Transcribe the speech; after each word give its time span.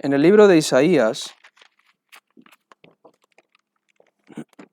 En 0.00 0.12
el 0.12 0.22
libro 0.22 0.46
de 0.46 0.56
Isaías, 0.56 1.34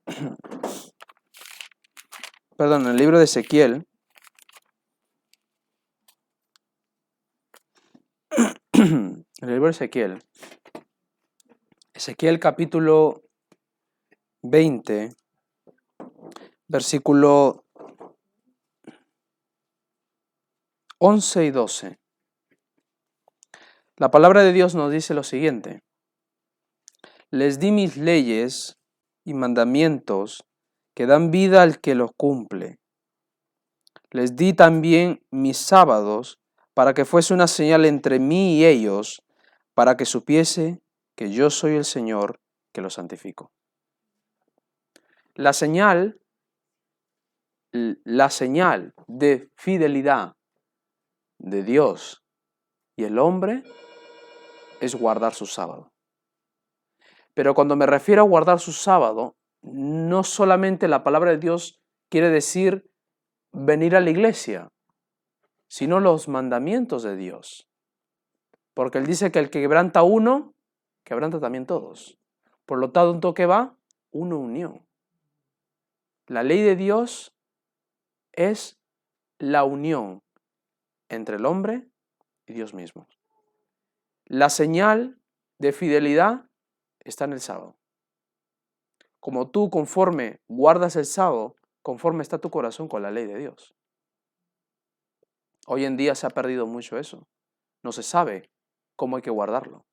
perdón, 2.55 2.83
en 2.83 2.89
el 2.89 2.97
libro 2.97 3.17
de 3.17 3.23
Ezequiel, 3.23 3.87
el 8.73 9.25
libro 9.41 9.65
de 9.65 9.71
Ezequiel, 9.71 10.23
Ezequiel 11.95 12.39
capítulo 12.39 13.23
20, 14.43 15.09
versículo 16.67 17.65
11 20.99 21.45
y 21.45 21.49
12. 21.49 22.04
La 23.97 24.11
palabra 24.11 24.43
de 24.43 24.51
Dios 24.51 24.75
nos 24.75 24.91
dice 24.91 25.13
lo 25.13 25.23
siguiente. 25.23 25.81
Les 27.31 27.59
di 27.59 27.71
mis 27.71 27.95
leyes 27.95 28.77
y 29.23 29.33
mandamientos 29.33 30.43
que 30.93 31.05
dan 31.05 31.31
vida 31.31 31.63
al 31.63 31.79
que 31.79 31.95
los 31.95 32.11
cumple. 32.17 32.77
Les 34.11 34.35
di 34.35 34.51
también 34.51 35.21
mis 35.31 35.57
sábados 35.57 36.39
para 36.73 36.93
que 36.93 37.05
fuese 37.05 37.33
una 37.33 37.47
señal 37.47 37.85
entre 37.85 38.19
mí 38.19 38.57
y 38.57 38.65
ellos, 38.65 39.23
para 39.73 39.95
que 39.95 40.05
supiese 40.05 40.81
que 41.15 41.31
yo 41.31 41.49
soy 41.49 41.75
el 41.75 41.85
Señor 41.85 42.41
que 42.73 42.81
los 42.81 42.95
santifico. 42.95 43.53
La 45.35 45.53
señal, 45.53 46.19
la 47.71 48.29
señal 48.29 48.93
de 49.07 49.49
fidelidad 49.55 50.35
de 51.37 51.63
Dios 51.63 52.25
y 52.97 53.05
el 53.05 53.19
hombre 53.19 53.63
es 54.81 54.95
guardar 54.95 55.33
su 55.33 55.45
sábado. 55.45 55.91
Pero 57.33 57.53
cuando 57.53 57.75
me 57.75 57.85
refiero 57.85 58.21
a 58.21 58.25
guardar 58.25 58.59
su 58.59 58.71
sábado, 58.71 59.35
no 59.61 60.23
solamente 60.23 60.87
la 60.87 61.03
palabra 61.03 61.31
de 61.31 61.37
Dios 61.37 61.81
quiere 62.09 62.29
decir 62.29 62.89
venir 63.51 63.95
a 63.95 63.99
la 63.99 64.09
iglesia, 64.09 64.69
sino 65.67 65.99
los 65.99 66.27
mandamientos 66.27 67.03
de 67.03 67.15
Dios. 67.15 67.67
Porque 68.73 68.97
Él 68.97 69.05
dice 69.05 69.31
que 69.31 69.39
el 69.39 69.49
que 69.49 69.61
quebranta 69.61 70.03
uno, 70.03 70.53
quebranta 71.03 71.39
también 71.39 71.65
todos. 71.65 72.17
Por 72.65 72.79
lo 72.79 72.91
tanto, 72.91 73.33
¿qué 73.33 73.45
va? 73.45 73.77
Una 74.11 74.35
unión. 74.35 74.85
La 76.27 76.43
ley 76.43 76.61
de 76.61 76.75
Dios 76.75 77.33
es 78.31 78.77
la 79.37 79.63
unión 79.63 80.21
entre 81.09 81.37
el 81.37 81.45
hombre 81.45 81.87
y 82.45 82.53
Dios 82.53 82.73
mismo. 82.73 83.07
La 84.25 84.49
señal 84.49 85.21
de 85.59 85.71
fidelidad 85.71 86.49
está 86.99 87.25
en 87.25 87.33
el 87.33 87.41
sábado. 87.41 87.77
Como 89.19 89.51
tú 89.51 89.69
conforme 89.69 90.41
guardas 90.47 90.95
el 90.95 91.05
sábado, 91.05 91.55
conforme 91.83 92.23
está 92.23 92.39
tu 92.39 92.49
corazón 92.49 92.87
con 92.87 93.03
la 93.03 93.11
ley 93.11 93.27
de 93.27 93.37
Dios. 93.37 93.75
Hoy 95.67 95.85
en 95.85 95.95
día 95.95 96.15
se 96.15 96.25
ha 96.25 96.31
perdido 96.31 96.65
mucho 96.65 96.97
eso. 96.97 97.27
No 97.83 97.91
se 97.91 98.01
sabe 98.01 98.49
cómo 98.95 99.15
hay 99.15 99.21
que 99.21 99.29
guardarlo. 99.29 99.85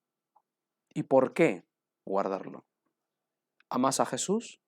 ¿Y 0.88 1.03
por 1.03 1.34
qué 1.34 1.66
guardarlo? 2.06 2.64
¿Amas 3.69 4.00
a 4.00 4.06
Jesús? 4.06 4.62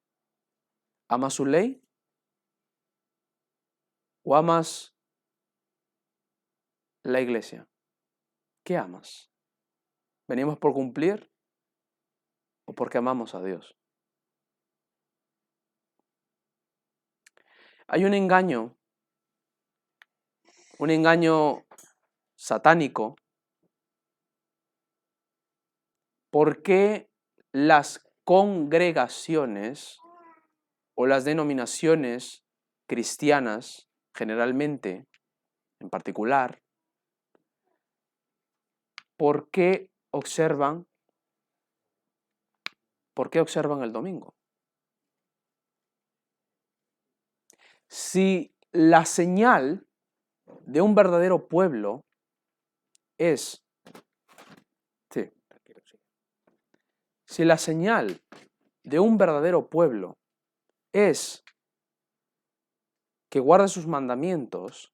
¿Amas 1.08 1.34
su 1.34 1.46
ley? 1.46 1.82
¿O 4.22 4.36
amas 4.36 4.94
la 7.02 7.20
iglesia? 7.20 7.66
¿Qué 8.62 8.76
amas? 8.76 9.33
¿Venimos 10.26 10.58
por 10.58 10.72
cumplir 10.72 11.30
o 12.64 12.74
porque 12.74 12.98
amamos 12.98 13.34
a 13.34 13.42
Dios? 13.42 13.76
Hay 17.86 18.04
un 18.04 18.14
engaño, 18.14 18.74
un 20.78 20.90
engaño 20.90 21.66
satánico. 22.34 23.16
¿Por 26.30 26.62
qué 26.62 27.10
las 27.52 28.02
congregaciones 28.24 29.98
o 30.94 31.06
las 31.06 31.24
denominaciones 31.24 32.42
cristianas, 32.86 33.88
generalmente, 34.14 35.06
en 35.80 35.90
particular, 35.90 36.62
por 39.16 39.50
qué 39.50 39.90
observan, 40.14 40.86
por 43.14 43.30
qué 43.30 43.40
observan 43.40 43.82
el 43.82 43.92
domingo? 43.92 44.34
Si 47.88 48.54
la 48.72 49.04
señal 49.04 49.86
de 50.66 50.80
un 50.80 50.94
verdadero 50.94 51.48
pueblo 51.48 52.04
es, 53.18 53.60
si 57.26 57.44
la 57.44 57.58
señal 57.58 58.22
de 58.84 59.00
un 59.00 59.18
verdadero 59.18 59.68
pueblo 59.68 60.16
es 60.92 61.42
que 63.28 63.40
guarde 63.40 63.66
sus 63.66 63.88
mandamientos 63.88 64.92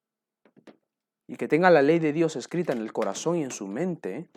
y 1.27 1.37
que 1.37 1.49
tenga 1.49 1.69
la 1.71 1.83
ley 1.83 1.99
de 1.99 2.15
Dios 2.15 2.37
escrita 2.37 2.73
en 2.73 2.81
el 2.81 2.93
corazón 2.93 3.37
y 3.37 3.43
en 3.43 3.51
su 3.51 3.67
mente, 3.67 4.31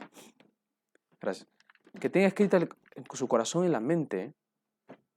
que 1.99 2.09
tenga 2.09 2.27
escrita 2.27 2.57
en 2.57 3.05
su 3.13 3.27
corazón 3.27 3.63
y 3.63 3.65
en 3.67 3.71
la 3.71 3.79
mente 3.79 4.33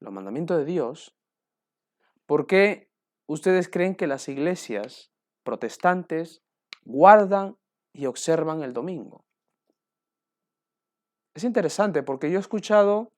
los 0.00 0.12
mandamientos 0.12 0.58
de 0.58 0.64
Dios, 0.64 1.14
¿por 2.26 2.46
qué 2.46 2.90
ustedes 3.26 3.68
creen 3.68 3.94
que 3.94 4.06
las 4.06 4.28
iglesias 4.28 5.10
protestantes 5.42 6.42
guardan 6.84 7.56
y 7.92 8.06
observan 8.06 8.62
el 8.62 8.72
domingo? 8.72 9.24
Es 11.34 11.44
interesante 11.44 12.02
porque 12.02 12.30
yo 12.30 12.38
he 12.38 12.40
escuchado 12.40 13.12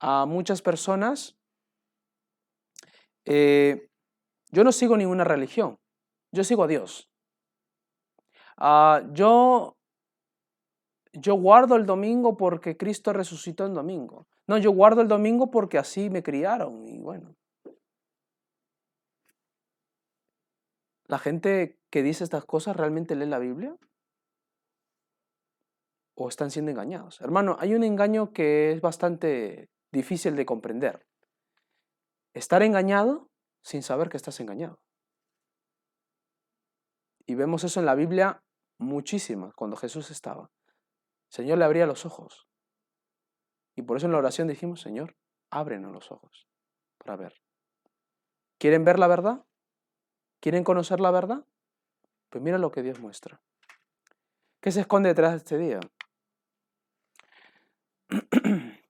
a 0.00 0.26
muchas 0.26 0.62
personas, 0.62 1.38
eh, 3.24 3.88
yo 4.50 4.64
no 4.64 4.72
sigo 4.72 4.96
ninguna 4.96 5.24
religión, 5.24 5.78
yo 6.32 6.44
sigo 6.44 6.64
a 6.64 6.66
Dios. 6.66 7.08
Ah, 8.56 9.02
yo, 9.12 9.76
yo 11.12 11.34
guardo 11.34 11.76
el 11.76 11.86
domingo 11.86 12.36
porque 12.36 12.76
Cristo 12.76 13.12
resucitó 13.12 13.66
el 13.66 13.74
domingo. 13.74 14.26
No, 14.46 14.58
yo 14.58 14.72
guardo 14.72 15.02
el 15.02 15.08
domingo 15.08 15.50
porque 15.50 15.78
así 15.78 16.10
me 16.10 16.22
criaron 16.22 16.86
y 16.86 17.00
bueno. 17.00 17.34
¿La 21.06 21.18
gente 21.18 21.78
que 21.90 22.02
dice 22.02 22.24
estas 22.24 22.44
cosas 22.44 22.76
realmente 22.76 23.14
lee 23.14 23.26
la 23.26 23.38
Biblia? 23.38 23.76
¿O 26.14 26.28
están 26.28 26.50
siendo 26.50 26.70
engañados? 26.70 27.20
Hermano, 27.20 27.56
hay 27.60 27.74
un 27.74 27.84
engaño 27.84 28.32
que 28.32 28.72
es 28.72 28.80
bastante 28.80 29.68
difícil 29.92 30.36
de 30.36 30.46
comprender. 30.46 31.06
Estar 32.32 32.62
engañado 32.62 33.28
sin 33.62 33.82
saber 33.82 34.08
que 34.08 34.16
estás 34.16 34.40
engañado. 34.40 34.80
Y 37.26 37.34
vemos 37.34 37.64
eso 37.64 37.80
en 37.80 37.86
la 37.86 37.94
Biblia 37.94 38.42
muchísimas, 38.78 39.54
cuando 39.54 39.76
Jesús 39.76 40.10
estaba. 40.10 40.50
Señor 41.32 41.56
le 41.56 41.64
abría 41.64 41.86
los 41.86 42.04
ojos. 42.04 42.46
Y 43.74 43.80
por 43.80 43.96
eso 43.96 44.04
en 44.04 44.12
la 44.12 44.18
oración 44.18 44.48
dijimos, 44.48 44.82
Señor, 44.82 45.16
ábrenos 45.48 45.90
los 45.90 46.12
ojos 46.12 46.46
para 46.98 47.16
ver. 47.16 47.40
¿Quieren 48.58 48.84
ver 48.84 48.98
la 48.98 49.06
verdad? 49.06 49.46
¿Quieren 50.40 50.62
conocer 50.62 51.00
la 51.00 51.10
verdad? 51.10 51.46
Pues 52.28 52.44
mira 52.44 52.58
lo 52.58 52.70
que 52.70 52.82
Dios 52.82 53.00
muestra. 53.00 53.40
¿Qué 54.60 54.70
se 54.72 54.82
esconde 54.82 55.08
detrás 55.08 55.30
de 55.30 55.38
este 55.38 55.56
día? 55.56 55.80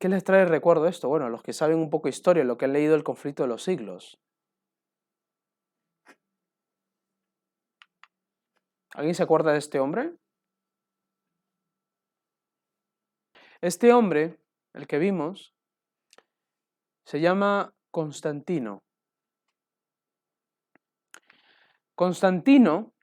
¿Qué 0.00 0.08
les 0.08 0.24
trae 0.24 0.46
recuerdo 0.46 0.88
esto? 0.88 1.08
Bueno, 1.08 1.28
los 1.28 1.44
que 1.44 1.52
saben 1.52 1.78
un 1.78 1.90
poco 1.90 2.08
historia, 2.08 2.42
lo 2.42 2.58
que 2.58 2.64
han 2.64 2.72
leído 2.72 2.96
el 2.96 3.04
conflicto 3.04 3.44
de 3.44 3.50
los 3.50 3.62
siglos. 3.62 4.18
¿Alguien 8.94 9.14
se 9.14 9.22
acuerda 9.22 9.52
de 9.52 9.58
este 9.58 9.78
hombre? 9.78 10.12
Este 13.60 13.92
hombre, 13.92 14.38
el 14.72 14.86
que 14.86 14.98
vimos, 14.98 15.54
se 17.04 17.20
llama 17.20 17.74
Constantino. 17.90 18.82
Constantino 21.94 22.94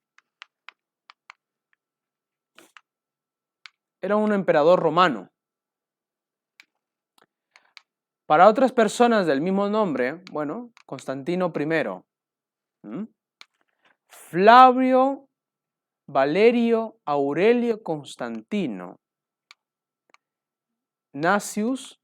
era 4.02 4.16
un 4.16 4.34
emperador 4.34 4.80
romano. 4.80 5.30
Para 8.26 8.50
otras 8.50 8.72
personas 8.74 9.26
del 9.26 9.42
mismo 9.42 9.70
nombre, 9.70 10.24
bueno, 10.32 10.74
Constantino 10.86 11.54
I, 11.56 13.08
Flavio 14.10 15.27
Valerio 16.10 16.96
Aurelio 17.06 17.84
Constantino 17.84 18.96
Nacius, 21.14 22.00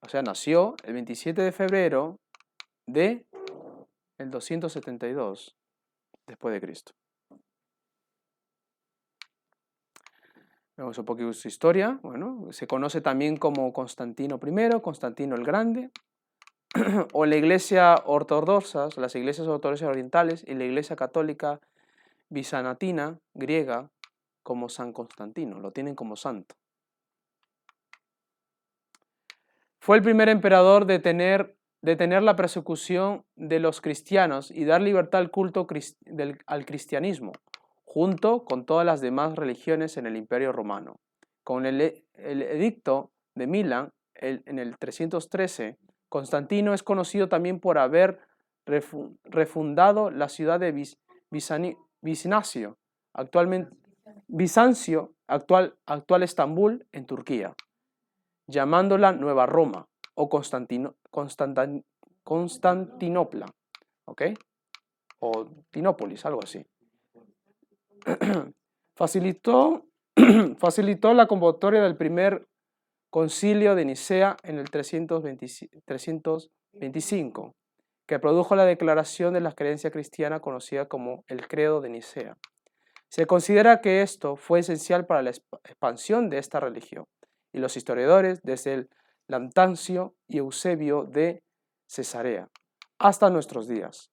o 0.00 0.08
sea, 0.08 0.22
nació 0.22 0.74
el 0.84 0.94
27 0.94 1.40
de 1.42 1.52
febrero 1.52 2.16
de 2.86 3.24
el 4.18 4.30
272 4.30 5.54
después 6.26 6.52
de 6.54 6.60
Cristo. 6.60 6.92
Vemos 10.76 10.98
un 10.98 11.04
poquito 11.04 11.32
su 11.32 11.46
historia. 11.46 12.00
Bueno, 12.02 12.48
se 12.50 12.66
conoce 12.66 13.00
también 13.00 13.36
como 13.36 13.72
Constantino 13.72 14.40
I, 14.42 14.80
Constantino 14.80 15.36
el 15.36 15.44
Grande, 15.44 15.90
o 17.12 17.26
la 17.26 17.36
iglesia 17.36 17.96
ortodoxa, 18.06 18.88
las 18.96 19.14
iglesias 19.14 19.46
ortodoxas 19.46 19.88
orientales 19.88 20.42
y 20.46 20.54
la 20.54 20.64
iglesia 20.64 20.96
católica 20.96 21.60
bizantina, 22.32 23.18
griega, 23.34 23.90
como 24.42 24.68
San 24.68 24.92
Constantino, 24.92 25.60
lo 25.60 25.70
tienen 25.70 25.94
como 25.94 26.16
santo. 26.16 26.56
Fue 29.78 29.96
el 29.96 30.02
primer 30.02 30.28
emperador 30.28 30.86
de 30.86 30.98
tener, 30.98 31.56
de 31.82 31.96
tener 31.96 32.22
la 32.22 32.34
persecución 32.34 33.24
de 33.36 33.60
los 33.60 33.80
cristianos 33.80 34.50
y 34.50 34.64
dar 34.64 34.80
libertad 34.80 35.20
al 35.20 35.30
culto 35.30 35.66
al 36.46 36.66
cristianismo, 36.66 37.32
junto 37.84 38.44
con 38.44 38.64
todas 38.64 38.86
las 38.86 39.00
demás 39.00 39.36
religiones 39.36 39.96
en 39.96 40.06
el 40.06 40.16
Imperio 40.16 40.52
Romano. 40.52 41.00
Con 41.44 41.66
el, 41.66 42.04
edicto 42.14 43.10
de 43.34 43.46
Milán 43.46 43.90
en 44.14 44.58
el 44.58 44.78
313, 44.78 45.78
Constantino 46.08 46.72
es 46.72 46.82
conocido 46.82 47.28
también 47.28 47.58
por 47.58 47.78
haber 47.78 48.20
refundado 49.24 50.10
la 50.10 50.28
ciudad 50.28 50.60
de 50.60 50.72
Bizancio, 52.02 52.76
actualmente 53.14 53.74
Bizancio, 54.26 55.14
actual, 55.26 55.78
actual 55.86 56.22
Estambul, 56.22 56.86
en 56.92 57.06
Turquía, 57.06 57.54
llamándola 58.46 59.12
Nueva 59.12 59.46
Roma 59.46 59.88
o 60.14 60.28
Constantino, 60.28 60.96
Constantinopla, 62.24 63.46
¿ok? 64.06 64.22
O 65.20 65.46
Tinópolis, 65.70 66.26
algo 66.26 66.40
así. 66.42 66.66
facilitó, 68.96 69.86
facilitó 70.58 71.14
la 71.14 71.26
convocatoria 71.26 71.82
del 71.82 71.96
primer 71.96 72.46
concilio 73.10 73.74
de 73.74 73.84
Nicea 73.84 74.36
en 74.42 74.58
el 74.58 74.70
325, 74.70 77.54
que 78.06 78.18
produjo 78.18 78.56
la 78.56 78.64
declaración 78.64 79.34
de 79.34 79.40
la 79.40 79.52
creencia 79.52 79.90
cristiana 79.90 80.40
conocida 80.40 80.86
como 80.86 81.24
el 81.28 81.46
Credo 81.46 81.80
de 81.80 81.90
Nicea. 81.90 82.36
Se 83.08 83.26
considera 83.26 83.80
que 83.80 84.02
esto 84.02 84.36
fue 84.36 84.60
esencial 84.60 85.06
para 85.06 85.22
la 85.22 85.30
expansión 85.30 86.30
de 86.30 86.38
esta 86.38 86.60
religión, 86.60 87.04
y 87.52 87.58
los 87.58 87.76
historiadores, 87.76 88.40
desde 88.42 88.74
el 88.74 88.88
Lantancio 89.28 90.14
y 90.26 90.38
Eusebio 90.38 91.04
de 91.04 91.42
Cesarea 91.86 92.48
hasta 92.98 93.30
nuestros 93.30 93.68
días, 93.68 94.08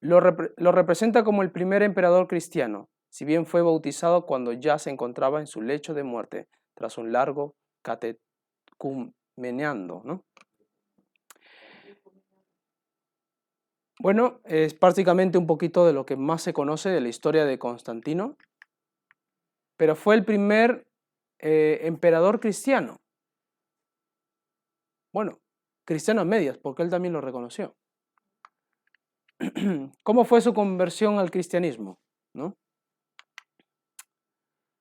lo, 0.00 0.20
representa 0.20 1.24
como 1.24 1.42
el 1.42 1.50
primer 1.50 1.82
emperador 1.82 2.28
cristiano, 2.28 2.88
si 3.10 3.24
bien 3.24 3.46
fue 3.46 3.62
bautizado 3.62 4.26
cuando 4.26 4.52
ya 4.52 4.78
se 4.78 4.90
encontraba 4.90 5.40
en 5.40 5.48
su 5.48 5.60
lecho 5.60 5.92
de 5.94 6.04
muerte 6.04 6.46
tras 6.74 6.98
un 6.98 7.10
largo 7.10 7.56
catecumeneando. 7.82 10.02
¿no? 10.04 10.22
Bueno, 14.00 14.40
es 14.44 14.74
prácticamente 14.74 15.38
un 15.38 15.46
poquito 15.46 15.84
de 15.84 15.92
lo 15.92 16.06
que 16.06 16.16
más 16.16 16.42
se 16.42 16.52
conoce 16.52 16.88
de 16.88 17.00
la 17.00 17.08
historia 17.08 17.44
de 17.44 17.58
Constantino, 17.58 18.36
pero 19.76 19.96
fue 19.96 20.14
el 20.14 20.24
primer 20.24 20.86
eh, 21.40 21.80
emperador 21.82 22.38
cristiano. 22.38 23.00
Bueno, 25.12 25.40
cristiano 25.84 26.20
a 26.20 26.24
medias, 26.24 26.58
porque 26.58 26.82
él 26.82 26.90
también 26.90 27.12
lo 27.12 27.20
reconoció. 27.20 27.74
¿Cómo 30.04 30.24
fue 30.24 30.40
su 30.40 30.54
conversión 30.54 31.18
al 31.18 31.30
cristianismo? 31.32 31.98
¿No? 32.34 32.56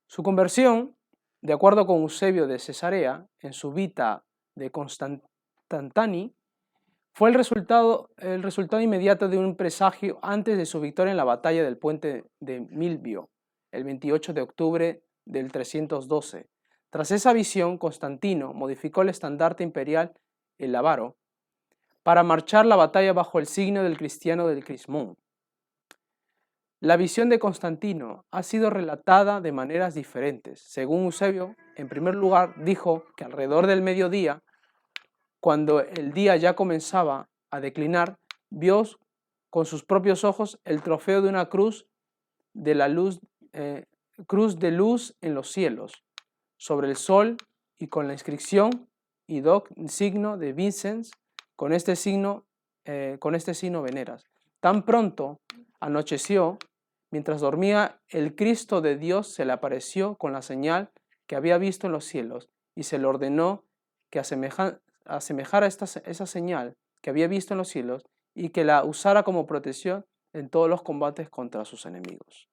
Su 0.07 0.21
conversión, 0.21 0.95
de 1.41 1.53
acuerdo 1.53 1.87
con 1.87 2.01
Eusebio 2.01 2.45
de 2.45 2.59
Cesarea, 2.59 3.27
en 3.39 3.53
su 3.53 3.71
Vita 3.71 4.25
de 4.55 4.71
Constantani, 4.71 6.37
fue 7.17 7.29
el 7.29 7.33
resultado, 7.33 8.11
el 8.17 8.43
resultado 8.43 8.79
inmediato 8.79 9.27
de 9.27 9.39
un 9.39 9.55
presagio 9.55 10.19
antes 10.21 10.55
de 10.55 10.67
su 10.67 10.79
victoria 10.79 11.09
en 11.09 11.17
la 11.17 11.23
batalla 11.23 11.63
del 11.63 11.75
puente 11.75 12.25
de 12.39 12.59
Milvio, 12.59 13.31
el 13.71 13.85
28 13.85 14.33
de 14.33 14.41
octubre 14.41 15.01
del 15.25 15.51
312. 15.51 16.47
Tras 16.91 17.09
esa 17.09 17.33
visión, 17.33 17.79
Constantino 17.79 18.53
modificó 18.53 19.01
el 19.01 19.09
estandarte 19.09 19.63
imperial, 19.63 20.13
el 20.59 20.73
Lavaro, 20.73 21.15
para 22.03 22.21
marchar 22.21 22.67
la 22.67 22.75
batalla 22.75 23.13
bajo 23.13 23.39
el 23.39 23.47
signo 23.47 23.81
del 23.81 23.97
cristiano 23.97 24.47
del 24.47 24.63
Crismón. 24.63 25.17
La 26.81 26.97
visión 26.97 27.29
de 27.29 27.39
Constantino 27.39 28.27
ha 28.29 28.43
sido 28.43 28.69
relatada 28.69 29.41
de 29.41 29.51
maneras 29.51 29.95
diferentes. 29.95 30.61
Según 30.61 31.05
Eusebio, 31.05 31.55
en 31.77 31.89
primer 31.89 32.13
lugar, 32.13 32.63
dijo 32.63 33.05
que 33.15 33.23
alrededor 33.23 33.65
del 33.65 33.81
mediodía, 33.81 34.43
cuando 35.39 35.81
el 35.81 36.13
día 36.13 36.36
ya 36.36 36.56
comenzaba 36.56 37.30
a 37.51 37.60
declinar, 37.60 38.18
vio 38.50 38.84
con 39.50 39.66
sus 39.66 39.84
propios 39.84 40.24
ojos 40.24 40.60
el 40.66 40.81
trofeo 40.81 41.22
de 41.22 41.30
una 41.30 41.50
cruz 41.50 41.88
de 42.54 42.75
la 42.75 42.88
luz, 42.88 43.19
eh, 43.54 43.86
cruz 44.25 44.60
de 44.60 44.72
luz 44.72 45.16
en 45.22 45.36
los 45.36 45.51
cielos, 45.51 46.04
sobre 46.57 46.89
el 46.89 46.95
sol 46.95 47.38
y 47.78 47.88
con 47.88 48.07
la 48.07 48.13
inscripción 48.13 48.89
y 49.28 49.42
doc 49.42 49.69
signo 49.88 50.38
de 50.38 50.54
Vincennes 50.54 51.12
con 51.56 51.74
este 51.74 51.95
signo, 51.95 52.45
eh, 52.86 53.18
con 53.19 53.36
este 53.36 53.54
signo 53.54 53.81
veneras. 53.81 54.25
Tan 54.60 54.84
pronto 54.84 55.39
anocheció, 55.80 56.57
mientras 57.12 57.42
dormía, 57.42 58.00
el 58.10 58.36
Cristo 58.36 58.81
de 58.81 58.98
Dios 58.98 59.34
se 59.34 59.45
le 59.45 59.54
apareció 59.54 60.16
con 60.16 60.34
la 60.34 60.42
señal 60.42 60.92
que 61.25 61.36
había 61.36 61.57
visto 61.57 61.88
en 61.88 61.94
los 61.94 62.06
cielos 62.06 62.50
y 62.75 62.84
se 62.84 62.98
le 62.98 63.06
ordenó 63.06 63.63
que 64.10 64.19
asemejara 65.07 65.68
esta, 65.68 65.86
esa 66.06 66.25
señal 66.25 66.74
que 67.01 67.09
había 67.09 67.27
visto 67.27 67.54
en 67.54 67.59
los 67.59 67.69
cielos 67.69 68.04
y 68.36 68.50
que 68.50 68.63
la 68.63 68.83
usara 68.83 69.24
como 69.24 69.48
protección 69.48 70.06
en 70.33 70.50
todos 70.50 70.69
los 70.69 70.83
combates 70.83 71.30
contra 71.30 71.65
sus 71.65 71.86
enemigos. 71.86 72.48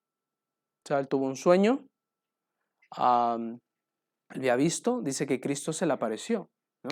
O 0.85 0.89
sea, 0.89 0.99
él 0.99 1.09
tuvo 1.09 1.27
un 1.27 1.37
sueño, 1.37 1.87
había 2.97 4.57
visto, 4.57 5.01
dice 5.01 5.27
que 5.27 5.41
Cristo 5.41 5.73
se 5.73 5.87
le 5.87 5.93
apareció. 5.93 6.49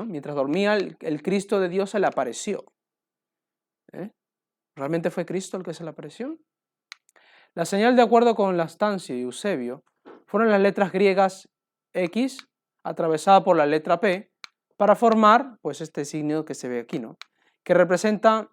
Mientras 0.06 0.34
dormía, 0.34 0.76
el, 0.76 1.22
Cristo 1.22 1.60
de 1.60 1.68
Dios 1.68 1.90
se 1.90 2.00
le 2.00 2.06
apareció. 2.06 2.64
¿eh? 3.92 4.10
¿Realmente 4.74 5.10
fue 5.10 5.26
Cristo 5.26 5.58
el 5.58 5.62
que 5.62 5.74
se 5.74 5.84
le 5.84 5.90
apareció? 5.90 6.38
La 7.54 7.66
señal, 7.66 7.94
de 7.94 8.02
acuerdo 8.02 8.34
con 8.34 8.56
Lastancio 8.56 9.16
y 9.16 9.22
Eusebio, 9.22 9.84
fueron 10.26 10.50
las 10.50 10.62
letras 10.62 10.92
griegas 10.92 11.50
X 11.92 12.46
atravesada 12.84 13.44
por 13.44 13.56
la 13.56 13.66
letra 13.66 14.00
P 14.00 14.31
para 14.76 14.96
formar 14.96 15.58
pues, 15.62 15.80
este 15.80 16.04
signo 16.04 16.44
que 16.44 16.54
se 16.54 16.68
ve 16.68 16.80
aquí, 16.80 16.98
¿no? 16.98 17.16
que 17.64 17.74
representa 17.74 18.50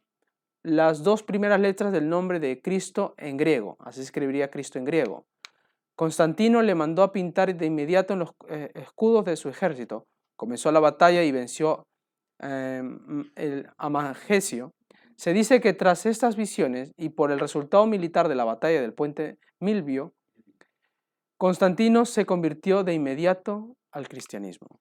las 0.61 1.03
dos 1.03 1.23
primeras 1.23 1.59
letras 1.59 1.91
del 1.91 2.09
nombre 2.09 2.39
de 2.39 2.61
Cristo 2.61 3.15
en 3.17 3.37
griego. 3.37 3.77
Así 3.79 4.01
escribiría 4.01 4.51
Cristo 4.51 4.77
en 4.77 4.85
griego. 4.85 5.25
Constantino 5.95 6.61
le 6.61 6.75
mandó 6.75 7.03
a 7.03 7.11
pintar 7.11 7.55
de 7.55 7.65
inmediato 7.65 8.13
en 8.13 8.19
los 8.19 8.31
eh, 8.47 8.71
escudos 8.75 9.25
de 9.25 9.35
su 9.35 9.49
ejército 9.49 10.05
comenzó 10.39 10.71
la 10.71 10.79
batalla 10.79 11.21
y 11.21 11.33
venció 11.33 11.85
em, 12.39 13.29
el 13.35 13.69
Amagesio, 13.77 14.71
se 15.17 15.33
dice 15.33 15.59
que 15.59 15.73
tras 15.73 16.05
estas 16.05 16.37
visiones 16.37 16.93
y 16.95 17.09
por 17.09 17.31
el 17.31 17.41
resultado 17.41 17.85
militar 17.85 18.29
de 18.29 18.35
la 18.35 18.45
batalla 18.45 18.79
del 18.79 18.93
puente 18.93 19.37
Milvio, 19.59 20.13
Constantino 21.37 22.05
se 22.05 22.25
convirtió 22.25 22.85
de 22.85 22.93
inmediato 22.93 23.75
al 23.91 24.07
cristianismo. 24.07 24.79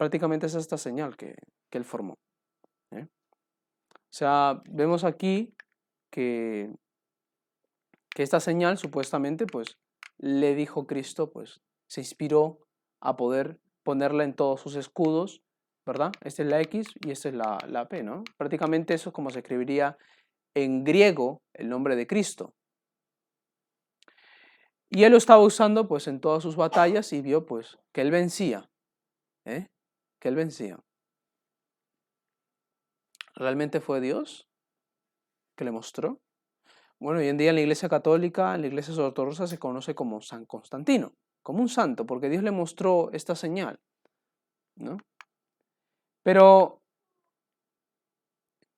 Prácticamente 0.00 0.46
es 0.46 0.54
esta 0.54 0.78
señal 0.78 1.14
que, 1.18 1.34
él 1.72 1.84
formó. 1.84 2.16
¿eh? 2.90 3.06
O 3.92 4.08
sea, 4.08 4.62
vemos 4.64 5.04
aquí 5.04 5.54
que, 6.10 6.70
que 8.08 8.22
esta 8.22 8.40
señal 8.40 8.78
supuestamente 8.78 9.44
pues 9.44 9.76
le 10.16 10.54
dijo 10.54 10.86
Cristo, 10.86 11.30
pues 11.30 11.60
se 11.86 12.00
inspiró 12.00 12.60
a 13.02 13.18
poder 13.18 13.60
ponerla 13.82 14.24
en 14.24 14.32
todos 14.32 14.62
sus 14.62 14.74
escudos, 14.76 15.42
¿verdad? 15.84 16.12
Esta 16.22 16.44
es 16.44 16.48
la 16.48 16.62
X 16.62 16.86
y 17.04 17.10
esta 17.10 17.28
es 17.28 17.34
la, 17.34 17.58
la 17.68 17.86
P, 17.86 18.02
¿no? 18.02 18.24
Prácticamente 18.38 18.94
eso 18.94 19.10
es 19.10 19.14
como 19.14 19.28
se 19.28 19.40
escribiría 19.40 19.98
en 20.54 20.82
griego 20.82 21.42
el 21.52 21.68
nombre 21.68 21.94
de 21.94 22.06
Cristo. 22.06 22.54
Y 24.88 25.04
él 25.04 25.12
lo 25.12 25.18
estaba 25.18 25.44
usando 25.44 25.86
pues 25.86 26.08
en 26.08 26.22
todas 26.22 26.42
sus 26.42 26.56
batallas 26.56 27.12
y 27.12 27.20
vio 27.20 27.44
pues 27.44 27.76
que 27.92 28.00
él 28.00 28.10
vencía, 28.10 28.70
¿eh? 29.44 29.66
Que 30.20 30.28
él 30.28 30.36
vencía. 30.36 30.78
¿Realmente 33.34 33.80
fue 33.80 34.00
Dios 34.00 34.48
que 35.56 35.64
le 35.64 35.72
mostró? 35.72 36.20
Bueno, 36.98 37.20
hoy 37.20 37.28
en 37.28 37.38
día 37.38 37.50
en 37.50 37.54
la 37.56 37.62
Iglesia 37.62 37.88
Católica, 37.88 38.54
en 38.54 38.60
la 38.60 38.66
Iglesia 38.66 38.94
Ortodoxa 39.02 39.46
se 39.46 39.58
conoce 39.58 39.94
como 39.94 40.20
San 40.20 40.44
Constantino, 40.44 41.14
como 41.42 41.60
un 41.62 41.68
santo, 41.68 42.04
porque 42.04 42.28
Dios 42.28 42.42
le 42.42 42.50
mostró 42.50 43.10
esta 43.12 43.34
señal. 43.34 43.80
¿no? 44.76 44.98
Pero, 46.22 46.82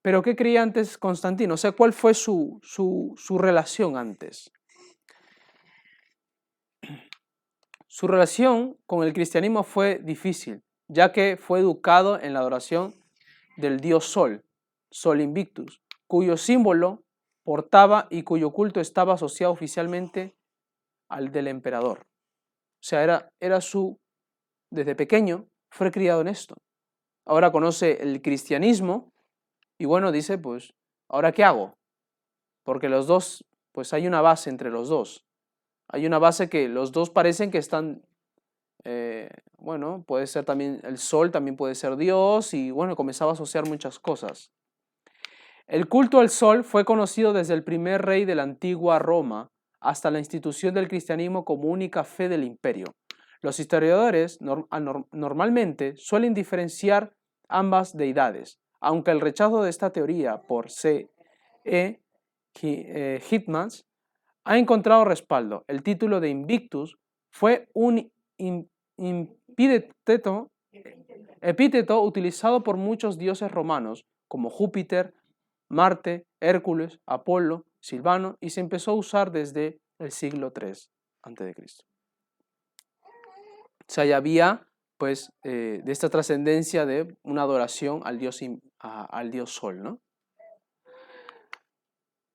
pero 0.00 0.22
¿qué 0.22 0.36
creía 0.36 0.62
antes 0.62 0.96
Constantino? 0.96 1.54
O 1.54 1.56
sea, 1.56 1.72
¿cuál 1.72 1.92
fue 1.92 2.14
su, 2.14 2.60
su, 2.62 3.14
su 3.16 3.38
relación 3.38 3.96
antes? 3.96 4.52
Su 7.88 8.06
relación 8.06 8.78
con 8.86 9.04
el 9.04 9.12
cristianismo 9.12 9.64
fue 9.64 9.98
difícil, 9.98 10.62
ya 10.92 11.10
que 11.10 11.38
fue 11.38 11.60
educado 11.60 12.20
en 12.20 12.34
la 12.34 12.40
adoración 12.40 12.94
del 13.56 13.80
dios 13.80 14.04
Sol, 14.04 14.44
Sol 14.90 15.22
Invictus, 15.22 15.80
cuyo 16.06 16.36
símbolo 16.36 17.02
portaba 17.44 18.08
y 18.10 18.24
cuyo 18.24 18.50
culto 18.50 18.78
estaba 18.78 19.14
asociado 19.14 19.52
oficialmente 19.52 20.34
al 21.08 21.32
del 21.32 21.48
emperador. 21.48 22.00
O 22.00 22.84
sea, 22.84 23.02
era, 23.02 23.28
era 23.40 23.62
su, 23.62 23.96
desde 24.70 24.94
pequeño, 24.94 25.46
fue 25.70 25.90
criado 25.90 26.20
en 26.20 26.28
esto. 26.28 26.56
Ahora 27.24 27.50
conoce 27.52 28.02
el 28.02 28.20
cristianismo 28.20 29.08
y 29.78 29.86
bueno, 29.86 30.12
dice, 30.12 30.36
pues, 30.36 30.74
¿ahora 31.08 31.32
qué 31.32 31.42
hago? 31.42 31.72
Porque 32.64 32.90
los 32.90 33.06
dos, 33.06 33.44
pues 33.72 33.94
hay 33.94 34.06
una 34.06 34.20
base 34.20 34.50
entre 34.50 34.70
los 34.70 34.90
dos. 34.90 35.24
Hay 35.88 36.04
una 36.04 36.18
base 36.18 36.50
que 36.50 36.68
los 36.68 36.92
dos 36.92 37.08
parecen 37.08 37.50
que 37.50 37.58
están, 37.58 38.02
bueno, 39.62 40.04
puede 40.06 40.26
ser 40.26 40.44
también 40.44 40.80
el 40.82 40.98
sol, 40.98 41.30
también 41.30 41.56
puede 41.56 41.74
ser 41.74 41.96
Dios, 41.96 42.52
y 42.52 42.70
bueno, 42.70 42.96
comenzaba 42.96 43.30
a 43.30 43.34
asociar 43.34 43.66
muchas 43.68 43.98
cosas. 43.98 44.50
El 45.66 45.88
culto 45.88 46.18
al 46.18 46.28
sol 46.28 46.64
fue 46.64 46.84
conocido 46.84 47.32
desde 47.32 47.54
el 47.54 47.62
primer 47.62 48.02
rey 48.02 48.24
de 48.24 48.34
la 48.34 48.42
antigua 48.42 48.98
Roma 48.98 49.50
hasta 49.80 50.10
la 50.10 50.18
institución 50.18 50.74
del 50.74 50.88
cristianismo 50.88 51.44
como 51.44 51.68
única 51.68 52.04
fe 52.04 52.28
del 52.28 52.44
imperio. 52.44 52.86
Los 53.40 53.58
historiadores 53.58 54.38
normalmente 54.40 55.94
suelen 55.96 56.34
diferenciar 56.34 57.14
ambas 57.48 57.96
deidades, 57.96 58.60
aunque 58.80 59.12
el 59.12 59.20
rechazo 59.20 59.62
de 59.62 59.70
esta 59.70 59.90
teoría 59.90 60.42
por 60.42 60.70
C. 60.70 61.08
E. 61.64 62.00
Hitmans 63.30 63.86
ha 64.44 64.58
encontrado 64.58 65.04
respaldo. 65.04 65.64
El 65.68 65.82
título 65.82 66.20
de 66.20 66.28
Invictus 66.28 66.98
fue 67.30 67.68
un 67.72 68.12
epíteto, 71.40 72.02
utilizado 72.02 72.62
por 72.62 72.76
muchos 72.76 73.18
dioses 73.18 73.50
romanos 73.50 74.04
como 74.28 74.50
Júpiter, 74.50 75.14
Marte, 75.68 76.26
Hércules, 76.40 77.00
Apolo, 77.06 77.64
Silvano 77.80 78.36
y 78.40 78.50
se 78.50 78.60
empezó 78.60 78.92
a 78.92 78.94
usar 78.94 79.32
desde 79.32 79.80
el 79.98 80.12
siglo 80.12 80.52
III 80.54 80.70
a.C. 81.22 81.54
O 83.02 83.92
sea, 83.92 84.04
ya 84.04 84.16
había 84.16 84.68
pues 84.98 85.32
eh, 85.42 85.80
de 85.82 85.92
esta 85.92 86.08
trascendencia 86.08 86.86
de 86.86 87.16
una 87.24 87.42
adoración 87.42 88.02
al 88.04 88.18
dios, 88.18 88.40
al 88.78 89.30
dios 89.32 89.50
Sol, 89.52 89.82
¿no? 89.82 90.00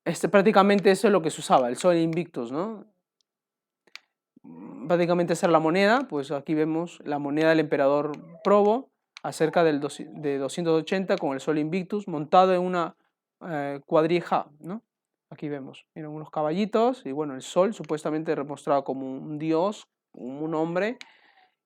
Este, 0.08 0.28
prácticamente 0.30 0.90
eso 0.90 1.06
es 1.06 1.12
lo 1.12 1.20
que 1.20 1.30
se 1.30 1.42
usaba, 1.42 1.68
el 1.68 1.76
sol 1.76 1.96
invictus, 1.96 2.50
¿no? 2.50 2.86
Prácticamente 4.86 5.34
esa 5.34 5.48
la 5.48 5.58
moneda, 5.58 6.06
pues 6.08 6.30
aquí 6.30 6.54
vemos 6.54 7.00
la 7.04 7.18
moneda 7.18 7.50
del 7.50 7.60
emperador 7.60 8.12
Probo, 8.42 8.90
acerca 9.22 9.64
del 9.64 9.80
de 9.80 10.38
280 10.38 11.16
con 11.18 11.32
el 11.32 11.40
sol 11.40 11.58
invictus, 11.58 12.08
montado 12.08 12.54
en 12.54 12.62
una 12.62 12.96
eh, 13.46 13.80
cuadrija, 13.86 14.50
¿no? 14.60 14.82
Aquí 15.30 15.48
vemos, 15.48 15.86
miren, 15.94 16.10
unos 16.10 16.30
caballitos 16.30 17.04
y 17.04 17.12
bueno, 17.12 17.34
el 17.34 17.42
sol 17.42 17.74
supuestamente 17.74 18.34
demostrado 18.34 18.84
como 18.84 19.12
un 19.12 19.38
dios, 19.38 19.86
un 20.12 20.54
hombre. 20.54 20.96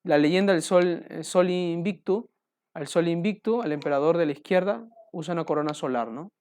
La 0.02 0.18
leyenda 0.18 0.52
del 0.52 0.62
sol, 0.62 1.06
el 1.08 1.24
sol 1.24 1.48
invicto, 1.48 2.28
al 2.74 2.88
sol 2.88 3.06
invicto, 3.06 3.62
al 3.62 3.70
emperador 3.70 4.16
de 4.16 4.26
la 4.26 4.32
izquierda, 4.32 4.84
usa 5.12 5.34
una 5.34 5.44
corona 5.44 5.74
solar, 5.74 6.08
¿no? 6.08 6.32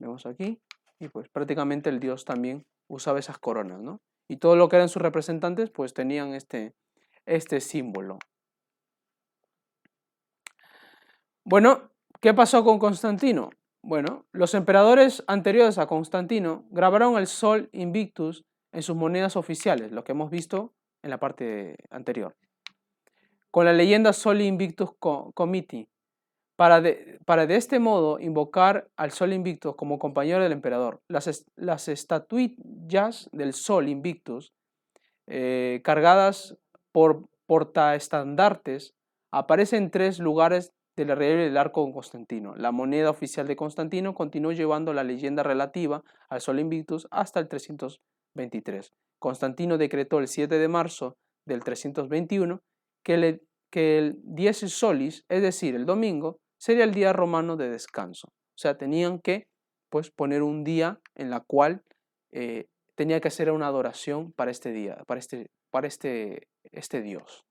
Vemos 0.00 0.26
aquí 0.26 0.60
y 0.98 1.08
pues 1.08 1.28
prácticamente 1.28 1.90
el 1.90 2.00
dios 2.00 2.24
también 2.24 2.66
usaba 2.88 3.20
esas 3.20 3.38
coronas, 3.38 3.80
¿no? 3.80 4.00
Y 4.30 4.36
todo 4.36 4.54
lo 4.54 4.68
que 4.68 4.76
eran 4.76 4.88
sus 4.88 5.02
representantes 5.02 5.70
pues 5.70 5.92
tenían 5.92 6.34
este, 6.34 6.72
este 7.26 7.60
símbolo. 7.60 8.20
Bueno, 11.42 11.90
¿qué 12.20 12.32
pasó 12.32 12.62
con 12.62 12.78
Constantino? 12.78 13.50
Bueno, 13.82 14.26
los 14.30 14.54
emperadores 14.54 15.24
anteriores 15.26 15.78
a 15.78 15.88
Constantino 15.88 16.64
grabaron 16.70 17.18
el 17.18 17.26
sol 17.26 17.70
Invictus 17.72 18.44
en 18.70 18.84
sus 18.84 18.94
monedas 18.94 19.34
oficiales, 19.34 19.90
lo 19.90 20.04
que 20.04 20.12
hemos 20.12 20.30
visto 20.30 20.74
en 21.02 21.10
la 21.10 21.18
parte 21.18 21.74
anterior, 21.90 22.36
con 23.50 23.64
la 23.64 23.72
leyenda 23.72 24.12
Sol 24.12 24.42
Invictus 24.42 24.90
Committee, 25.34 25.88
para 26.60 26.82
de, 26.82 27.18
para 27.24 27.46
de 27.46 27.56
este 27.56 27.78
modo 27.78 28.20
invocar 28.20 28.86
al 28.98 29.12
Sol 29.12 29.32
Invictus 29.32 29.74
como 29.76 29.98
compañero 29.98 30.42
del 30.42 30.52
emperador. 30.52 31.00
Las, 31.08 31.46
las 31.56 31.88
estatuillas 31.88 33.30
del 33.32 33.54
Sol 33.54 33.88
Invictus, 33.88 34.52
eh, 35.26 35.80
cargadas 35.82 36.58
por 36.92 37.30
portaestandartes, 37.46 38.92
aparecen 39.32 39.84
en 39.84 39.90
tres 39.90 40.18
lugares 40.18 40.74
del 40.98 41.08
relieve 41.08 41.44
del 41.44 41.56
arco 41.56 41.86
de 41.86 41.94
Constantino. 41.94 42.54
La 42.56 42.72
moneda 42.72 43.08
oficial 43.08 43.46
de 43.46 43.56
Constantino 43.56 44.14
continuó 44.14 44.52
llevando 44.52 44.92
la 44.92 45.02
leyenda 45.02 45.42
relativa 45.42 46.02
al 46.28 46.42
Sol 46.42 46.60
Invictus 46.60 47.08
hasta 47.10 47.40
el 47.40 47.48
323. 47.48 48.92
Constantino 49.18 49.78
decretó 49.78 50.18
el 50.18 50.28
7 50.28 50.58
de 50.58 50.68
marzo 50.68 51.16
del 51.46 51.64
321 51.64 52.60
que, 53.02 53.16
le, 53.16 53.40
que 53.70 53.96
el 53.96 54.18
10 54.24 54.70
solis, 54.70 55.24
es 55.30 55.40
decir, 55.40 55.74
el 55.74 55.86
domingo, 55.86 56.38
sería 56.60 56.84
el 56.84 56.92
día 56.92 57.12
romano 57.12 57.56
de 57.56 57.70
descanso. 57.70 58.28
O 58.28 58.58
sea, 58.58 58.76
tenían 58.76 59.18
que 59.18 59.48
pues, 59.88 60.10
poner 60.10 60.42
un 60.42 60.62
día 60.62 61.00
en 61.14 61.30
la 61.30 61.40
cual 61.40 61.82
eh, 62.32 62.66
tenía 62.94 63.20
que 63.20 63.28
hacer 63.28 63.50
una 63.50 63.66
adoración 63.66 64.32
para 64.32 64.50
este 64.50 64.70
día, 64.70 65.02
para 65.06 65.18
este, 65.18 65.50
para 65.70 65.88
este, 65.88 66.48
este 66.70 67.00
Dios. 67.00 67.46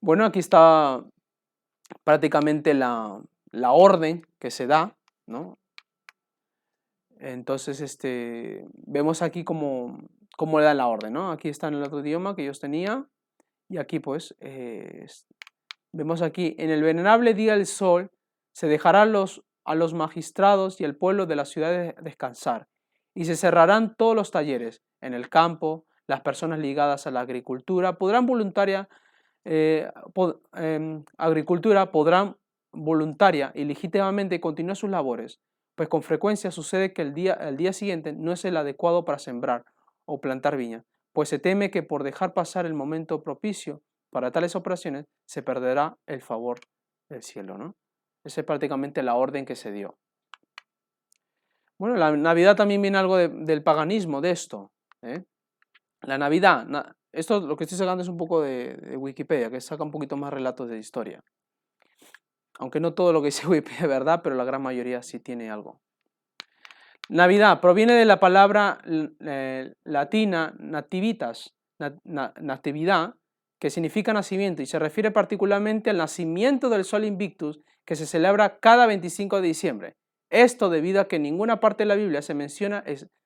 Bueno, 0.00 0.24
aquí 0.24 0.38
está 0.38 1.04
prácticamente 2.02 2.72
la, 2.72 3.20
la 3.50 3.72
orden 3.72 4.26
que 4.38 4.50
se 4.50 4.66
da, 4.66 4.96
¿no? 5.26 5.58
Entonces, 7.18 7.82
este, 7.82 8.64
vemos 8.72 9.20
aquí 9.20 9.44
cómo, 9.44 9.98
cómo 10.38 10.58
le 10.58 10.64
dan 10.64 10.78
la 10.78 10.86
orden, 10.86 11.12
¿no? 11.12 11.30
Aquí 11.30 11.50
está 11.50 11.68
en 11.68 11.74
el 11.74 11.82
otro 11.82 12.00
idioma 12.00 12.34
que 12.34 12.42
ellos 12.42 12.58
tenían 12.58 13.10
y 13.68 13.76
aquí 13.76 14.00
pues 14.00 14.34
eh, 14.40 15.06
Vemos 15.92 16.22
aquí, 16.22 16.54
en 16.58 16.70
el 16.70 16.82
venerable 16.82 17.34
día 17.34 17.54
del 17.54 17.66
sol 17.66 18.10
se 18.52 18.68
dejará 18.68 19.04
los, 19.06 19.42
a 19.64 19.74
los 19.74 19.92
magistrados 19.92 20.80
y 20.80 20.84
el 20.84 20.96
pueblo 20.96 21.26
de 21.26 21.36
la 21.36 21.44
ciudad 21.44 21.96
descansar, 21.96 22.68
y 23.14 23.24
se 23.24 23.36
cerrarán 23.36 23.96
todos 23.96 24.14
los 24.14 24.30
talleres. 24.30 24.82
En 25.00 25.14
el 25.14 25.28
campo, 25.28 25.86
las 26.06 26.20
personas 26.20 26.60
ligadas 26.60 27.06
a 27.06 27.10
la 27.10 27.20
agricultura 27.20 27.98
podrán 27.98 28.26
voluntaria, 28.26 28.88
eh, 29.44 29.90
em, 30.54 31.04
agricultura 31.16 31.90
podrán 31.90 32.36
voluntaria 32.72 33.50
y 33.54 33.64
legítimamente 33.64 34.40
continuar 34.40 34.76
sus 34.76 34.90
labores, 34.90 35.40
pues 35.74 35.88
con 35.88 36.02
frecuencia 36.02 36.50
sucede 36.50 36.92
que 36.92 37.02
el 37.02 37.14
día, 37.14 37.34
el 37.34 37.56
día 37.56 37.72
siguiente 37.72 38.12
no 38.12 38.32
es 38.32 38.44
el 38.44 38.56
adecuado 38.56 39.04
para 39.04 39.18
sembrar 39.18 39.64
o 40.04 40.20
plantar 40.20 40.56
viña, 40.56 40.84
pues 41.12 41.28
se 41.28 41.38
teme 41.38 41.70
que 41.70 41.82
por 41.82 42.04
dejar 42.04 42.32
pasar 42.32 42.66
el 42.66 42.74
momento 42.74 43.22
propicio 43.22 43.82
para 44.10 44.30
tales 44.30 44.56
operaciones 44.56 45.06
se 45.26 45.42
perderá 45.42 45.96
el 46.06 46.20
favor 46.20 46.60
del 47.08 47.22
cielo. 47.22 47.56
¿no? 47.58 47.76
Esa 48.24 48.40
es 48.40 48.46
prácticamente 48.46 49.02
la 49.02 49.14
orden 49.14 49.44
que 49.44 49.56
se 49.56 49.72
dio. 49.72 49.98
Bueno, 51.78 51.96
la 51.96 52.14
Navidad 52.14 52.56
también 52.56 52.82
viene 52.82 52.98
algo 52.98 53.16
del 53.16 53.62
paganismo, 53.62 54.20
de 54.20 54.30
esto. 54.32 54.70
¿eh? 55.02 55.24
La 56.02 56.18
Navidad, 56.18 56.66
esto 57.12 57.40
lo 57.40 57.56
que 57.56 57.64
estoy 57.64 57.78
sacando 57.78 58.02
es 58.02 58.08
un 58.08 58.18
poco 58.18 58.42
de, 58.42 58.96
Wikipedia, 58.98 59.50
que 59.50 59.60
saca 59.62 59.82
un 59.82 59.90
poquito 59.90 60.16
más 60.16 60.32
relatos 60.32 60.68
de 60.68 60.78
historia. 60.78 61.24
Aunque 62.58 62.80
no 62.80 62.92
todo 62.92 63.14
lo 63.14 63.22
que 63.22 63.26
dice 63.26 63.46
Wikipedia 63.48 63.82
es 63.82 63.88
verdad, 63.88 64.20
pero 64.22 64.36
la 64.36 64.44
gran 64.44 64.60
mayoría 64.60 65.02
sí 65.02 65.20
tiene 65.20 65.50
algo. 65.50 65.80
Navidad 67.08 67.60
proviene 67.60 67.94
de 67.94 68.04
la 68.04 68.20
palabra 68.20 68.78
eh, 68.86 69.72
latina 69.84 70.54
nativitas, 70.58 71.54
natividad, 72.04 73.14
que 73.60 73.70
significa 73.70 74.12
nacimiento 74.14 74.62
y 74.62 74.66
se 74.66 74.78
refiere 74.78 75.10
particularmente 75.10 75.90
al 75.90 75.98
nacimiento 75.98 76.70
del 76.70 76.84
Sol 76.84 77.04
Invictus 77.04 77.60
que 77.84 77.94
se 77.94 78.06
celebra 78.06 78.58
cada 78.58 78.86
25 78.86 79.40
de 79.40 79.48
diciembre. 79.48 79.96
Esto 80.30 80.70
debido 80.70 81.00
a 81.00 81.08
que 81.08 81.16
en 81.16 81.22
ninguna 81.22 81.60
parte 81.60 81.82
de 81.82 81.88
la 81.88 81.94
Biblia 81.94 82.22
se 82.22 82.34
menciona 82.34 82.82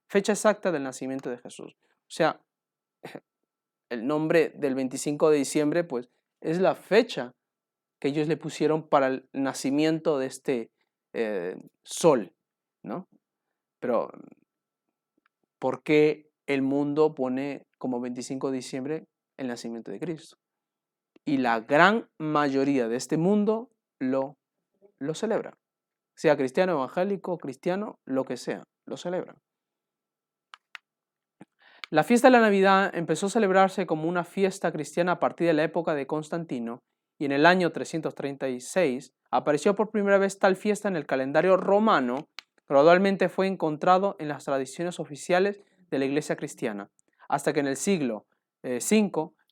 fecha 0.08 0.32
exacta 0.32 0.72
del 0.72 0.82
nacimiento 0.82 1.30
de 1.30 1.38
Jesús. 1.38 1.76
O 1.86 2.10
sea, 2.10 2.40
el 3.90 4.06
nombre 4.06 4.52
del 4.56 4.74
25 4.74 5.30
de 5.30 5.38
diciembre 5.38 5.84
pues 5.84 6.10
es 6.40 6.58
la 6.58 6.74
fecha 6.74 7.32
que 8.00 8.08
ellos 8.08 8.26
le 8.26 8.36
pusieron 8.36 8.88
para 8.88 9.06
el 9.06 9.28
nacimiento 9.32 10.18
de 10.18 10.26
este 10.26 10.70
eh, 11.12 11.56
sol. 11.84 12.34
¿no? 12.82 13.06
Pero, 13.78 14.10
¿por 15.60 15.84
qué 15.84 16.28
el 16.46 16.62
mundo 16.62 17.14
pone 17.14 17.66
como 17.78 18.00
25 18.00 18.50
de 18.50 18.56
diciembre 18.56 19.06
el 19.36 19.48
nacimiento 19.48 19.90
de 19.90 20.00
Cristo? 20.00 20.36
Y 21.24 21.38
la 21.38 21.60
gran 21.60 22.08
mayoría 22.18 22.88
de 22.88 22.96
este 22.96 23.16
mundo 23.16 23.70
lo, 23.98 24.36
lo 24.98 25.14
celebra. 25.14 25.56
Sea 26.14 26.36
cristiano, 26.36 26.72
evangélico, 26.72 27.38
cristiano, 27.38 27.98
lo 28.04 28.24
que 28.24 28.36
sea, 28.36 28.62
lo 28.86 28.96
celebra. 28.96 29.34
La 31.90 32.02
fiesta 32.02 32.28
de 32.28 32.32
la 32.32 32.40
Navidad 32.40 32.90
empezó 32.94 33.26
a 33.26 33.30
celebrarse 33.30 33.86
como 33.86 34.08
una 34.08 34.24
fiesta 34.24 34.72
cristiana 34.72 35.12
a 35.12 35.20
partir 35.20 35.46
de 35.46 35.52
la 35.52 35.64
época 35.64 35.94
de 35.94 36.06
Constantino 36.06 36.82
y 37.18 37.24
en 37.26 37.32
el 37.32 37.46
año 37.46 37.70
336 37.70 39.12
apareció 39.30 39.76
por 39.76 39.90
primera 39.90 40.18
vez 40.18 40.38
tal 40.38 40.56
fiesta 40.56 40.88
en 40.88 40.96
el 40.96 41.06
calendario 41.06 41.56
romano, 41.56 42.28
gradualmente 42.68 43.28
fue 43.28 43.46
encontrado 43.46 44.16
en 44.18 44.28
las 44.28 44.44
tradiciones 44.44 44.98
oficiales 44.98 45.60
de 45.90 45.98
la 45.98 46.06
iglesia 46.06 46.36
cristiana, 46.36 46.90
hasta 47.28 47.52
que 47.52 47.60
en 47.60 47.66
el 47.66 47.76
siglo 47.76 48.26
V 48.64 48.97
eh, 48.97 49.11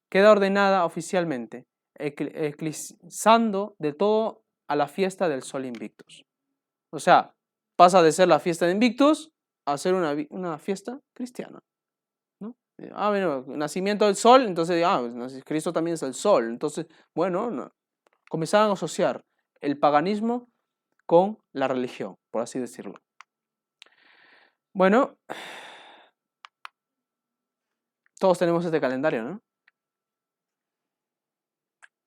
queda 0.09 0.33
ordenada 0.33 0.85
oficialmente, 0.85 1.67
eclipsando 1.95 3.77
de 3.79 3.93
todo 3.93 4.43
a 4.67 4.77
la 4.77 4.89
fiesta 4.89 5.29
del 5.29 5.43
Sol 5.43 5.67
Invictus. 5.67 6.25
O 6.91 6.99
sea, 6.99 7.35
pasa 7.77 8.03
de 8.03 8.13
ser 8.13 8.29
la 8.29 8.39
fiesta 8.41 8.67
de 8.67 8.73
Invictus 8.73 9.31
a 9.67 9.79
ser 9.79 9.95
una, 9.95 10.15
una 10.31 10.59
fiesta 10.59 11.01
cristiana. 11.13 11.63
Ah, 12.95 13.11
bueno, 13.11 13.45
nacimiento 13.47 14.07
del 14.07 14.17
sol, 14.17 14.45
entonces, 14.45 14.83
ah, 14.85 15.01
pues, 15.01 15.45
Cristo 15.45 15.73
también 15.73 15.95
es 15.95 16.03
el 16.03 16.15
sol. 16.15 16.49
Entonces, 16.49 16.87
bueno, 17.15 17.51
no. 17.51 17.73
comenzaron 18.29 18.71
a 18.71 18.73
asociar 18.73 19.25
el 19.61 19.79
paganismo 19.79 20.49
con 21.07 21.39
la 21.53 21.69
religión, 21.69 22.17
por 22.31 22.43
así 22.43 22.59
decirlo. 22.59 22.95
Bueno, 24.73 25.17
todos 28.23 28.39
tenemos 28.39 28.65
este 28.65 28.81
calendario, 28.81 29.25
¿no? 29.25 29.43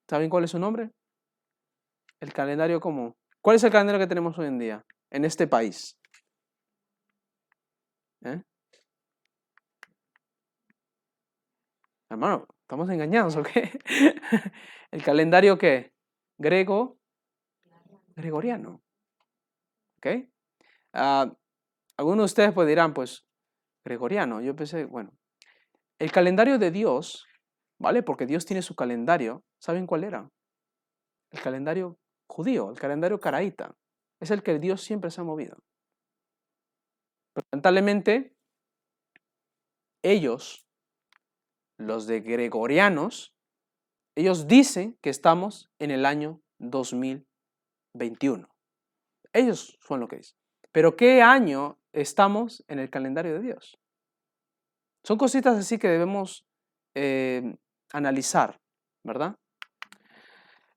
¿Saben 0.10 0.30
cuál 0.30 0.46
es 0.46 0.52
su 0.52 0.58
nombre? 0.58 0.92
El 2.22 2.32
calendario 2.32 2.80
común. 2.80 3.14
¿Cuál 3.42 3.58
es 3.58 3.64
el 3.66 3.72
calendario 3.74 4.00
que 4.00 4.08
tenemos 4.08 4.40
hoy 4.40 4.48
en 4.48 4.58
día 4.58 4.86
en 5.12 5.26
este 5.26 5.46
país? 5.46 6.00
¿Eh? 8.24 8.42
Hermano, 12.10 12.48
¿estamos 12.62 12.90
engañados 12.90 13.36
o 13.36 13.44
qué? 13.44 13.78
¿El 14.92 15.04
calendario 15.04 15.58
qué? 15.58 15.92
Grego, 16.38 16.98
gregoriano. 18.16 18.82
¿Ok? 19.98 20.08
Ah, 20.94 21.30
algunos 21.98 22.20
de 22.20 22.26
ustedes 22.26 22.54
pues 22.54 22.70
dirán, 22.70 22.94
pues, 22.94 23.26
gregoriano. 23.84 24.40
Yo 24.40 24.56
pensé, 24.56 24.86
bueno, 24.86 25.12
el 26.00 26.12
calendario 26.12 26.58
de 26.60 26.72
Dios, 26.72 27.26
¿vale? 27.80 28.04
Porque 28.04 28.26
Dios 28.26 28.46
tiene 28.46 28.62
su 28.62 28.76
calendario. 28.76 29.44
¿Saben 29.62 29.88
cuál 29.88 30.04
era? 30.04 30.30
El 31.32 31.42
calendario 31.42 31.98
judío, 32.28 32.70
el 32.70 32.80
calendario 32.80 33.20
caraíta. 33.20 33.76
Es 34.20 34.32
el 34.32 34.44
que 34.44 34.60
Dios 34.60 34.82
siempre 34.82 35.12
se 35.12 35.22
ha 35.22 35.24
movido. 35.24 35.58
Pero 37.34 37.48
lamentablemente, 37.52 38.36
ellos 40.04 40.66
los 41.78 42.08
de 42.08 42.22
gregorianos, 42.22 43.36
ellos 44.16 44.48
dicen 44.48 44.98
que 45.02 45.10
estamos 45.10 45.70
en 45.80 45.92
el 45.92 46.06
año 46.06 46.42
2021. 46.60 48.48
Ellos 49.34 49.78
son 49.82 50.00
lo 50.00 50.08
que 50.08 50.18
dicen. 50.18 50.38
Pero 50.72 50.96
¿qué 50.96 51.22
año 51.22 51.78
estamos 51.94 52.64
en 52.68 52.80
el 52.80 52.90
calendario 52.90 53.34
de 53.34 53.42
Dios? 53.42 53.78
Son 55.06 55.20
cositas 55.20 55.56
así 55.56 55.78
que 55.78 55.88
debemos 55.88 56.48
eh, 56.96 57.56
analizar, 57.94 58.60
¿verdad? 59.04 59.36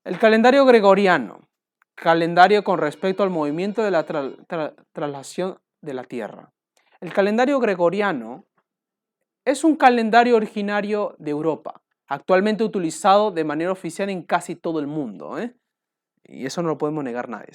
El 0.03 0.19
calendario 0.19 0.65
gregoriano, 0.65 1.39
calendario 1.95 2.63
con 2.63 2.77
respecto 2.77 3.23
al 3.23 3.31
movimiento 3.31 3.81
de 3.81 3.89
la 3.89 4.05
traslación 4.93 5.57
de 5.81 5.93
la 5.95 6.03
Tierra. 6.03 6.53
El 7.01 7.11
calendario 7.11 7.59
gregoriano 7.59 8.45
es 9.45 9.63
un 9.63 9.75
calendario 9.75 10.35
originario 10.35 11.15
de 11.17 11.31
Europa, 11.31 11.81
actualmente 12.07 12.63
utilizado 12.63 13.31
de 13.31 13.43
manera 13.43 13.71
oficial 13.71 14.11
en 14.11 14.21
casi 14.21 14.55
todo 14.55 14.79
el 14.79 14.85
mundo. 14.85 15.39
¿eh? 15.39 15.55
Y 16.23 16.45
eso 16.45 16.61
no 16.61 16.69
lo 16.69 16.77
podemos 16.77 17.03
negar 17.03 17.29
nadie. 17.29 17.53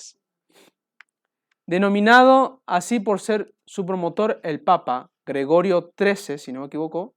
Denominado 1.66 2.62
así 2.66 2.98
por 2.98 3.20
ser 3.20 3.55
su 3.64 3.87
promotor 3.87 4.40
el 4.42 4.61
Papa 4.61 5.12
Gregorio 5.26 5.92
XIII, 5.96 6.38
si 6.38 6.52
no 6.52 6.60
me 6.60 6.66
equivoco, 6.66 7.14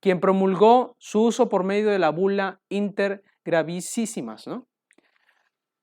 quien 0.00 0.20
promulgó 0.20 0.96
su 0.98 1.22
uso 1.22 1.48
por 1.48 1.64
medio 1.64 1.90
de 1.90 1.98
la 1.98 2.10
bula 2.10 2.60
Inter 2.68 3.22
Gravísimas, 3.44 4.46
¿no? 4.46 4.66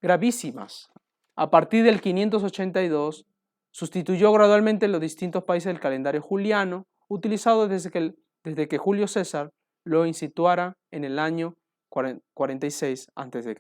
Gravísimas. 0.01 0.89
A 1.35 1.49
partir 1.49 1.83
del 1.83 2.01
582, 2.01 3.25
sustituyó 3.71 4.31
gradualmente 4.31 4.85
en 4.85 4.91
los 4.91 5.01
distintos 5.01 5.43
países 5.43 5.71
el 5.71 5.79
calendario 5.79 6.21
juliano, 6.21 6.87
utilizado 7.07 7.67
desde 7.67 7.91
que, 7.91 8.15
desde 8.43 8.67
que 8.67 8.77
Julio 8.77 9.07
César 9.07 9.51
lo 9.83 10.05
instituara 10.05 10.77
en 10.91 11.03
el 11.03 11.19
año 11.19 11.55
46 11.89 13.07
a.C. 13.15 13.55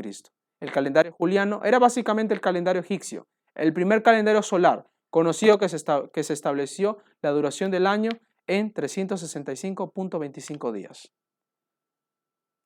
El 0.59 0.71
calendario 0.71 1.11
juliano 1.11 1.61
era 1.63 1.79
básicamente 1.79 2.33
el 2.33 2.41
calendario 2.41 2.81
egipcio, 2.81 3.27
el 3.55 3.73
primer 3.73 4.01
calendario 4.01 4.41
solar, 4.41 4.85
conocido 5.17 5.57
que 5.57 5.67
se, 5.67 6.33
estableció 6.33 6.99
la 7.23 7.31
duración 7.31 7.71
del 7.71 7.87
año 7.87 8.11
en 8.45 8.71
365.25 8.71 10.71
días. 10.71 11.11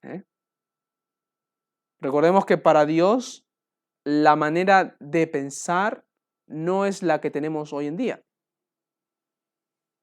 ¿Eh? 0.04 0.24
Recordemos 2.02 2.46
que 2.46 2.58
para 2.58 2.86
Dios 2.86 3.46
la 4.06 4.36
manera 4.36 4.98
de 5.00 5.28
pensar 5.28 6.04
no 6.46 6.86
es 6.86 7.04
la 7.04 7.22
que 7.22 7.32
tenemos 7.32 7.72
hoy 7.72 7.88
en 7.88 7.96
día. 7.96 8.22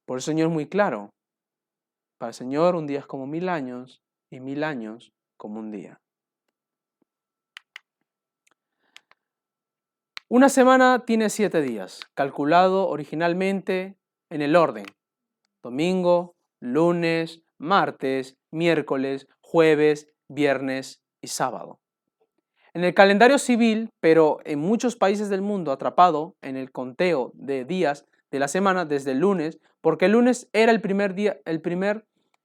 Por 0.07 0.17
el 0.17 0.23
Señor 0.23 0.49
es 0.49 0.55
muy 0.55 0.71
claro. 0.71 1.11
Para 2.19 2.31
el 2.31 2.35
Señor 2.35 2.77
un 2.77 2.87
día 2.87 3.01
es 3.01 3.07
como 3.07 3.27
mil 3.27 3.51
años 3.51 4.01
y 4.33 4.41
mil 4.41 4.65
años 4.65 5.13
como 5.37 5.61
un 5.61 5.71
día. 5.71 6.01
Una 10.31 10.51
semana 10.51 11.05
tiene 11.07 11.31
siete 11.31 11.63
días, 11.63 12.03
calculado 12.13 12.87
originalmente 12.89 13.97
en 14.29 14.43
el 14.43 14.57
orden. 14.57 14.85
Domingo, 15.63 16.35
lunes, 16.61 17.41
martes, 17.57 18.37
miércoles, 18.51 19.27
jueves, 19.41 20.13
viernes 20.29 21.03
y 21.23 21.29
sábado. 21.29 21.81
En 22.75 22.85
el 22.85 22.93
calendario 22.93 23.39
civil, 23.39 23.89
pero 24.01 24.41
en 24.45 24.59
muchos 24.59 24.97
países 24.97 25.31
del 25.31 25.41
mundo 25.41 25.73
atrapado 25.73 26.37
en 26.43 26.59
el 26.59 26.73
conteo 26.73 27.33
de 27.33 27.65
días 27.65 28.05
de 28.31 28.39
la 28.39 28.49
semana 28.49 28.85
desde 28.85 29.13
el 29.13 29.21
lunes, 29.21 29.59
porque 29.81 30.05
el 30.05 30.13
lunes 30.13 30.51
era 30.53 30.73
el 30.73 30.83
primer 30.83 31.15
día, 31.15 31.39
el 31.47 31.63
primer, 31.63 32.05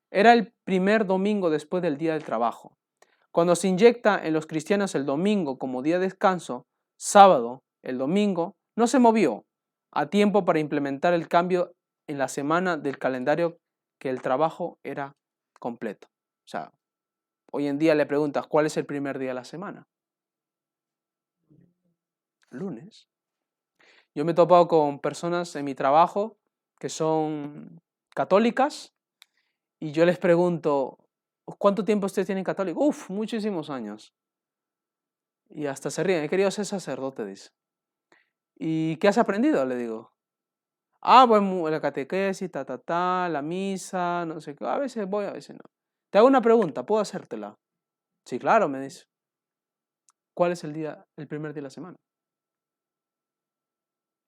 era 0.10 0.32
el 0.32 0.54
primer 0.64 1.06
domingo 1.06 1.50
después 1.50 1.84
del 1.84 1.98
día 1.98 2.14
del 2.14 2.24
trabajo. 2.24 2.78
Cuando 3.32 3.58
se 3.58 3.68
inyecta 3.68 4.26
en 4.26 4.34
los 4.34 4.48
cristianos 4.48 4.96
el 4.96 5.06
domingo 5.06 5.58
como 5.60 5.82
día 5.82 6.00
de 6.00 6.06
descanso, 6.06 6.66
sábado, 6.96 7.63
el 7.84 7.98
domingo, 7.98 8.56
no 8.76 8.88
se 8.88 9.00
movió 9.00 9.46
a 9.92 10.08
tiempo 10.08 10.46
para 10.46 10.60
implementar 10.60 11.14
el 11.14 11.28
cambio 11.28 11.76
en 12.08 12.18
la 12.18 12.28
semana 12.28 12.78
del 12.78 12.98
calendario 12.98 13.60
que 14.00 14.10
el 14.10 14.22
trabajo 14.22 14.80
era 14.84 15.16
completo. 15.60 16.08
O 16.46 16.48
sea, 16.48 16.74
hoy 17.52 17.68
en 17.68 17.78
día 17.78 17.96
le 17.96 18.06
preguntas, 18.06 18.48
¿cuál 18.48 18.66
es 18.66 18.76
el 18.78 18.86
primer 18.86 19.20
día 19.20 19.30
de 19.30 19.36
la 19.36 19.46
semana? 19.46 19.88
Lunes. 22.50 23.08
Yo 24.16 24.26
me 24.26 24.32
he 24.32 24.36
topado 24.36 24.68
con 24.68 25.00
personas 25.00 25.56
en 25.56 25.66
mi 25.66 25.76
trabajo 25.76 26.38
que 26.80 26.90
son 26.90 27.82
católicas 28.10 28.94
y 29.80 29.92
yo 29.92 30.06
les 30.06 30.18
pregunto, 30.18 30.98
¿cuánto 31.58 31.84
tiempo 31.84 32.06
ustedes 32.06 32.28
tienen 32.28 32.44
católico? 32.44 32.84
Uf, 32.84 33.10
muchísimos 33.10 33.70
años. 33.70 34.14
Y 35.50 35.66
hasta 35.66 35.90
se 35.90 36.04
ríen, 36.04 36.24
he 36.24 36.30
querido 36.30 36.50
ser 36.52 36.66
sacerdote, 36.66 37.26
dice. 37.26 37.52
¿Y 38.66 38.96
qué 38.96 39.10
has 39.10 39.18
aprendido? 39.18 39.66
Le 39.66 39.76
digo. 39.76 40.14
Ah, 41.02 41.26
bueno, 41.26 41.70
la 41.70 41.82
catequesis, 41.82 42.50
ta, 42.50 42.64
ta, 42.64 42.78
ta, 42.78 43.28
la 43.28 43.42
misa, 43.42 44.26
no 44.26 44.40
sé 44.40 44.56
qué. 44.56 44.66
A 44.66 44.78
veces 44.78 45.06
voy, 45.06 45.26
a 45.26 45.34
veces 45.34 45.58
no. 45.58 45.70
Te 46.10 46.18
hago 46.18 46.28
una 46.28 46.42
pregunta, 46.42 46.86
¿puedo 46.86 47.02
hacértela? 47.02 47.58
Sí, 48.24 48.40
claro, 48.40 48.70
me 48.70 48.80
dice. 48.80 49.04
¿Cuál 50.34 50.54
es 50.54 50.64
el 50.64 50.72
día, 50.72 51.06
el 51.18 51.28
primer 51.28 51.52
día 51.52 51.56
de 51.56 51.64
la 51.64 51.70
semana? 51.72 51.98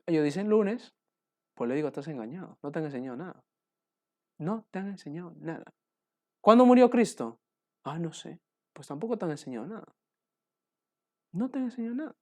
Ellos 0.06 0.26
dicen 0.26 0.50
lunes, 0.50 0.94
pues 1.54 1.70
le 1.70 1.76
digo, 1.76 1.88
estás 1.88 2.10
engañado, 2.10 2.58
no 2.62 2.74
te 2.74 2.80
han 2.80 2.86
enseñado 2.86 3.16
nada. 3.16 3.42
No 4.38 4.68
te 4.70 4.80
han 4.80 4.90
enseñado 4.90 5.32
nada. 5.38 5.64
¿Cuándo 6.42 6.66
murió 6.66 6.90
Cristo? 6.90 7.40
Ah, 7.86 8.00
no 8.00 8.12
sé. 8.12 8.42
Pues 8.74 8.90
tampoco 8.90 9.18
te 9.18 9.24
han 9.24 9.32
enseñado 9.32 9.66
nada. 9.66 9.96
No 11.32 11.50
te 11.50 11.58
han 11.58 11.64
enseñado 11.66 11.96
nada. 11.96 12.16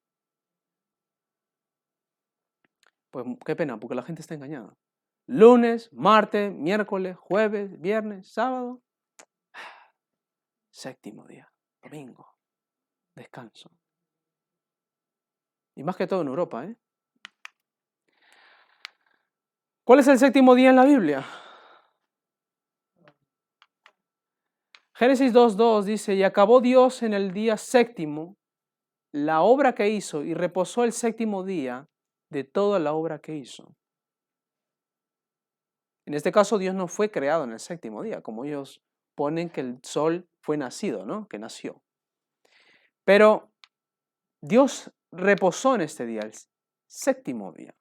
Pues 3.13 3.27
qué 3.45 3.55
pena, 3.55 3.79
porque 3.79 3.93
la 3.93 4.01
gente 4.01 4.23
está 4.23 4.33
engañada. 4.33 4.75
Lunes, 5.27 5.93
martes, 5.93 6.51
miércoles, 6.51 7.15
jueves, 7.15 7.79
viernes, 7.79 8.33
sábado. 8.33 8.81
Séptimo 10.71 11.27
día, 11.27 11.47
domingo, 11.83 12.27
descanso. 13.13 13.69
Y 15.75 15.83
más 15.83 15.95
que 15.95 16.07
todo 16.07 16.23
en 16.23 16.27
Europa, 16.27 16.65
¿eh? 16.65 16.75
¿Cuál 19.83 19.99
es 19.99 20.07
el 20.07 20.17
séptimo 20.17 20.55
día 20.55 20.71
en 20.71 20.75
la 20.75 20.85
Biblia? 20.85 21.23
Génesis 24.95 25.31
2.2 25.31 25.83
dice, 25.83 26.15
y 26.15 26.23
acabó 26.23 26.61
Dios 26.61 27.03
en 27.03 27.13
el 27.13 27.31
día 27.31 27.57
séptimo 27.57 28.37
la 29.11 29.41
obra 29.43 29.75
que 29.75 29.89
hizo 29.89 30.23
y 30.23 30.33
reposó 30.33 30.83
el 30.83 30.93
séptimo 30.93 31.43
día 31.43 31.87
de 32.33 32.43
toda 32.43 32.79
la 32.79 32.93
obra 32.93 33.19
que 33.19 33.35
hizo. 33.35 33.73
En 36.05 36.13
este 36.13 36.33
caso 36.33 36.57
Dios 36.57 36.75
no 36.75 36.89
fue 36.89 37.09
creado 37.09 37.45
en 37.45 37.53
el 37.53 37.59
séptimo 37.59 38.03
día, 38.03 38.21
como 38.21 38.43
ellos 38.43 38.81
ponen 39.15 39.49
que 39.49 39.61
el 39.61 39.79
sol 39.83 40.27
fue 40.41 40.57
nacido, 40.57 41.05
¿no? 41.05 41.29
Que 41.29 41.39
nació. 41.39 41.81
Pero 43.05 43.51
Dios 44.41 44.91
reposó 45.11 45.75
en 45.75 45.81
este 45.81 46.05
día, 46.05 46.21
el 46.21 46.33
séptimo 46.87 47.53
día. 47.53 47.73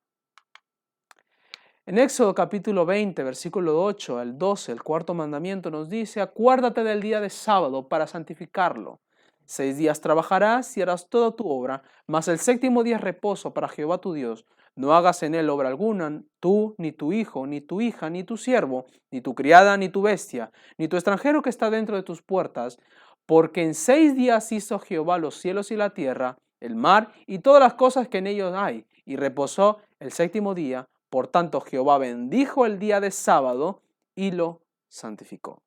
En 1.84 1.98
Éxodo 1.98 2.32
capítulo 2.32 2.86
20, 2.86 3.24
versículo 3.24 3.82
8 3.82 4.18
al 4.18 4.38
12, 4.38 4.70
el 4.70 4.82
cuarto 4.84 5.14
mandamiento 5.14 5.68
nos 5.68 5.88
dice, 5.88 6.20
acuérdate 6.20 6.84
del 6.84 7.00
día 7.00 7.20
de 7.20 7.28
sábado 7.28 7.88
para 7.88 8.06
santificarlo. 8.06 9.00
Seis 9.46 9.76
días 9.76 10.00
trabajarás 10.00 10.76
y 10.76 10.82
harás 10.82 11.08
toda 11.08 11.32
tu 11.32 11.48
obra, 11.48 11.82
mas 12.06 12.28
el 12.28 12.38
séptimo 12.38 12.82
día 12.82 12.96
es 12.96 13.02
reposo 13.02 13.52
para 13.52 13.68
Jehová 13.68 13.98
tu 13.98 14.12
Dios. 14.12 14.46
No 14.74 14.94
hagas 14.94 15.22
en 15.22 15.34
él 15.34 15.50
obra 15.50 15.68
alguna, 15.68 16.22
tú, 16.40 16.74
ni 16.78 16.92
tu 16.92 17.12
hijo, 17.12 17.46
ni 17.46 17.60
tu 17.60 17.80
hija, 17.80 18.08
ni 18.08 18.24
tu 18.24 18.36
siervo, 18.36 18.86
ni 19.10 19.20
tu 19.20 19.34
criada, 19.34 19.76
ni 19.76 19.88
tu 19.90 20.00
bestia, 20.00 20.50
ni 20.78 20.88
tu 20.88 20.96
extranjero 20.96 21.42
que 21.42 21.50
está 21.50 21.68
dentro 21.68 21.96
de 21.96 22.02
tus 22.02 22.22
puertas, 22.22 22.78
porque 23.26 23.62
en 23.62 23.74
seis 23.74 24.14
días 24.14 24.50
hizo 24.52 24.78
Jehová 24.78 25.18
los 25.18 25.36
cielos 25.36 25.70
y 25.70 25.76
la 25.76 25.90
tierra, 25.90 26.38
el 26.60 26.76
mar 26.76 27.12
y 27.26 27.40
todas 27.40 27.60
las 27.60 27.74
cosas 27.74 28.08
que 28.08 28.18
en 28.18 28.26
ellos 28.26 28.54
hay, 28.56 28.86
y 29.04 29.16
reposó 29.16 29.78
el 30.00 30.12
séptimo 30.12 30.54
día. 30.54 30.86
Por 31.10 31.28
tanto, 31.28 31.60
Jehová 31.60 31.98
bendijo 31.98 32.64
el 32.64 32.78
día 32.78 33.00
de 33.00 33.10
sábado 33.10 33.82
y 34.14 34.30
lo 34.30 34.62
santificó. 34.88 35.62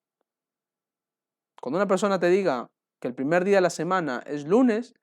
Cuando 1.62 1.78
una 1.78 1.88
persona 1.88 2.20
te 2.20 2.30
diga 2.30 2.68
que 3.06 3.10
el 3.10 3.14
primer 3.14 3.44
día 3.44 3.58
de 3.58 3.62
la 3.62 3.70
semana 3.70 4.24
es 4.26 4.48
lunes, 4.48 4.96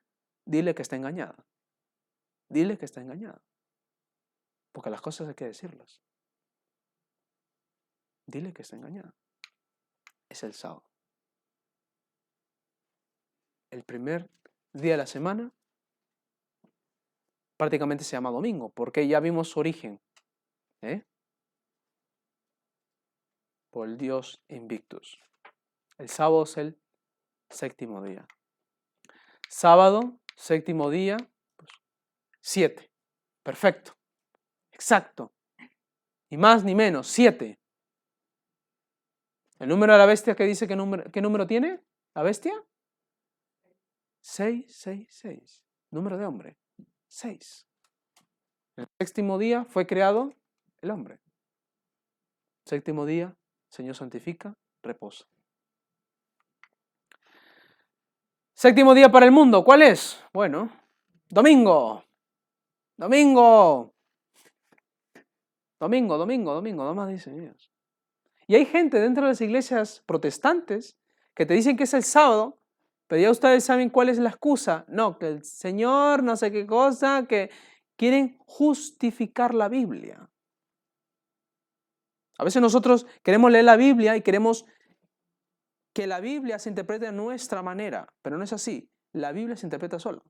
dile 0.43 0.75
que 0.75 0.81
está 0.81 0.97
engañada. 0.97 1.37
Dile 2.49 2.77
que 2.77 2.83
está 2.83 2.99
engañada. 2.99 3.41
Porque 4.73 4.89
las 4.89 4.99
cosas 4.99 5.29
hay 5.29 5.35
que 5.35 5.45
decirlas. 5.45 6.01
Dile 8.25 8.51
que 8.51 8.61
está 8.61 8.75
engañada. 8.75 9.13
Es 10.27 10.43
el 10.43 10.53
sábado. 10.53 10.83
El 13.71 13.83
primer 13.83 14.29
día 14.73 14.91
de 14.91 14.97
la 14.97 15.07
semana 15.07 15.53
prácticamente 17.55 18.03
se 18.03 18.17
llama 18.17 18.31
domingo, 18.31 18.67
porque 18.67 19.07
ya 19.07 19.21
vimos 19.21 19.47
su 19.47 19.61
origen. 19.61 20.01
¿Eh? 20.81 21.05
Por 23.69 23.87
el 23.87 23.97
Dios 23.97 24.41
Invictus. 24.49 25.21
El 25.97 26.09
sábado 26.09 26.43
es 26.43 26.57
el 26.57 26.82
séptimo 27.53 28.03
día. 28.03 28.27
Sábado, 29.47 30.19
séptimo 30.35 30.89
día, 30.89 31.17
pues, 31.55 31.71
siete. 32.41 32.91
Perfecto. 33.43 33.95
Exacto. 34.71 35.33
Ni 36.29 36.37
más 36.37 36.63
ni 36.63 36.75
menos, 36.75 37.07
siete. 37.07 37.59
¿El 39.59 39.69
número 39.69 39.93
de 39.93 39.99
la 39.99 40.05
bestia 40.05 40.35
que 40.35 40.45
dice 40.45 40.67
qué 40.67 40.75
número, 40.75 41.09
qué 41.11 41.21
número 41.21 41.45
tiene? 41.45 41.81
¿La 42.15 42.23
bestia? 42.23 42.53
Seis, 44.21 44.75
seis, 44.75 45.07
seis. 45.09 45.63
Número 45.91 46.17
de 46.17 46.25
hombre. 46.25 46.57
Seis. 47.07 47.67
El 48.75 48.87
séptimo 48.99 49.37
día 49.37 49.65
fue 49.65 49.85
creado 49.85 50.33
el 50.81 50.91
hombre. 50.91 51.19
Séptimo 52.65 53.05
día, 53.05 53.35
Señor 53.69 53.95
santifica, 53.95 54.57
reposa. 54.81 55.25
Séptimo 58.63 58.93
día 58.93 59.11
para 59.11 59.25
el 59.25 59.33
mundo, 59.33 59.61
¿cuál 59.65 59.81
es? 59.81 60.23
Bueno, 60.31 60.69
domingo. 61.27 62.01
Domingo. 62.95 63.93
Domingo, 65.77 66.17
domingo, 66.17 66.53
domingo, 66.53 66.85
nomás 66.85 67.09
dicen 67.09 67.41
ellos. 67.41 67.69
Y 68.47 68.55
hay 68.55 68.65
gente 68.65 69.01
dentro 69.01 69.23
de 69.23 69.31
las 69.31 69.41
iglesias 69.41 70.01
protestantes 70.05 70.97
que 71.35 71.45
te 71.45 71.55
dicen 71.55 71.75
que 71.75 71.83
es 71.83 71.93
el 71.93 72.05
sábado, 72.05 72.61
pero 73.07 73.21
ya 73.21 73.31
ustedes 73.31 73.65
saben 73.65 73.89
cuál 73.89 74.07
es 74.07 74.17
la 74.17 74.29
excusa. 74.29 74.85
No, 74.87 75.19
que 75.19 75.27
el 75.27 75.43
Señor, 75.43 76.23
no 76.23 76.37
sé 76.37 76.49
qué 76.49 76.65
cosa, 76.65 77.25
que 77.27 77.49
quieren 77.97 78.37
justificar 78.45 79.53
la 79.53 79.67
Biblia. 79.67 80.29
A 82.37 82.45
veces 82.45 82.61
nosotros 82.61 83.07
queremos 83.23 83.51
leer 83.51 83.65
la 83.65 83.75
Biblia 83.75 84.15
y 84.15 84.21
queremos 84.21 84.65
que 85.93 86.07
la 86.07 86.19
Biblia 86.19 86.59
se 86.59 86.69
interprete 86.69 87.05
de 87.05 87.11
nuestra 87.11 87.61
manera, 87.61 88.11
pero 88.21 88.37
no 88.37 88.43
es 88.43 88.53
así. 88.53 88.89
La 89.13 89.31
Biblia 89.31 89.55
se 89.55 89.67
interpreta 89.67 89.99
sola. 89.99 90.21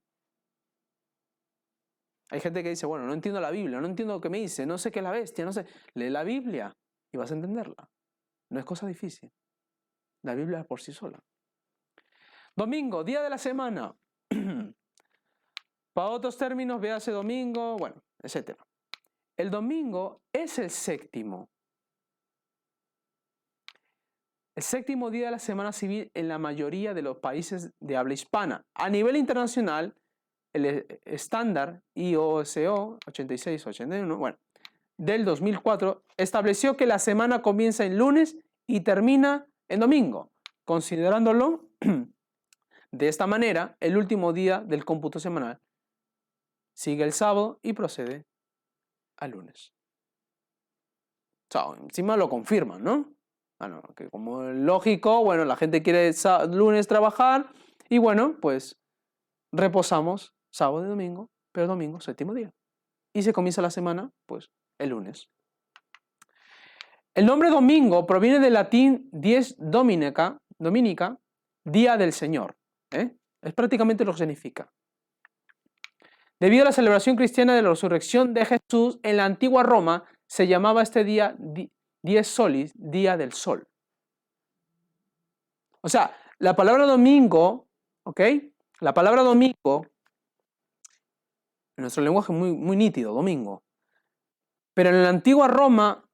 Hay 2.30 2.39
gente 2.39 2.63
que 2.63 2.69
dice, 2.69 2.86
bueno, 2.86 3.06
no 3.06 3.13
entiendo 3.13 3.39
la 3.39 3.52
Biblia, 3.52 3.80
no 3.80 3.88
entiendo 3.88 4.15
lo 4.15 4.21
que 4.21 4.30
me 4.30 4.39
dice, 4.39 4.65
no 4.65 4.78
sé 4.78 4.91
qué 4.91 4.99
es 4.99 5.04
la 5.04 5.12
bestia, 5.12 5.45
no 5.45 5.54
sé. 5.54 5.65
Lee 5.93 6.10
la 6.10 6.23
Biblia 6.23 6.76
y 7.12 7.17
vas 7.17 7.32
a 7.32 7.36
entenderla. 7.36 7.89
No 8.49 8.60
es 8.60 8.65
cosa 8.65 8.88
difícil. 8.88 9.32
La 10.23 10.36
Biblia 10.36 10.62
es 10.62 10.65
por 10.65 10.82
sí 10.82 10.91
sola. 10.91 11.19
Domingo, 12.56 13.04
día 13.04 13.21
de 13.21 13.30
la 13.30 13.38
semana. 13.38 13.95
Para 15.93 16.10
otros 16.10 16.38
términos, 16.38 16.82
véase 16.82 17.12
domingo, 17.12 17.78
bueno, 17.78 18.04
etc. 18.21 18.58
El 19.38 19.52
domingo 19.52 20.23
es 20.34 20.58
el 20.60 20.69
séptimo. 20.69 21.49
El 24.55 24.61
séptimo 24.61 25.09
día 25.09 25.25
de 25.25 25.31
la 25.31 25.39
semana 25.39 25.71
civil 25.71 26.11
en 26.13 26.27
la 26.27 26.37
mayoría 26.37 26.93
de 26.93 27.01
los 27.01 27.17
países 27.17 27.71
de 27.79 27.97
habla 27.97 28.13
hispana. 28.13 28.63
A 28.75 28.87
nivel 28.87 29.15
internacional, 29.15 29.95
el 30.53 30.65
eh, 30.65 31.01
estándar 31.05 31.81
IOSO 31.95 32.99
8681, 33.07 34.15
bueno, 34.15 34.37
del 34.97 35.25
2004 35.25 36.03
estableció 36.17 36.77
que 36.77 36.85
la 36.85 36.99
semana 36.99 37.41
comienza 37.41 37.83
en 37.83 37.97
lunes 37.97 38.37
y 38.67 38.81
termina 38.81 39.47
en 39.69 39.79
domingo, 39.79 40.29
considerándolo 40.65 41.65
de 42.91 43.07
esta 43.07 43.25
manera 43.25 43.75
el 43.79 43.97
último 43.97 44.33
día 44.33 44.59
del 44.59 44.85
cómputo 44.85 45.19
semanal. 45.19 45.59
Sigue 46.75 47.03
el 47.03 47.13
sábado 47.13 47.59
y 47.63 47.73
procede 47.73 48.27
al 49.17 49.31
lunes. 49.31 49.73
O 51.55 51.75
encima 51.75 52.17
lo 52.17 52.29
confirman, 52.29 52.83
¿no? 52.83 53.13
Bueno, 53.59 53.81
ah, 53.83 53.93
que 53.95 54.09
como 54.09 54.43
lógico, 54.43 55.23
bueno, 55.23 55.45
la 55.45 55.55
gente 55.55 55.83
quiere 55.83 56.11
lunes 56.49 56.87
trabajar 56.87 57.51
y 57.89 57.97
bueno, 57.97 58.37
pues 58.41 58.77
reposamos 59.51 60.33
sábado 60.51 60.85
y 60.85 60.89
domingo, 60.89 61.29
pero 61.51 61.67
domingo, 61.67 61.99
séptimo 61.99 62.33
día. 62.33 62.51
Y 63.13 63.23
se 63.23 63.33
comienza 63.33 63.61
la 63.61 63.69
semana, 63.69 64.11
pues, 64.25 64.49
el 64.79 64.89
lunes. 64.89 65.29
El 67.15 67.27
nombre 67.27 67.49
domingo 67.49 68.07
proviene 68.07 68.39
del 68.39 68.53
latín 68.53 69.07
dies 69.11 69.55
dominica, 69.59 70.39
dominica 70.57 71.19
día 71.63 71.95
del 71.95 72.11
Señor. 72.11 72.55
¿eh? 72.91 73.15
Es 73.41 73.53
prácticamente 73.53 74.03
lo 74.03 74.13
que 74.13 74.19
significa. 74.19 74.71
Debido 76.39 76.63
a 76.63 76.65
la 76.65 76.71
celebración 76.71 77.15
cristiana 77.15 77.55
de 77.55 77.61
la 77.61 77.69
resurrección 77.69 78.33
de 78.33 78.45
Jesús 78.45 78.99
en 79.03 79.17
la 79.17 79.25
antigua 79.25 79.63
Roma, 79.63 80.05
se 80.27 80.47
llamaba 80.47 80.81
este 80.81 81.03
día 81.03 81.35
dies 82.03 82.27
solis, 82.27 82.71
día 82.75 83.17
del 83.17 83.33
sol. 83.33 83.67
O 85.81 85.89
sea, 85.89 86.15
la 86.37 86.55
palabra 86.55 86.85
domingo, 86.85 87.67
¿ok? 88.03 88.21
La 88.79 88.93
palabra 88.93 89.23
domingo, 89.23 89.87
en 91.75 91.81
nuestro 91.81 92.03
lenguaje 92.03 92.31
muy, 92.31 92.51
muy 92.51 92.77
nítido, 92.77 93.13
domingo. 93.13 93.63
Pero 94.73 94.89
en 94.89 95.03
la 95.03 95.09
antigua 95.09 95.47
Roma 95.47 96.05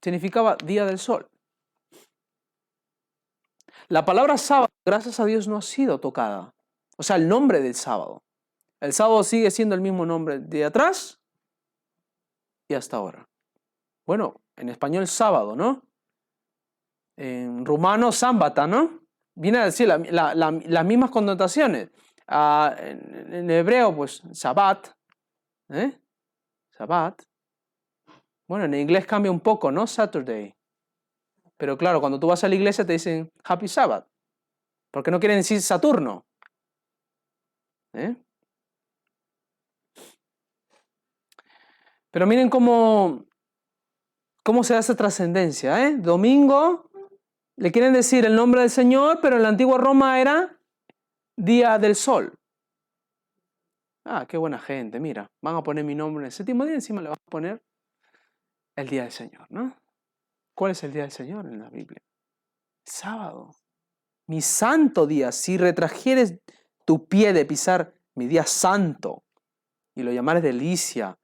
significaba 0.00 0.56
día 0.64 0.84
del 0.84 0.98
sol. 0.98 1.28
La 3.88 4.04
palabra 4.04 4.38
sábado, 4.38 4.68
gracias 4.84 5.20
a 5.20 5.24
Dios, 5.24 5.48
no 5.48 5.56
ha 5.56 5.62
sido 5.62 5.98
tocada. 5.98 6.54
O 6.96 7.02
sea, 7.02 7.16
el 7.16 7.28
nombre 7.28 7.60
del 7.60 7.74
sábado. 7.74 8.22
El 8.80 8.92
sábado 8.92 9.22
sigue 9.24 9.50
siendo 9.50 9.74
el 9.74 9.80
mismo 9.80 10.06
nombre 10.06 10.38
de 10.38 10.64
atrás 10.64 11.20
y 12.68 12.74
hasta 12.74 12.96
ahora. 12.96 13.28
Bueno, 14.06 14.42
en 14.56 14.68
español 14.68 15.06
sábado, 15.06 15.56
¿no? 15.56 15.82
En 17.16 17.64
rumano 17.64 18.12
sámbata, 18.12 18.66
¿no? 18.66 19.00
Viene 19.34 19.58
a 19.58 19.64
decir 19.64 19.88
las 19.88 20.84
mismas 20.84 21.10
connotaciones. 21.10 21.90
Ah, 22.26 22.74
en, 22.78 23.50
hebreo, 23.50 23.94
pues, 23.94 24.22
sabbat, 24.32 24.88
¿eh? 25.70 25.98
Bueno, 28.46 28.64
en 28.64 28.74
inglés 28.74 29.06
cambia 29.06 29.30
un 29.30 29.40
poco, 29.40 29.70
¿no? 29.70 29.86
Saturday. 29.86 30.54
Pero 31.56 31.78
claro, 31.78 32.00
cuando 32.00 32.18
tú 32.20 32.26
vas 32.26 32.44
a 32.44 32.48
la 32.48 32.54
iglesia 32.54 32.84
te 32.84 32.92
dicen 32.92 33.30
Happy 33.44 33.68
Sabbath. 33.68 34.06
Porque 34.90 35.10
no 35.10 35.18
quieren 35.18 35.38
decir 35.38 35.60
Saturno. 35.62 36.26
¿Eh? 37.94 38.16
Pero 42.10 42.26
miren 42.26 42.48
cómo, 42.48 43.24
cómo 44.44 44.62
se 44.62 44.78
esa 44.78 44.94
trascendencia. 44.94 45.88
¿eh? 45.88 45.96
Domingo, 45.96 46.90
le 47.56 47.72
quieren 47.72 47.92
decir 47.92 48.24
el 48.24 48.36
nombre 48.36 48.60
del 48.60 48.70
Señor, 48.70 49.18
pero 49.20 49.36
en 49.36 49.42
la 49.42 49.48
antigua 49.48 49.78
Roma 49.78 50.20
era 50.20 50.56
Día 51.36 51.78
del 51.78 51.96
Sol. 51.96 52.38
Ah, 54.04 54.26
qué 54.28 54.36
buena 54.36 54.58
gente, 54.58 55.00
mira, 55.00 55.26
van 55.42 55.56
a 55.56 55.62
poner 55.62 55.82
mi 55.82 55.94
nombre 55.94 56.22
en 56.22 56.26
el 56.26 56.32
séptimo 56.32 56.64
día, 56.66 56.74
encima 56.74 57.00
le 57.00 57.08
van 57.08 57.18
a 57.18 57.30
poner 57.30 57.64
el 58.76 58.88
Día 58.88 59.02
del 59.02 59.12
Señor, 59.12 59.46
¿no? 59.48 59.74
¿Cuál 60.54 60.72
es 60.72 60.84
el 60.84 60.92
Día 60.92 61.02
del 61.02 61.10
Señor 61.10 61.46
en 61.46 61.58
la 61.58 61.70
Biblia? 61.70 62.02
Sábado. 62.84 63.50
Mi 64.26 64.40
santo 64.40 65.06
día. 65.06 65.32
Si 65.32 65.56
retrajeres 65.56 66.38
tu 66.84 67.06
pie 67.06 67.32
de 67.32 67.44
pisar 67.44 67.94
mi 68.14 68.26
día 68.26 68.44
santo 68.44 69.24
y 69.94 70.02
lo 70.02 70.12
llamares 70.12 70.42
delicia. 70.42 71.18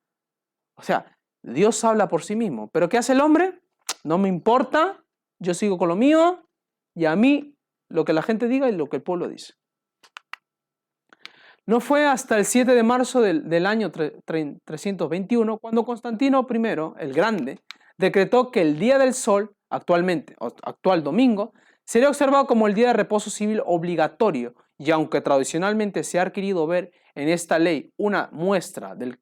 O 0.74 0.82
sea, 0.82 1.19
Dios 1.42 1.82
habla 1.84 2.08
por 2.08 2.22
sí 2.22 2.36
mismo. 2.36 2.68
¿Pero 2.72 2.88
qué 2.88 2.98
hace 2.98 3.12
el 3.12 3.20
hombre? 3.20 3.60
No 4.04 4.18
me 4.18 4.28
importa, 4.28 5.02
yo 5.38 5.54
sigo 5.54 5.78
con 5.78 5.88
lo 5.88 5.96
mío 5.96 6.46
y 6.94 7.06
a 7.06 7.16
mí 7.16 7.56
lo 7.88 8.04
que 8.04 8.12
la 8.12 8.22
gente 8.22 8.48
diga 8.48 8.68
y 8.68 8.72
lo 8.72 8.88
que 8.88 8.96
el 8.96 9.02
pueblo 9.02 9.28
dice. 9.28 9.54
No 11.66 11.80
fue 11.80 12.06
hasta 12.06 12.38
el 12.38 12.44
7 12.44 12.74
de 12.74 12.82
marzo 12.82 13.20
del, 13.20 13.66
año 13.66 13.90
321 13.90 15.58
cuando 15.58 15.84
Constantino 15.84 16.46
I, 16.50 16.56
el 16.98 17.12
Grande, 17.12 17.60
decretó 17.96 18.50
que 18.50 18.62
el 18.62 18.78
día 18.78 18.98
del 18.98 19.14
sol, 19.14 19.54
actualmente, 19.68 20.34
actual 20.40 21.04
domingo, 21.04 21.52
sería 21.84 22.08
observado 22.08 22.46
como 22.46 22.66
el 22.66 22.74
día 22.74 22.88
de 22.88 22.94
reposo 22.94 23.30
civil 23.30 23.62
obligatorio 23.64 24.54
y 24.78 24.90
aunque 24.90 25.20
tradicionalmente 25.20 26.02
se 26.02 26.18
ha 26.18 26.32
querido 26.32 26.66
ver 26.66 26.92
en 27.14 27.28
esta 27.28 27.58
ley 27.58 27.92
una 27.96 28.30
muestra 28.32 28.94
del 28.94 29.20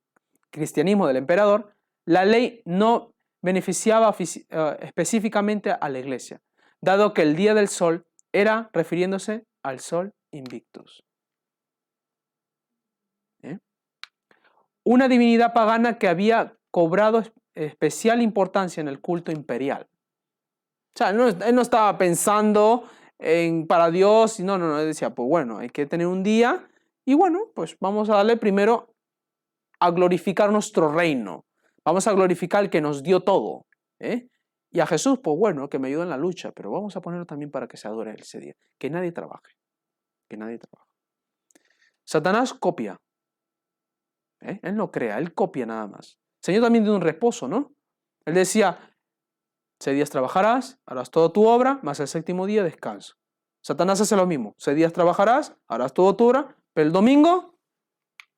cristianismo 0.50 1.06
del 1.06 1.16
emperador, 1.16 1.74
la 2.08 2.24
ley 2.24 2.62
no 2.64 3.12
beneficiaba 3.42 4.16
eh, 4.18 4.76
específicamente 4.80 5.70
a 5.78 5.88
la 5.90 5.98
iglesia, 5.98 6.40
dado 6.80 7.12
que 7.12 7.20
el 7.20 7.36
día 7.36 7.52
del 7.52 7.68
sol 7.68 8.06
era 8.32 8.70
refiriéndose 8.72 9.44
al 9.62 9.80
sol 9.80 10.14
invictus. 10.30 11.04
¿Eh? 13.42 13.58
Una 14.84 15.06
divinidad 15.06 15.52
pagana 15.52 15.98
que 15.98 16.08
había 16.08 16.56
cobrado 16.70 17.22
especial 17.54 18.22
importancia 18.22 18.80
en 18.80 18.88
el 18.88 19.00
culto 19.02 19.30
imperial. 19.30 19.86
O 20.94 20.98
sea, 20.98 21.10
él 21.10 21.54
no 21.54 21.60
estaba 21.60 21.98
pensando 21.98 22.88
en 23.18 23.66
para 23.66 23.90
Dios, 23.90 24.40
no, 24.40 24.56
no, 24.56 24.68
no, 24.68 24.78
él 24.78 24.86
decía, 24.86 25.14
pues 25.14 25.28
bueno, 25.28 25.58
hay 25.58 25.68
que 25.68 25.84
tener 25.84 26.06
un 26.06 26.22
día 26.22 26.66
y 27.04 27.12
bueno, 27.12 27.50
pues 27.54 27.76
vamos 27.80 28.08
a 28.08 28.14
darle 28.14 28.38
primero 28.38 28.94
a 29.78 29.90
glorificar 29.90 30.50
nuestro 30.50 30.90
reino. 30.90 31.44
Vamos 31.88 32.06
a 32.06 32.12
glorificar 32.12 32.62
el 32.62 32.68
que 32.68 32.82
nos 32.82 33.02
dio 33.02 33.20
todo. 33.20 33.64
¿eh? 33.98 34.28
Y 34.70 34.80
a 34.80 34.86
Jesús, 34.86 35.20
pues 35.24 35.38
bueno, 35.38 35.70
que 35.70 35.78
me 35.78 35.88
ayuda 35.88 36.02
en 36.02 36.10
la 36.10 36.18
lucha, 36.18 36.52
pero 36.52 36.70
vamos 36.70 36.94
a 36.96 37.00
ponerlo 37.00 37.24
también 37.24 37.50
para 37.50 37.66
que 37.66 37.78
se 37.78 37.88
adore 37.88 38.14
ese 38.18 38.38
día. 38.40 38.52
Que 38.76 38.90
nadie 38.90 39.10
trabaje. 39.10 39.54
Que 40.28 40.36
nadie 40.36 40.58
trabaje. 40.58 40.90
Satanás 42.04 42.52
copia. 42.52 43.00
¿eh? 44.42 44.60
Él 44.62 44.76
no 44.76 44.90
crea, 44.90 45.16
él 45.16 45.32
copia 45.32 45.64
nada 45.64 45.86
más. 45.86 46.18
El 46.42 46.44
Señor 46.44 46.64
también 46.64 46.84
dio 46.84 46.94
un 46.94 47.00
reposo, 47.00 47.48
¿no? 47.48 47.72
Él 48.26 48.34
decía, 48.34 48.94
seis 49.80 49.96
días 49.96 50.10
trabajarás, 50.10 50.78
harás 50.84 51.10
toda 51.10 51.32
tu 51.32 51.46
obra, 51.46 51.80
más 51.82 52.00
el 52.00 52.08
séptimo 52.08 52.44
día 52.44 52.64
descanso. 52.64 53.14
Satanás 53.62 54.02
hace 54.02 54.14
lo 54.14 54.26
mismo. 54.26 54.54
Seis 54.58 54.76
días 54.76 54.92
trabajarás, 54.92 55.56
harás 55.66 55.94
toda 55.94 56.14
tu 56.18 56.28
obra, 56.28 56.54
pero 56.74 56.86
el 56.86 56.92
domingo, 56.92 57.58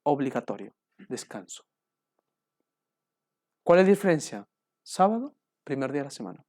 obligatorio, 0.05 0.73
descanso. 1.09 1.65
¿Cuál 3.63 3.81
es 3.81 3.87
la 3.87 3.91
diferencia? 3.91 4.49
Sábado, 4.83 5.35
primer 5.65 5.93
día 5.93 6.01
de 6.01 6.07
la 6.07 6.11
semana. 6.11 6.45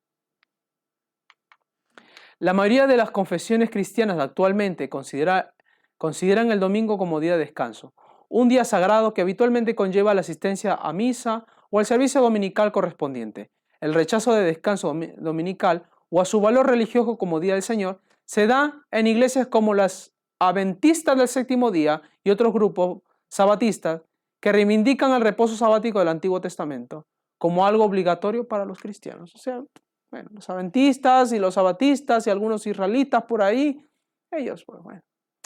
La 2.39 2.53
mayoría 2.53 2.87
de 2.87 2.97
las 2.97 3.11
confesiones 3.11 3.69
cristianas 3.69 4.19
actualmente 4.19 4.89
consideran 4.89 6.51
el 6.51 6.59
domingo 6.59 6.97
como 6.97 7.19
día 7.19 7.33
de 7.33 7.39
descanso, 7.45 7.93
un 8.29 8.49
día 8.49 8.65
sagrado 8.65 9.13
que 9.13 9.21
habitualmente 9.21 9.75
conlleva 9.75 10.13
la 10.13 10.21
asistencia 10.21 10.73
a 10.73 10.93
misa 10.93 11.45
o 11.69 11.79
al 11.79 11.85
servicio 11.85 12.21
dominical 12.21 12.71
correspondiente. 12.71 13.51
El 13.79 13.93
rechazo 13.93 14.33
de 14.33 14.43
descanso 14.43 14.95
dominical 15.17 15.87
o 16.09 16.21
a 16.21 16.25
su 16.25 16.41
valor 16.41 16.67
religioso 16.67 17.17
como 17.17 17.39
día 17.39 17.53
del 17.53 17.63
Señor 17.63 18.01
se 18.25 18.47
da 18.47 18.85
en 18.91 19.07
iglesias 19.07 19.47
como 19.47 19.73
las 19.73 20.13
Adventistas 20.43 21.15
del 21.15 21.27
séptimo 21.27 21.69
día 21.69 22.01
y 22.23 22.31
otros 22.31 22.51
grupos 22.51 23.03
sabatistas 23.29 24.01
que 24.41 24.51
reivindican 24.51 25.11
el 25.11 25.21
reposo 25.21 25.55
sabático 25.55 25.99
del 25.99 26.07
Antiguo 26.07 26.41
Testamento 26.41 27.05
como 27.37 27.65
algo 27.65 27.85
obligatorio 27.85 28.47
para 28.47 28.65
los 28.65 28.79
cristianos. 28.79 29.33
O 29.35 29.37
sea, 29.37 29.63
bueno, 30.11 30.29
los 30.33 30.49
adventistas 30.49 31.31
y 31.31 31.39
los 31.39 31.53
sabatistas 31.53 32.27
y 32.27 32.29
algunos 32.29 32.67
israelitas 32.67 33.23
por 33.23 33.41
ahí, 33.41 33.87
ellos, 34.31 34.63
pues 34.65 34.81
bueno, 34.83 35.01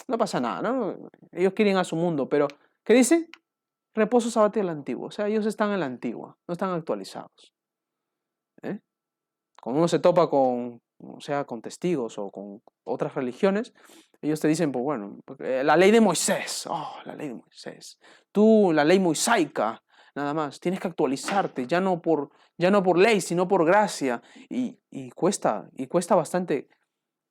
no 0.08 0.18
pasa 0.18 0.40
nada, 0.40 0.62
¿no? 0.62 1.10
Ellos 1.32 1.54
quieren 1.54 1.78
a 1.78 1.84
su 1.84 1.96
mundo, 1.96 2.28
pero 2.28 2.48
¿qué 2.84 2.94
dice? 2.94 3.30
Reposo 3.94 4.30
sabático 4.30 4.66
del 4.66 4.76
antiguo. 4.76 5.08
O 5.08 5.12
sea, 5.12 5.28
ellos 5.28 5.46
están 5.46 5.72
en 5.72 5.80
la 5.80 5.86
antigua, 5.86 6.38
no 6.48 6.54
están 6.54 6.72
actualizados. 6.72 7.54
¿eh? 8.64 8.80
Cuando 9.62 9.80
uno 9.80 9.88
se 9.88 10.00
topa 10.00 10.30
con, 10.30 10.82
o 11.00 11.22
sea, 11.22 11.46
con 11.46 11.62
testigos 11.62 12.18
o 12.18 12.30
con 12.30 12.62
otras 12.86 13.16
religiones, 13.16 13.74
ellos 14.22 14.40
te 14.40 14.48
dicen, 14.48 14.72
pues 14.72 14.84
bueno, 14.84 15.20
la 15.40 15.78
ley 15.78 15.92
de 15.92 16.02
Moisés, 16.02 16.68
oh, 16.70 16.96
la 17.06 17.16
ley 17.16 17.30
de 17.30 17.36
Moisés. 17.36 18.00
Tú, 18.36 18.74
la 18.74 18.84
ley 18.84 19.00
mosaica, 19.00 19.82
nada 20.14 20.34
más. 20.34 20.60
Tienes 20.60 20.82
que 20.82 20.90
actualizarte, 20.90 21.68
ya 21.68 21.80
no 21.80 22.02
por, 22.02 22.32
ya 22.58 22.70
no 22.70 22.84
por 22.84 22.98
ley, 22.98 23.22
sino 23.22 23.48
por 23.48 23.66
gracia. 23.66 24.22
Y, 24.50 24.78
cuesta, 25.12 25.70
y 25.78 25.88
cuesta 25.88 26.16
bastante 26.16 26.68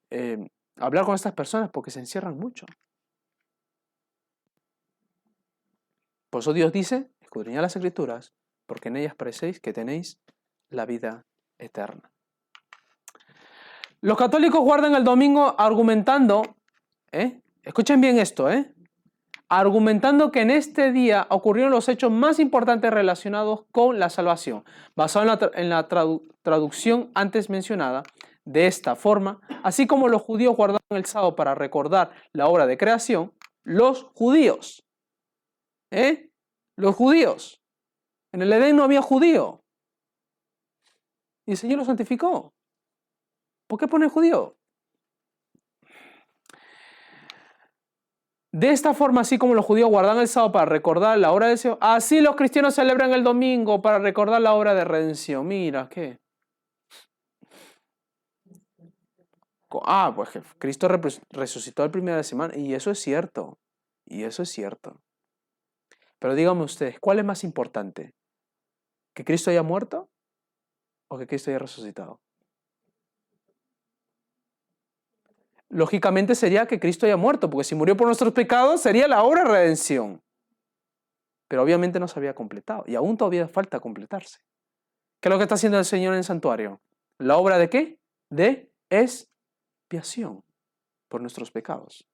eh, 0.09 0.49
hablar 0.79 1.05
con 1.05 1.15
estas 1.15 1.35
personas 1.35 1.69
porque 1.71 1.91
se 1.91 2.01
encierran 2.01 2.39
mucho. 2.39 2.65
Por 6.31 6.41
eso 6.41 6.55
Dios 6.55 6.73
dice, 6.73 7.11
escudriñad 7.21 7.61
las 7.61 7.77
escrituras, 7.77 8.33
porque 8.65 8.89
en 8.89 8.97
ellas 8.97 9.15
parecéis 9.15 9.61
que 9.61 9.75
tenéis 9.75 10.19
la 10.71 10.87
vida 10.87 11.27
eterna. 11.59 12.11
Los 14.01 14.17
católicos 14.17 14.63
guardan 14.63 14.95
el 14.95 15.05
domingo 15.05 15.55
argumentando, 15.59 16.57
¿eh? 17.13 17.43
escuchen 17.63 18.01
bien 18.01 18.19
esto, 18.19 18.51
¿eh? 18.51 18.75
Argumentando 19.49 20.31
que 20.31 20.41
en 20.41 20.51
este 20.51 20.93
día 20.93 21.27
ocurrieron 21.31 21.71
los 21.71 21.89
hechos 21.89 22.11
más 22.11 22.39
importantes 22.39 22.91
relacionados 22.91 23.65
con 23.71 23.99
la 23.99 24.11
salvación. 24.11 24.65
Basado 24.97 25.51
en 25.55 25.69
la, 25.69 25.89
traducción 26.43 27.11
antes 27.15 27.49
mencionada, 27.51 28.03
de 28.45 28.67
esta 28.67 28.97
forma, 28.97 29.41
así 29.63 29.87
como 29.87 30.09
los 30.09 30.21
judíos 30.21 30.55
guardaron 30.57 30.81
el 30.91 31.07
sábado 31.07 31.35
para 31.35 31.55
recordar 31.55 32.11
la 32.33 32.49
obra 32.49 32.67
de 32.67 32.77
creación, 32.77 33.33
los 33.63 34.05
judíos, 34.15 34.85
¿eh? 35.91 36.31
Los 36.77 36.95
judíos. 36.95 37.63
En 38.33 38.43
el 38.43 38.53
Edén 38.53 38.77
no 38.77 38.85
había 38.85 39.01
judío. 39.01 39.63
Y 41.47 41.53
el 41.53 41.57
Señor 41.57 41.79
lo 41.79 41.85
santificó. 41.85 42.53
¿Por 43.67 43.79
qué 43.79 43.89
pone 43.89 44.09
judío? 44.09 44.57
De 48.55 48.71
esta 48.71 48.95
forma, 48.95 49.23
así 49.23 49.37
como 49.37 49.55
los 49.55 49.65
judíos 49.65 49.91
guardan 49.91 50.19
el 50.19 50.29
sábado 50.29 50.53
para 50.53 50.67
recordar 50.67 51.19
la 51.19 51.33
hora 51.33 51.49
de 51.49 51.57
Señor, 51.57 51.77
así 51.81 52.21
los 52.21 52.37
cristianos 52.37 52.77
celebran 52.77 53.13
el 53.13 53.25
domingo 53.25 53.83
para 53.83 53.99
recordar 53.99 54.41
la 54.41 54.55
hora 54.55 54.75
de 54.75 54.85
redención. 54.85 55.45
Mira, 55.49 55.89
¿qué? 55.89 56.21
Ah, 59.83 60.13
pues 60.15 60.29
Cristo 60.59 60.87
resucitó 61.33 61.83
el 61.83 61.91
primer 61.91 62.15
de 62.15 62.23
semana. 62.23 62.57
Y 62.57 62.75
eso 62.75 62.93
es 62.93 63.01
cierto. 63.01 63.59
Y 64.07 64.23
eso 64.23 64.45
es 64.45 64.51
cierto. 64.51 65.01
Pero 66.21 66.37
díganme 66.37 66.63
ustedes, 66.63 67.01
¿cuál 67.01 67.19
es 67.19 67.25
más 67.25 67.43
importante? 67.43 68.15
¿Que 69.17 69.25
Cristo 69.25 69.51
haya 69.51 69.65
muerto 69.65 70.09
o 71.11 71.19
que 71.19 71.27
Cristo 71.27 71.51
haya 71.51 71.59
resucitado? 71.59 72.21
Lógicamente 75.75 76.37
sería 76.37 76.67
que 76.67 76.79
Cristo 76.79 77.05
haya 77.05 77.17
muerto, 77.17 77.51
porque 77.51 77.65
si 77.65 77.75
murió 77.75 77.97
por 77.97 78.07
nuestros 78.07 78.33
pecados 78.33 78.81
sería 78.81 79.09
la 79.09 79.25
obra 79.25 79.43
de 79.43 79.51
redención. 79.51 80.23
Pero 81.49 81.63
obviamente 81.63 81.99
no 81.99 82.07
se 82.07 82.19
había 82.19 82.35
completado 82.35 82.85
y 82.87 82.95
aún 82.95 83.17
todavía 83.17 83.49
falta 83.49 83.81
completarse. 83.81 84.39
¿Qué 85.21 85.29
es 85.29 85.31
lo 85.31 85.37
que 85.37 85.43
está 85.43 85.57
haciendo 85.57 85.79
el 85.79 85.85
Señor 85.85 86.15
en 86.15 86.19
el 86.19 86.25
santuario? 86.25 86.81
¿La 87.19 87.37
obra 87.37 87.59
de 87.59 87.69
qué? 87.69 87.99
De 88.31 88.71
expiación 88.89 90.45
por 91.09 91.21
nuestros 91.21 91.51
pecados. 91.51 92.07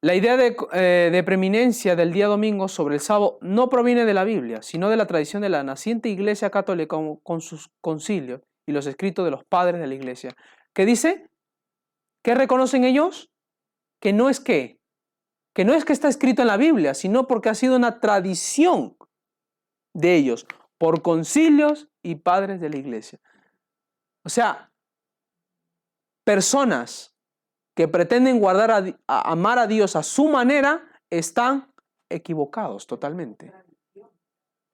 La 0.00 0.16
idea 0.16 0.36
eh, 0.72 1.10
de, 1.12 1.22
preeminencia 1.22 1.94
del 1.94 2.12
día 2.12 2.26
domingo 2.26 2.66
sobre 2.66 2.96
el 2.96 3.00
sábado 3.00 3.38
no 3.40 3.68
proviene 3.68 4.04
de 4.04 4.14
la 4.14 4.24
Biblia, 4.24 4.60
sino 4.60 4.90
de 4.90 4.96
la 4.96 5.06
tradición 5.06 5.42
de 5.42 5.48
la 5.48 5.62
naciente 5.62 6.08
Iglesia 6.08 6.50
Católica 6.50 6.96
con, 7.22 7.40
sus 7.40 7.70
concilios 7.80 8.40
y 8.66 8.72
los 8.72 8.86
escritos 8.86 9.24
de 9.24 9.30
los 9.30 9.44
padres 9.44 9.80
de 9.80 9.86
la 9.86 9.94
Iglesia. 9.94 10.34
¿Qué 10.72 10.86
dice? 10.86 11.28
¿Qué 12.22 12.34
reconocen 12.34 12.84
ellos? 12.84 13.30
Que 14.00 14.12
no 14.12 14.28
es 14.28 14.40
que, 14.40 14.80
que 15.54 15.64
no 15.64 15.74
es 15.74 15.84
que 15.84 15.92
está 15.92 16.08
escrito 16.08 16.42
en 16.42 16.48
la 16.48 16.56
Biblia, 16.56 16.94
sino 16.94 17.26
porque 17.26 17.48
ha 17.48 17.54
sido 17.54 17.76
una 17.76 18.00
tradición 18.00 18.96
de 19.94 20.14
ellos 20.16 20.46
por 20.78 21.02
concilios 21.02 21.88
y 22.02 22.16
padres 22.16 22.60
de 22.60 22.70
la 22.70 22.76
Iglesia. 22.76 23.20
O 24.24 24.28
sea, 24.28 24.72
personas 26.24 27.14
que 27.74 27.88
pretenden 27.88 28.38
guardar 28.38 28.70
a, 29.06 29.30
amar 29.30 29.58
a 29.58 29.66
Dios 29.66 29.96
a 29.96 30.02
su 30.02 30.28
manera 30.28 30.84
están 31.10 31.72
equivocados 32.08 32.86
totalmente. 32.86 33.52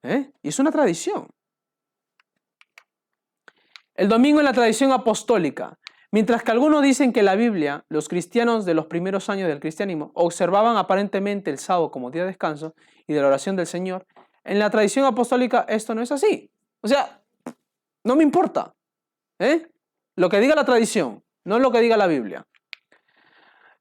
¿Eh? 0.03 0.33
Y 0.43 0.49
es 0.49 0.59
una 0.59 0.71
tradición. 0.71 1.29
El 3.99 4.09
domingo 4.09 4.39
en 4.39 4.45
la 4.45 4.53
tradición 4.53 4.93
apostólica. 4.93 5.77
Mientras 6.13 6.45
que 6.45 6.53
algunos 6.53 6.85
dicen 6.85 7.13
que 7.13 7.25
la 7.25 7.35
Biblia, 7.35 7.85
los 7.89 8.09
cristianos 8.09 8.65
de 8.65 8.73
los 8.73 8.87
primeros 8.87 9.29
años 9.29 9.49
del 9.49 9.59
cristianismo, 9.59 10.13
observaban 10.15 10.77
aparentemente 10.77 11.51
el 11.51 11.59
sábado 11.59 11.91
como 11.91 12.13
día 12.13 12.23
de 12.23 12.29
descanso 12.29 12.77
y 13.09 13.13
de 13.13 13.21
la 13.21 13.27
oración 13.27 13.57
del 13.57 13.67
Señor, 13.67 14.07
en 14.45 14.61
la 14.61 14.71
tradición 14.71 15.05
apostólica 15.05 15.67
esto 15.69 15.97
no 15.97 16.03
es 16.03 16.13
así. 16.13 16.49
O 16.81 16.87
sea, 16.87 17.21
no 18.05 18.15
me 18.15 18.23
importa. 18.23 18.73
¿eh? 19.41 19.67
Lo 20.15 20.29
que 20.29 20.39
diga 20.39 20.55
la 20.55 20.65
tradición, 20.65 21.25
no 21.45 21.59
lo 21.59 21.73
que 21.73 21.81
diga 21.81 21.97
la 21.97 22.07
Biblia. 22.07 22.47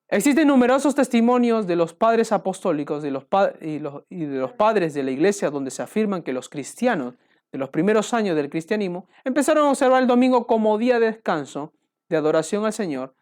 Existen 0.08 0.47
numerosos 0.47 0.95
testimonios 0.95 1.67
de 1.67 1.75
los 1.75 1.93
padres 1.93 2.32
apostólicos 2.32 3.03
y, 3.06 3.12
de 3.12 4.39
los 4.39 4.53
padres 4.53 4.95
de 4.95 5.03
la 5.03 5.12
iglesia 5.12 5.51
donde 5.51 5.69
se 5.69 5.84
afirman 5.84 6.23
que 6.23 6.34
los 6.34 6.49
cristianos 6.49 7.13
los 7.58 7.70
primeros 7.70 8.13
años 8.13 8.36
del 8.36 8.50
cristianismo 8.50 9.08
empezaron 9.24 9.65
a 9.65 9.70
observar 9.70 10.02
el 10.02 10.08
domingo 10.08 10.48
como 10.48 10.78
día 10.78 11.00
de 11.00 11.08
descanso, 11.08 11.74
de 12.10 12.17
adoración 12.17 12.65
al 12.65 12.74
Señor, 12.74 13.15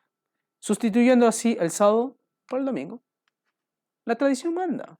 sustituyendo 0.59 1.27
así 1.27 1.57
el 1.59 1.71
sábado 1.71 2.17
por 2.47 2.59
el 2.59 2.65
domingo. 2.65 3.01
La 4.05 4.15
tradición 4.15 4.53
manda. 4.53 4.99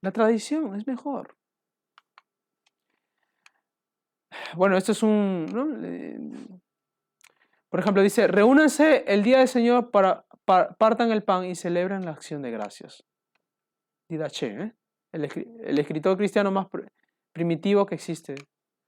La 0.00 0.12
tradición 0.12 0.74
es 0.74 0.86
mejor. 0.86 1.36
Bueno, 4.54 4.76
esto 4.76 4.92
es 4.92 5.02
un... 5.02 6.60
Por 7.68 7.80
ejemplo, 7.80 8.02
dice, 8.02 8.26
reúnanse 8.26 9.04
el 9.06 9.22
día 9.22 9.38
del 9.38 9.48
Señor 9.48 9.90
para, 9.90 10.24
partan 10.46 11.12
el 11.12 11.22
pan 11.22 11.44
y 11.44 11.54
celebran 11.54 12.04
la 12.04 12.12
acción 12.12 12.40
de 12.40 12.50
gracias. 12.50 13.04
Didache, 14.08 14.46
¿eh? 14.46 14.74
el, 15.12 15.78
escritor 15.78 16.16
cristiano 16.16 16.50
más 16.50 16.66
primitivo 17.32 17.86
que 17.86 17.94
existe. 17.94 18.34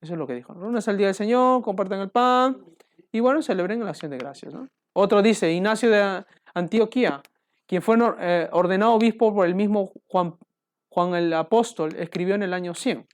Eso 0.00 0.14
es 0.14 0.18
lo 0.18 0.26
que 0.26 0.34
dijo. 0.34 0.54
Reúnanse 0.54 0.90
el 0.90 0.96
día 0.96 1.06
del 1.08 1.14
Señor, 1.14 1.62
compartan 1.62 2.00
el 2.00 2.10
pan 2.10 2.64
y 3.12 3.20
bueno, 3.20 3.42
celebren 3.42 3.84
la 3.84 3.90
acción 3.90 4.10
de 4.10 4.18
gracias. 4.18 4.54
Otro 4.92 5.22
dice, 5.22 5.52
Ignacio 5.52 5.90
de 5.90 6.24
Antioquía, 6.54 7.22
quien 7.66 7.82
fue 7.82 7.96
eh, 8.18 8.48
ordenado 8.52 8.94
obispo 8.94 9.34
por 9.34 9.46
el 9.46 9.54
mismo 9.54 9.92
Juan, 10.08 10.34
Juan 10.88 11.14
el 11.14 11.32
Apóstol, 11.32 11.94
escribió 11.96 12.34
en 12.34 12.42
el 12.42 12.54
año 12.54 12.74
100. 12.74 13.06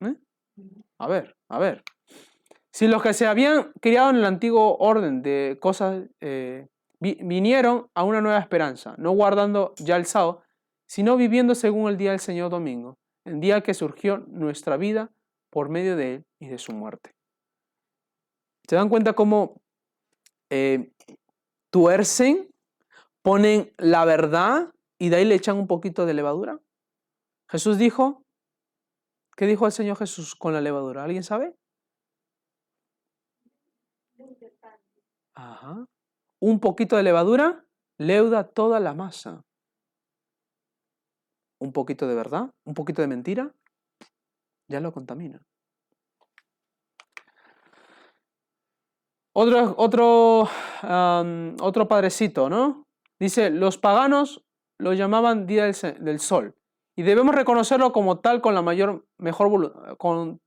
¿Eh? 0.00 0.14
A 0.98 1.08
ver, 1.08 1.36
a 1.48 1.58
ver. 1.58 1.82
Si 2.70 2.88
los 2.88 3.02
que 3.02 3.14
se 3.14 3.26
habían 3.26 3.72
criado 3.80 4.10
en 4.10 4.16
el 4.16 4.24
antiguo 4.24 4.76
orden 4.78 5.22
de 5.22 5.56
cosas 5.60 6.04
eh, 6.20 6.66
vinieron 7.00 7.88
a 7.94 8.04
una 8.04 8.20
nueva 8.20 8.38
esperanza, 8.38 8.94
no 8.98 9.12
guardando 9.12 9.74
ya 9.78 9.96
el 9.96 10.06
sábado, 10.06 10.42
sino 10.86 11.16
viviendo 11.16 11.54
según 11.54 11.88
el 11.88 11.96
día 11.96 12.10
del 12.10 12.20
Señor 12.20 12.50
domingo, 12.50 12.98
el 13.26 13.40
día 13.40 13.60
que 13.60 13.74
surgió 13.74 14.18
nuestra 14.28 14.76
vida 14.76 15.10
por 15.50 15.68
medio 15.68 15.96
de 15.96 16.14
él 16.14 16.26
y 16.38 16.48
de 16.48 16.58
su 16.58 16.72
muerte. 16.72 17.14
¿Se 18.68 18.76
dan 18.76 18.88
cuenta 18.88 19.14
cómo 19.14 19.60
eh, 20.50 20.92
tuercen, 21.70 22.48
ponen 23.22 23.72
la 23.78 24.04
verdad 24.04 24.72
y 24.98 25.08
de 25.08 25.16
ahí 25.16 25.24
le 25.24 25.34
echan 25.34 25.56
un 25.56 25.66
poquito 25.66 26.06
de 26.06 26.14
levadura? 26.14 26.60
Jesús 27.48 27.78
dijo, 27.78 28.24
¿qué 29.36 29.46
dijo 29.46 29.66
el 29.66 29.72
Señor 29.72 29.96
Jesús 29.96 30.34
con 30.34 30.52
la 30.52 30.60
levadura? 30.60 31.04
¿Alguien 31.04 31.22
sabe? 31.22 31.54
Ajá. 35.34 35.86
Un 36.40 36.60
poquito 36.60 36.96
de 36.96 37.02
levadura 37.02 37.64
leuda 37.98 38.44
toda 38.44 38.78
la 38.78 38.94
masa. 38.94 39.45
Un 41.58 41.72
poquito 41.72 42.06
de 42.06 42.14
verdad, 42.14 42.50
un 42.64 42.74
poquito 42.74 43.02
de 43.02 43.08
mentira, 43.08 43.52
ya 44.68 44.80
lo 44.80 44.92
contamina. 44.92 45.40
Otro, 49.32 49.74
otro, 49.76 50.48
otro 51.60 51.88
padrecito, 51.88 52.48
¿no? 52.48 52.84
Dice, 53.18 53.50
los 53.50 53.78
paganos 53.78 54.42
lo 54.78 54.92
llamaban 54.92 55.46
Día 55.46 55.64
del, 55.64 56.20
Sol 56.20 56.54
y 56.96 57.02
debemos 57.02 57.34
reconocerlo 57.34 57.92
como 57.92 58.18
tal 58.20 58.40
con 58.40 58.54
la 58.54 58.62
mayor, 58.62 59.06
mejor, 59.18 59.96
con, 59.98 60.40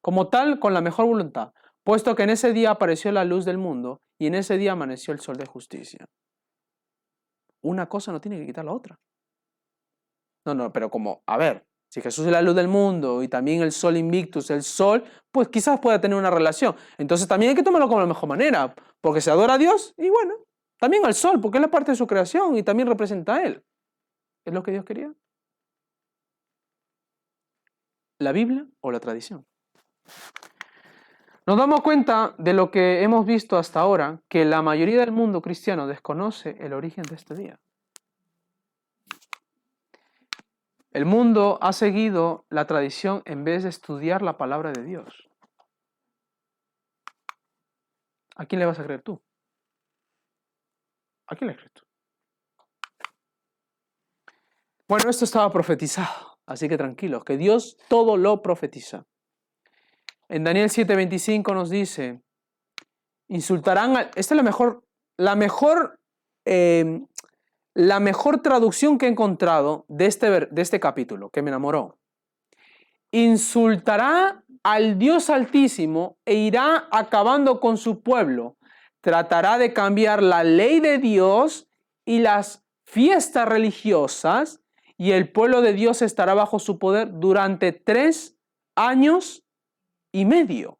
como 0.00 0.28
tal 0.28 0.60
con 0.60 0.74
la 0.74 0.80
mejor 0.80 1.06
voluntad 1.06 1.52
puesto 1.84 2.14
que 2.14 2.22
en 2.22 2.30
ese 2.30 2.52
día 2.52 2.70
apareció 2.70 3.10
la 3.12 3.24
luz 3.24 3.44
del 3.44 3.58
mundo 3.58 4.00
y 4.18 4.26
en 4.26 4.34
ese 4.34 4.56
día 4.58 4.72
amaneció 4.72 5.12
el 5.12 5.20
sol 5.20 5.36
de 5.36 5.46
justicia. 5.46 6.06
Una 7.62 7.88
cosa 7.88 8.12
no 8.12 8.20
tiene 8.20 8.38
que 8.38 8.46
quitar 8.46 8.64
la 8.64 8.72
otra. 8.72 8.98
No, 10.44 10.54
no, 10.54 10.72
pero 10.72 10.90
como, 10.90 11.22
a 11.26 11.36
ver, 11.36 11.66
si 11.90 12.00
Jesús 12.00 12.24
es 12.24 12.32
la 12.32 12.40
luz 12.40 12.54
del 12.54 12.68
mundo 12.68 13.22
y 13.22 13.28
también 13.28 13.62
el 13.62 13.72
sol 13.72 13.96
invictus, 13.96 14.50
el 14.50 14.62
sol, 14.62 15.04
pues 15.32 15.48
quizás 15.48 15.80
pueda 15.80 16.00
tener 16.00 16.16
una 16.16 16.30
relación. 16.30 16.76
Entonces 16.98 17.26
también 17.26 17.50
hay 17.50 17.56
que 17.56 17.62
tomarlo 17.62 17.88
como 17.88 18.00
la 18.00 18.06
mejor 18.06 18.28
manera, 18.28 18.74
porque 19.00 19.20
se 19.20 19.30
adora 19.30 19.54
a 19.54 19.58
Dios 19.58 19.92
y 19.96 20.08
bueno, 20.08 20.34
también 20.78 21.04
al 21.04 21.14
sol, 21.14 21.40
porque 21.40 21.58
es 21.58 21.62
la 21.62 21.70
parte 21.70 21.90
de 21.92 21.96
su 21.96 22.06
creación 22.06 22.56
y 22.56 22.62
también 22.62 22.88
representa 22.88 23.36
a 23.36 23.42
Él. 23.42 23.64
¿Es 24.44 24.54
lo 24.54 24.62
que 24.62 24.70
Dios 24.70 24.84
quería? 24.84 25.12
¿La 28.18 28.32
Biblia 28.32 28.66
o 28.80 28.92
la 28.92 29.00
tradición? 29.00 29.46
Nos 31.46 31.58
damos 31.58 31.80
cuenta 31.80 32.34
de 32.38 32.52
lo 32.52 32.70
que 32.70 33.02
hemos 33.02 33.26
visto 33.26 33.58
hasta 33.58 33.80
ahora, 33.80 34.22
que 34.28 34.44
la 34.44 34.62
mayoría 34.62 35.00
del 35.00 35.10
mundo 35.10 35.42
cristiano 35.42 35.88
desconoce 35.88 36.56
el 36.60 36.72
origen 36.72 37.02
de 37.02 37.16
este 37.16 37.34
día. 37.34 37.58
El 40.92 41.04
mundo 41.04 41.58
ha 41.62 41.72
seguido 41.72 42.46
la 42.48 42.66
tradición 42.66 43.22
en 43.24 43.44
vez 43.44 43.62
de 43.62 43.68
estudiar 43.68 44.22
la 44.22 44.36
palabra 44.36 44.72
de 44.72 44.82
Dios. 44.82 45.28
¿A 48.34 48.46
quién 48.46 48.58
le 48.58 48.66
vas 48.66 48.78
a 48.78 48.84
creer 48.84 49.02
tú? 49.02 49.22
¿A 51.28 51.36
quién 51.36 51.48
le 51.48 51.56
crees 51.56 51.72
tú? 51.72 51.82
Bueno, 54.88 55.08
esto 55.08 55.24
estaba 55.24 55.52
profetizado, 55.52 56.38
así 56.46 56.68
que 56.68 56.76
tranquilos, 56.76 57.22
que 57.22 57.36
Dios 57.36 57.76
todo 57.88 58.16
lo 58.16 58.42
profetiza. 58.42 59.06
En 60.28 60.42
Daniel 60.42 60.68
7:25 60.68 61.54
nos 61.54 61.70
dice, 61.70 62.20
insultarán, 63.28 63.96
esta 64.16 64.34
es 64.34 64.36
la 64.36 64.42
mejor, 64.42 64.84
la 65.16 65.36
mejor, 65.36 66.00
em, 66.44 67.06
la 67.80 67.98
mejor 67.98 68.42
traducción 68.42 68.98
que 68.98 69.06
he 69.06 69.08
encontrado 69.08 69.86
de 69.88 70.04
este, 70.04 70.28
de 70.28 70.60
este 70.60 70.78
capítulo, 70.78 71.30
que 71.30 71.40
me 71.40 71.48
enamoró. 71.48 71.98
Insultará 73.10 74.44
al 74.62 74.98
Dios 74.98 75.30
Altísimo 75.30 76.18
e 76.26 76.34
irá 76.34 76.88
acabando 76.90 77.58
con 77.58 77.78
su 77.78 78.02
pueblo. 78.02 78.58
Tratará 79.00 79.56
de 79.56 79.72
cambiar 79.72 80.22
la 80.22 80.44
ley 80.44 80.80
de 80.80 80.98
Dios 80.98 81.70
y 82.04 82.18
las 82.18 82.62
fiestas 82.84 83.48
religiosas 83.48 84.60
y 84.98 85.12
el 85.12 85.32
pueblo 85.32 85.62
de 85.62 85.72
Dios 85.72 86.02
estará 86.02 86.34
bajo 86.34 86.58
su 86.58 86.78
poder 86.78 87.08
durante 87.18 87.72
tres 87.72 88.36
años 88.74 89.42
y 90.12 90.26
medio. 90.26 90.78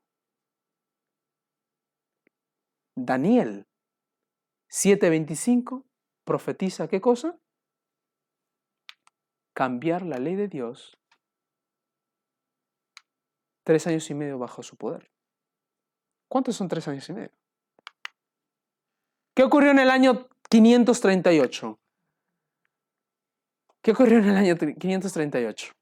Daniel 2.95 3.67
7:25 4.69 5.90
profetiza 6.31 6.87
qué 6.87 7.01
cosa? 7.01 7.37
Cambiar 9.53 10.03
la 10.03 10.21
ley 10.21 10.37
de 10.37 10.47
Dios. 10.47 10.97
Tres 13.65 13.89
años 13.89 14.09
y 14.11 14.15
medio 14.15 14.39
bajo 14.39 14.63
su 14.63 14.77
poder. 14.77 15.11
¿Cuántos 16.29 16.55
son 16.55 16.69
tres 16.69 16.87
años 16.87 17.09
y 17.09 17.15
medio? 17.15 17.33
¿Qué 19.35 19.43
ocurrió 19.43 19.73
en 19.73 19.81
el 19.81 19.91
año 19.91 20.29
538? 20.49 21.81
¿Qué 23.83 23.91
ocurrió 23.91 24.19
en 24.19 24.29
el 24.29 24.37
año 24.37 24.57
538? 24.57 25.73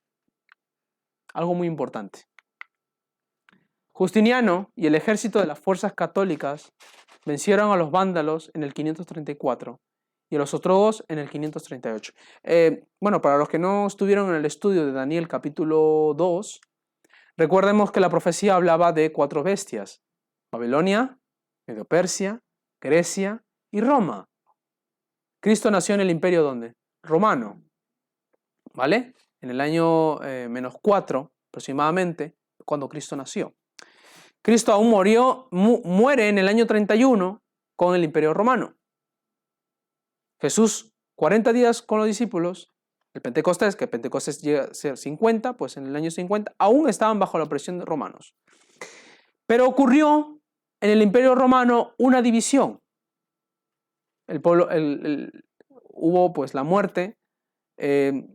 Algo 1.34 1.52
muy 1.52 1.66
importante. 1.66 2.24
Justiniano 3.92 4.72
y 4.74 4.86
el 4.86 4.94
ejército 4.94 5.40
de 5.40 5.46
las 5.46 5.58
fuerzas 5.58 5.92
católicas 5.92 6.72
vencieron 7.26 7.70
a 7.70 7.76
los 7.76 7.90
vándalos 7.90 8.50
en 8.54 8.62
el 8.62 8.72
534 8.72 9.78
y 10.30 10.36
los 10.36 10.54
otros 10.54 10.78
dos 10.78 11.04
en 11.08 11.18
el 11.18 11.30
538. 11.30 12.12
Eh, 12.44 12.84
bueno, 13.00 13.20
para 13.20 13.38
los 13.38 13.48
que 13.48 13.58
no 13.58 13.86
estuvieron 13.86 14.28
en 14.30 14.36
el 14.36 14.44
estudio 14.44 14.86
de 14.86 14.92
Daniel 14.92 15.28
capítulo 15.28 16.14
2, 16.16 16.60
recordemos 17.36 17.92
que 17.92 18.00
la 18.00 18.10
profecía 18.10 18.54
hablaba 18.54 18.92
de 18.92 19.12
cuatro 19.12 19.42
bestias. 19.42 20.02
Babilonia, 20.52 21.18
Medio 21.66 21.84
Persia, 21.84 22.42
Grecia 22.80 23.44
y 23.70 23.80
Roma. 23.80 24.28
Cristo 25.40 25.70
nació 25.70 25.94
en 25.94 26.00
el 26.00 26.10
imperio 26.10 26.42
¿dónde? 26.42 26.74
Romano. 27.02 27.62
¿Vale? 28.74 29.14
En 29.40 29.50
el 29.50 29.60
año 29.60 30.22
eh, 30.22 30.48
menos 30.48 30.76
4 30.82 31.32
aproximadamente, 31.50 32.36
cuando 32.64 32.88
Cristo 32.88 33.16
nació. 33.16 33.54
Cristo 34.42 34.72
aún 34.72 34.90
murió, 34.90 35.48
muere 35.50 36.28
en 36.28 36.38
el 36.38 36.48
año 36.48 36.66
31 36.66 37.42
con 37.76 37.94
el 37.94 38.04
imperio 38.04 38.34
romano. 38.34 38.77
Jesús, 40.40 40.94
40 41.16 41.52
días 41.52 41.82
con 41.82 41.98
los 41.98 42.06
discípulos, 42.06 42.72
el 43.14 43.22
Pentecostés, 43.22 43.74
que 43.74 43.86
Pentecostés 43.86 44.40
llega 44.40 44.64
a 44.64 44.74
ser 44.74 44.96
50, 44.96 45.56
pues 45.56 45.76
en 45.76 45.86
el 45.86 45.96
año 45.96 46.10
50 46.10 46.54
aún 46.58 46.88
estaban 46.88 47.18
bajo 47.18 47.38
la 47.38 47.44
opresión 47.44 47.78
de 47.78 47.84
romanos. 47.84 48.34
Pero 49.46 49.66
ocurrió 49.66 50.40
en 50.80 50.90
el 50.90 51.02
imperio 51.02 51.34
romano 51.34 51.94
una 51.98 52.22
división. 52.22 52.80
El 54.28 54.40
pueblo, 54.40 54.68
hubo 55.90 56.32
pues 56.32 56.54
la 56.54 56.62
muerte 56.62 57.16
eh, 57.78 58.28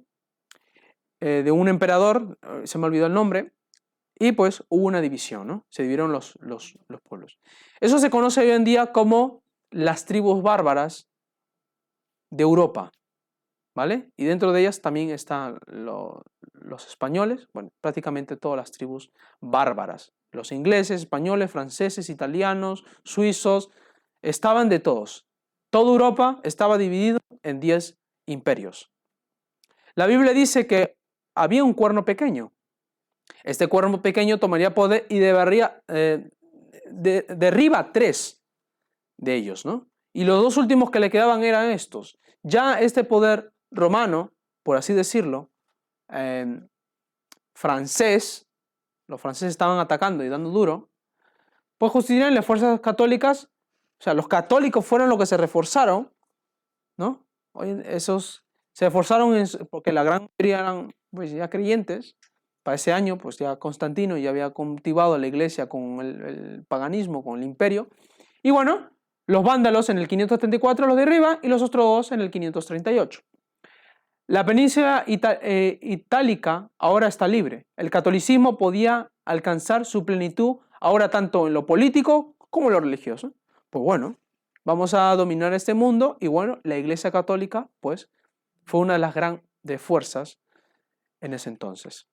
eh, 1.21 1.43
de 1.43 1.51
un 1.51 1.67
emperador, 1.67 2.37
eh, 2.41 2.67
se 2.67 2.77
me 2.77 2.87
olvidó 2.87 3.05
el 3.05 3.13
nombre, 3.13 3.53
y 4.19 4.31
pues 4.33 4.63
hubo 4.69 4.85
una 4.85 5.01
división, 5.01 5.47
¿no? 5.47 5.65
Se 5.69 5.83
dividieron 5.83 6.11
los, 6.11 6.37
los, 6.41 6.77
los 6.87 7.01
pueblos. 7.01 7.39
Eso 7.79 7.99
se 7.99 8.09
conoce 8.09 8.41
hoy 8.41 8.51
en 8.51 8.63
día 8.63 8.91
como 8.91 9.43
las 9.69 10.05
tribus 10.05 10.41
bárbaras 10.41 11.12
de 12.33 12.41
Europa, 12.41 12.91
¿vale? 13.75 14.09
Y 14.17 14.25
dentro 14.25 14.51
de 14.51 14.61
ellas 14.61 14.81
también 14.81 15.11
están 15.11 15.59
los 15.67 16.87
españoles, 16.87 17.47
bueno, 17.53 17.69
prácticamente 17.79 18.37
todas 18.37 18.57
las 18.57 18.71
tribus 18.71 19.11
bárbaras. 19.39 20.13
Los 20.31 20.51
ingleses, 20.51 21.01
españoles, 21.01 21.51
franceses, 21.51 22.09
italianos, 22.09 22.85
suizos, 23.03 23.69
estaban 24.23 24.67
de 24.67 24.79
todos. 24.79 25.27
Toda 25.69 25.91
Europa 25.91 26.39
estaba 26.43 26.79
dividida 26.79 27.19
en 27.43 27.59
10 27.59 27.99
imperios. 28.25 28.91
La 29.93 30.07
Biblia 30.07 30.33
dice 30.33 30.65
que 30.65 30.95
había 31.35 31.63
un 31.63 31.73
cuerno 31.73 32.03
pequeño. 32.03 32.51
Este 33.43 33.67
cuerno 33.67 34.01
pequeño 34.01 34.39
tomaría 34.39 34.73
poder 34.73 35.05
y 35.07 35.19
debería, 35.19 35.83
eh, 35.87 36.31
derriba 36.91 37.91
tres 37.91 38.43
de 39.17 39.35
ellos, 39.35 39.65
¿no? 39.65 39.87
Y 40.13 40.23
los 40.25 40.41
dos 40.41 40.57
últimos 40.57 40.89
que 40.89 40.99
le 40.99 41.11
quedaban 41.11 41.43
eran 41.43 41.69
estos. 41.71 42.19
Ya 42.43 42.79
este 42.79 43.03
poder 43.03 43.53
romano, 43.71 44.31
por 44.63 44.77
así 44.77 44.93
decirlo, 44.93 45.49
em, 46.09 46.67
francés, 47.55 48.47
los 49.07 49.21
franceses 49.21 49.51
estaban 49.51 49.79
atacando 49.79 50.23
y 50.23 50.29
dando 50.29 50.49
duro, 50.49 50.89
pues 51.77 51.91
constituían 51.91 52.35
las 52.35 52.45
fuerzas 52.45 52.79
católicas, 52.81 53.49
o 53.99 54.03
sea, 54.03 54.13
los 54.13 54.27
católicos 54.27 54.85
fueron 54.85 55.09
los 55.09 55.17
que 55.17 55.25
se 55.25 55.37
reforzaron, 55.37 56.13
¿no? 56.97 57.25
Esos 57.85 58.43
se 58.73 58.85
reforzaron 58.85 59.45
porque 59.69 59.93
la 59.93 60.03
gran 60.03 60.29
mayoría 60.37 60.59
eran 60.59 60.93
pues, 61.11 61.31
ya 61.31 61.49
creyentes. 61.49 62.17
Para 62.63 62.75
ese 62.75 62.93
año, 62.93 63.17
pues 63.17 63.37
ya 63.37 63.57
Constantino 63.57 64.17
ya 64.17 64.29
había 64.29 64.49
cultivado 64.51 65.17
la 65.17 65.27
iglesia 65.27 65.67
con 65.67 65.99
el 65.99 66.65
paganismo, 66.65 67.21
con 67.21 67.39
el 67.39 67.45
imperio. 67.45 67.89
Y 68.41 68.51
bueno, 68.51 68.89
los 69.27 69.43
vándalos 69.43 69.89
en 69.89 69.97
el 69.97 70.07
534 70.07 70.87
los 70.87 70.97
derriba 70.97 71.39
y 71.41 71.47
los 71.47 71.61
otros 71.61 71.85
dos 71.85 72.11
en 72.11 72.21
el 72.21 72.29
538. 72.29 73.21
La 74.27 74.45
península 74.45 75.03
eh, 75.07 75.79
itálica 75.81 76.69
ahora 76.77 77.07
está 77.07 77.27
libre. 77.27 77.65
El 77.75 77.89
catolicismo 77.89 78.57
podía 78.57 79.11
alcanzar 79.25 79.85
su 79.85 80.05
plenitud 80.05 80.57
ahora 80.79 81.09
tanto 81.09 81.47
en 81.47 81.53
lo 81.53 81.65
político 81.65 82.35
como 82.49 82.67
en 82.67 82.73
lo 82.73 82.79
religioso. 82.79 83.33
Pues 83.69 83.83
bueno, 83.83 84.17
vamos 84.63 84.93
a 84.93 85.15
dominar 85.15 85.53
este 85.53 85.73
mundo 85.73 86.17
y 86.19 86.27
bueno, 86.27 86.59
la 86.63 86.77
Iglesia 86.77 87.11
Católica 87.11 87.69
pues 87.79 88.09
fue 88.65 88.79
una 88.81 88.93
de 88.93 88.99
las 88.99 89.13
grandes 89.13 89.81
fuerzas 89.81 90.39
en 91.19 91.33
ese 91.33 91.49
entonces. 91.49 92.07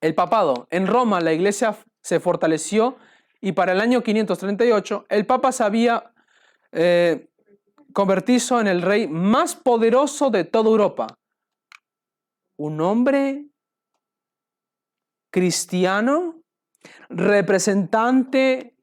El 0.00 0.14
papado. 0.14 0.66
En 0.70 0.86
Roma 0.86 1.20
la 1.20 1.32
Iglesia 1.32 1.76
se 2.00 2.20
fortaleció 2.20 2.96
y 3.40 3.52
para 3.52 3.72
el 3.72 3.80
año 3.80 4.02
538 4.02 5.06
el 5.08 5.26
Papa 5.26 5.52
se 5.52 5.62
había 5.62 6.12
eh, 6.72 7.30
en 8.60 8.66
el 8.66 8.82
rey 8.82 9.08
más 9.08 9.56
poderoso 9.56 10.30
de 10.30 10.44
toda 10.44 10.70
Europa. 10.70 11.06
Un 12.56 12.80
hombre 12.80 13.46
cristiano, 15.30 16.42
representante 17.08 18.76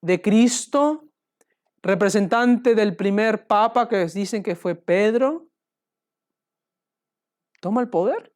de 0.00 0.22
Cristo, 0.22 1.08
representante 1.82 2.74
del 2.74 2.96
primer 2.96 3.46
papa 3.46 3.88
que 3.88 4.06
dicen 4.06 4.42
que 4.42 4.56
fue 4.56 4.74
Pedro, 4.74 5.48
toma 7.60 7.80
el 7.80 7.88
poder. 7.88 8.32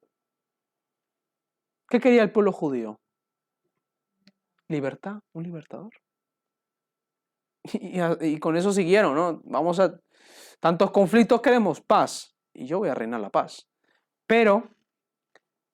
¿Qué 1.89 1.99
quería 2.01 2.23
el 2.23 2.31
pueblo 2.31 2.53
judío? 2.53 3.01
Libertad, 4.69 5.21
un 5.33 5.43
libertador. 5.43 5.91
Y, 8.21 8.39
con 8.39 8.57
eso 8.57 8.73
siguieron, 8.73 9.15
¿no? 9.15 9.41
Vamos 9.45 9.81
a... 9.81 9.99
Tantos 10.61 10.91
conflictos 10.91 11.41
queremos 11.41 11.81
paz. 11.81 12.35
Y 12.53 12.67
yo 12.67 12.79
voy 12.79 12.89
a 12.89 12.95
reinar 12.95 13.21
la 13.21 13.31
paz. 13.31 13.69
Pero 14.27 14.69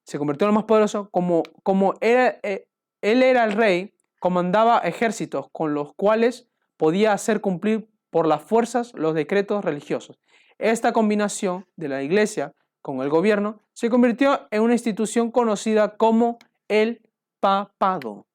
se 0.05 0.17
convirtió 0.17 0.45
en 0.45 0.53
lo 0.53 0.59
más 0.59 0.63
poderoso 0.65 1.09
como, 1.11 1.43
como 1.63 1.93
era, 1.99 2.39
eh, 2.43 2.67
él 3.01 3.23
era 3.23 3.43
el 3.43 3.51
rey, 3.51 3.93
comandaba 4.19 4.79
ejércitos 4.79 5.47
con 5.51 5.73
los 5.73 5.93
cuales 5.95 6.47
podía 6.77 7.11
hacer 7.11 7.41
cumplir 7.41 7.89
por 8.09 8.25
las 8.27 8.41
fuerzas 8.41 8.93
los 8.93 9.13
decretos 9.13 9.65
religiosos. 9.65 10.17
Esta 10.57 10.93
combinación 10.93 11.67
de 11.75 11.89
la 11.89 12.01
iglesia 12.03 12.53
con 12.81 13.01
el 13.01 13.09
gobierno 13.09 13.59
se 13.73 13.89
convirtió 13.89 14.47
en 14.49 14.61
una 14.61 14.73
institución 14.73 15.29
conocida 15.29 15.97
como 15.97 16.39
el 16.67 17.01
papado. 17.39 18.25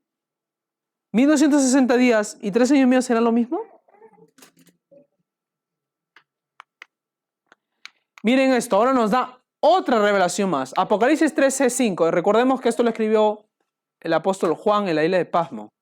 ¿1260 1.12 1.96
días 1.96 2.36
y 2.40 2.50
tres 2.50 2.70
años 2.70 2.84
y 2.84 2.86
medio 2.86 3.02
será 3.02 3.20
lo 3.20 3.32
mismo? 3.32 3.60
Miren 8.22 8.52
esto, 8.52 8.76
ahora 8.76 8.92
nos 8.92 9.10
da 9.10 9.41
otra 9.62 10.00
revelación 10.00 10.50
más. 10.50 10.74
Apocalipsis 10.76 11.34
13, 11.34 11.70
5. 11.70 12.10
Recordemos 12.10 12.60
que 12.60 12.68
esto 12.68 12.82
lo 12.82 12.90
escribió 12.90 13.46
el 14.00 14.12
apóstol 14.12 14.54
Juan 14.54 14.88
en 14.88 14.96
la 14.96 15.04
isla 15.04 15.18
de 15.18 15.24
Pasmo, 15.24 15.72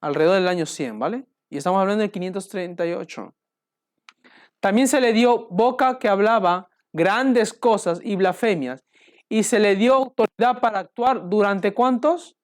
alrededor 0.00 0.34
del 0.34 0.48
año 0.48 0.66
100, 0.66 0.98
¿vale? 0.98 1.24
Y 1.48 1.56
estamos 1.56 1.80
hablando 1.80 2.02
del 2.02 2.10
538. 2.10 3.32
También 4.58 4.88
se 4.88 5.00
le 5.00 5.12
dio 5.12 5.46
boca 5.50 6.00
que 6.00 6.08
hablaba 6.08 6.68
grandes 6.92 7.52
cosas 7.52 8.00
y 8.02 8.16
blasfemias, 8.16 8.82
y 9.28 9.44
se 9.44 9.60
le 9.60 9.76
dio 9.76 9.94
autoridad 9.94 10.60
para 10.60 10.80
actuar 10.80 11.28
durante 11.28 11.74
cuántos? 11.74 12.36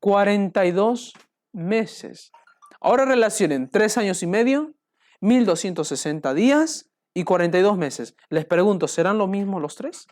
42 0.00 1.14
meses. 1.52 2.32
Ahora 2.80 3.06
relacionen 3.06 3.70
3 3.70 3.98
años 3.98 4.22
y 4.22 4.26
medio, 4.26 4.74
1260 5.20 6.34
días 6.34 6.89
y 7.14 7.24
42 7.24 7.76
meses. 7.76 8.14
Les 8.28 8.44
pregunto, 8.44 8.88
¿serán 8.88 9.18
lo 9.18 9.26
mismo 9.26 9.60
los 9.60 9.76
tres? 9.76 10.06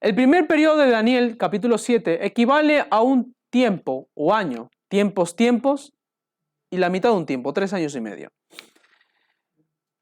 El 0.00 0.14
primer 0.14 0.46
periodo 0.46 0.76
de 0.78 0.90
Daniel, 0.90 1.38
capítulo 1.38 1.78
7, 1.78 2.26
equivale 2.26 2.86
a 2.90 3.00
un 3.00 3.34
tiempo 3.50 4.08
o 4.14 4.34
año, 4.34 4.68
tiempos, 4.88 5.34
tiempos, 5.34 5.94
y 6.70 6.76
la 6.76 6.90
mitad 6.90 7.10
de 7.10 7.16
un 7.16 7.26
tiempo, 7.26 7.52
tres 7.52 7.72
años 7.72 7.94
y 7.94 8.00
medio. 8.00 8.30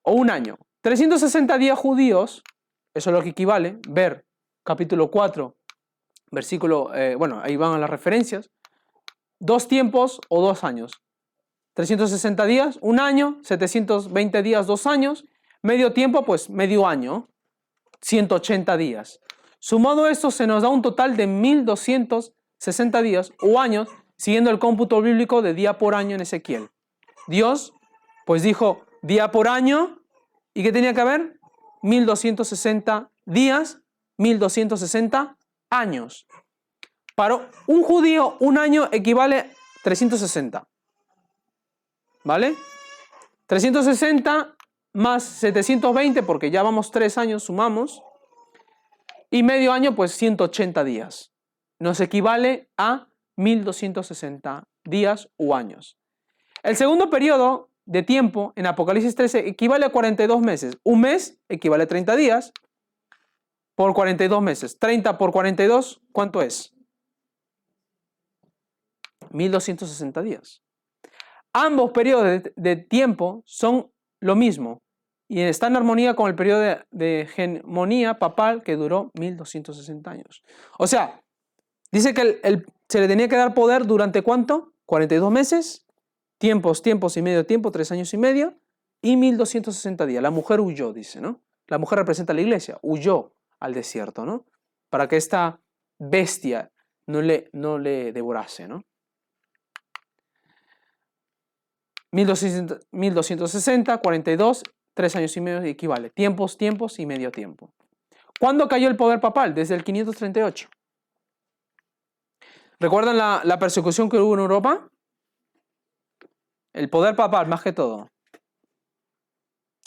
O 0.02 0.14
un 0.14 0.30
año. 0.30 0.58
360 0.80 1.58
días 1.58 1.78
judíos, 1.78 2.42
eso 2.94 3.10
es 3.10 3.14
lo 3.14 3.22
que 3.22 3.28
equivale, 3.28 3.78
ver 3.88 4.26
capítulo 4.64 5.10
4, 5.10 5.54
versículo, 6.30 6.94
eh, 6.94 7.14
bueno, 7.14 7.40
ahí 7.42 7.56
van 7.56 7.80
las 7.80 7.90
referencias, 7.90 8.50
dos 9.38 9.68
tiempos 9.68 10.20
o 10.28 10.40
dos 10.40 10.64
años. 10.64 10.92
360 11.74 12.44
días, 12.46 12.78
un 12.82 13.00
año, 13.00 13.38
720 13.42 14.42
días, 14.42 14.66
dos 14.66 14.86
años, 14.86 15.24
medio 15.62 15.92
tiempo, 15.92 16.24
pues 16.24 16.50
medio 16.50 16.86
año, 16.86 17.28
180 18.02 18.76
días. 18.76 19.20
Sumado 19.58 20.08
esto 20.08 20.30
se 20.30 20.46
nos 20.46 20.62
da 20.62 20.68
un 20.68 20.82
total 20.82 21.16
de 21.16 21.26
1260 21.26 23.02
días 23.02 23.32
o 23.40 23.60
años, 23.60 23.88
siguiendo 24.16 24.50
el 24.50 24.58
cómputo 24.58 25.00
bíblico 25.00 25.40
de 25.40 25.54
día 25.54 25.78
por 25.78 25.94
año 25.94 26.16
en 26.16 26.22
Ezequiel. 26.22 26.68
Dios, 27.26 27.72
pues 28.26 28.42
dijo 28.42 28.84
día 29.02 29.30
por 29.30 29.48
año, 29.48 30.00
¿y 30.52 30.62
qué 30.62 30.72
tenía 30.72 30.92
que 30.92 31.00
haber? 31.00 31.40
1260 31.82 33.10
días, 33.24 33.80
1260 34.18 35.36
años. 35.70 36.26
Para 37.14 37.48
un 37.66 37.82
judío, 37.82 38.36
un 38.40 38.58
año 38.58 38.88
equivale 38.92 39.38
a 39.38 39.46
360. 39.84 40.68
¿Vale? 42.24 42.54
360 43.46 44.56
más 44.94 45.24
720, 45.24 46.22
porque 46.22 46.50
ya 46.50 46.62
vamos 46.62 46.90
tres 46.90 47.18
años, 47.18 47.44
sumamos. 47.44 48.02
Y 49.30 49.42
medio 49.42 49.72
año, 49.72 49.94
pues 49.94 50.12
180 50.12 50.84
días. 50.84 51.32
Nos 51.78 52.00
equivale 52.00 52.70
a 52.76 53.08
1260 53.36 54.64
días 54.84 55.28
u 55.36 55.54
años. 55.54 55.98
El 56.62 56.76
segundo 56.76 57.10
periodo 57.10 57.70
de 57.86 58.02
tiempo 58.02 58.52
en 58.56 58.66
Apocalipsis 58.66 59.14
13 59.14 59.48
equivale 59.48 59.86
a 59.86 59.90
42 59.90 60.40
meses. 60.40 60.78
Un 60.84 61.00
mes 61.00 61.40
equivale 61.48 61.84
a 61.84 61.88
30 61.88 62.14
días 62.16 62.52
por 63.74 63.94
42 63.94 64.42
meses. 64.42 64.78
30 64.78 65.18
por 65.18 65.32
42, 65.32 66.00
¿cuánto 66.12 66.42
es? 66.42 66.72
1260 69.30 70.22
días. 70.22 70.61
Ambos 71.52 71.90
periodos 71.92 72.42
de, 72.56 72.76
tiempo 72.76 73.42
son 73.44 73.90
lo 74.20 74.34
mismo 74.36 74.82
y 75.28 75.40
está 75.40 75.66
en 75.66 75.76
armonía 75.76 76.14
con 76.14 76.28
el 76.28 76.34
periodo 76.34 76.60
de, 76.90 77.20
hegemonía 77.20 78.18
papal 78.18 78.62
que 78.62 78.76
duró 78.76 79.10
1260 79.14 80.10
años. 80.10 80.42
O 80.78 80.86
sea, 80.86 81.22
dice 81.90 82.14
que 82.14 82.40
se 82.88 83.00
le 83.00 83.08
tenía 83.08 83.28
que 83.28 83.36
dar 83.36 83.54
poder 83.54 83.86
durante 83.86 84.22
cuánto? 84.22 84.72
42 84.86 85.30
meses, 85.30 85.86
tiempos, 86.38 86.82
tiempos 86.82 87.16
y 87.16 87.22
medio 87.22 87.46
tiempo, 87.46 87.70
tres 87.70 87.92
años 87.92 88.12
y 88.12 88.18
medio, 88.18 88.58
y 89.00 89.16
1260 89.16 90.06
días. 90.06 90.22
La 90.22 90.30
mujer 90.30 90.60
huyó, 90.60 90.92
dice, 90.92 91.20
¿no? 91.20 91.40
La 91.68 91.78
mujer 91.78 91.98
representa 91.98 92.32
a 92.32 92.36
la 92.36 92.42
iglesia, 92.42 92.78
huyó 92.82 93.34
al 93.60 93.74
desierto, 93.74 94.24
¿no? 94.24 94.44
Para 94.90 95.08
que 95.08 95.16
esta 95.16 95.60
bestia 95.98 96.72
no 97.06 97.22
le, 97.22 97.48
no 97.52 97.78
le 97.78 98.12
devorase, 98.12 98.68
¿no? 98.68 98.84
1260, 102.12 103.98
42, 103.98 104.62
tres 104.94 105.16
años 105.16 105.36
y 105.36 105.40
medio 105.40 105.62
equivale. 105.62 106.10
Tiempos, 106.10 106.56
tiempos 106.56 106.98
y 106.98 107.06
medio 107.06 107.32
tiempo. 107.32 107.72
¿Cuándo 108.38 108.68
cayó 108.68 108.88
el 108.88 108.96
poder 108.96 109.20
papal? 109.20 109.54
Desde 109.54 109.74
el 109.74 109.84
538. 109.84 110.68
¿Recuerdan 112.78 113.16
la, 113.16 113.58
persecución 113.58 114.08
que 114.08 114.18
hubo 114.18 114.34
en 114.34 114.40
Europa? 114.40 114.88
El 116.72 116.90
poder 116.90 117.14
papal, 117.14 117.46
más 117.46 117.62
que 117.62 117.72
todo. 117.72 118.08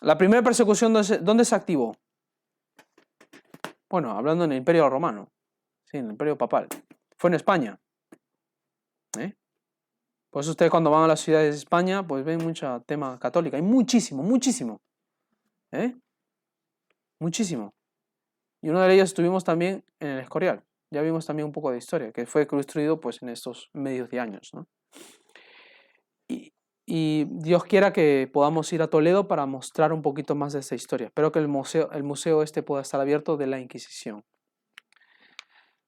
La 0.02 0.18
primera 0.18 0.42
persecución, 0.42 0.94
¿dónde 0.94 1.46
se 1.46 1.56
activó? 1.56 1.96
Bueno, 3.90 4.12
hablando 4.12 4.46
en 4.46 4.54
el 4.54 4.58
Imperio 4.60 4.90
Romano. 4.90 5.30
Sí, 5.86 5.98
en 5.98 6.06
el 6.06 6.12
Imperio 6.12 6.38
Papal. 6.38 6.68
Fue 7.18 7.30
en 7.30 7.36
España. 7.36 7.80
¿Eh? 9.20 9.34
Por 10.36 10.42
eso 10.42 10.52
ustedes 10.52 10.70
cuando 10.70 10.92
van 10.92 11.06
a 11.06 11.08
las 11.08 11.22
ciudades 11.22 11.54
de 11.54 11.60
España, 11.60 12.06
pues 12.06 12.26
ven 12.26 12.44
mucho 12.44 12.84
tema 12.86 13.18
católico. 13.18 13.56
Hay 13.56 13.62
muchísimo, 13.62 14.22
muchísimo. 14.22 14.82
¿Eh? 15.72 15.96
Muchísimo. 17.22 17.74
Y 18.62 18.68
uno 18.68 18.82
de 18.82 18.94
ellos 18.94 19.06
estuvimos 19.06 19.46
también 19.46 19.86
en 19.98 20.10
el 20.10 20.20
Escorial. 20.20 20.62
Ya 20.92 21.02
vimos 21.04 21.26
también 21.26 21.46
un 21.46 21.54
poco 21.54 21.72
de 21.72 21.78
historia, 21.78 22.12
que 22.12 22.26
fue 22.26 22.48
construido 22.48 23.00
pues 23.00 23.22
en 23.22 23.30
estos 23.30 23.70
medios 23.72 24.10
de 24.10 24.20
años. 24.20 24.52
Y, 26.28 26.52
y, 26.86 27.28
Dios 27.30 27.64
quiera 27.64 27.94
que 27.94 28.30
podamos 28.30 28.74
ir 28.74 28.82
a 28.82 28.90
Toledo 28.90 29.30
para 29.30 29.46
mostrar 29.46 29.94
un 29.94 30.02
poquito 30.02 30.36
más 30.36 30.52
de 30.52 30.60
esa 30.60 30.76
historia. 30.76 31.08
Espero 31.08 31.32
que 31.32 31.40
el 31.40 31.48
museo, 31.48 31.90
el 31.94 32.04
museo 32.04 32.44
este 32.44 32.62
pueda 32.62 32.82
estar 32.82 33.00
abierto 33.00 33.38
de 33.38 33.48
la 33.48 33.62
Inquisición. 33.62 34.26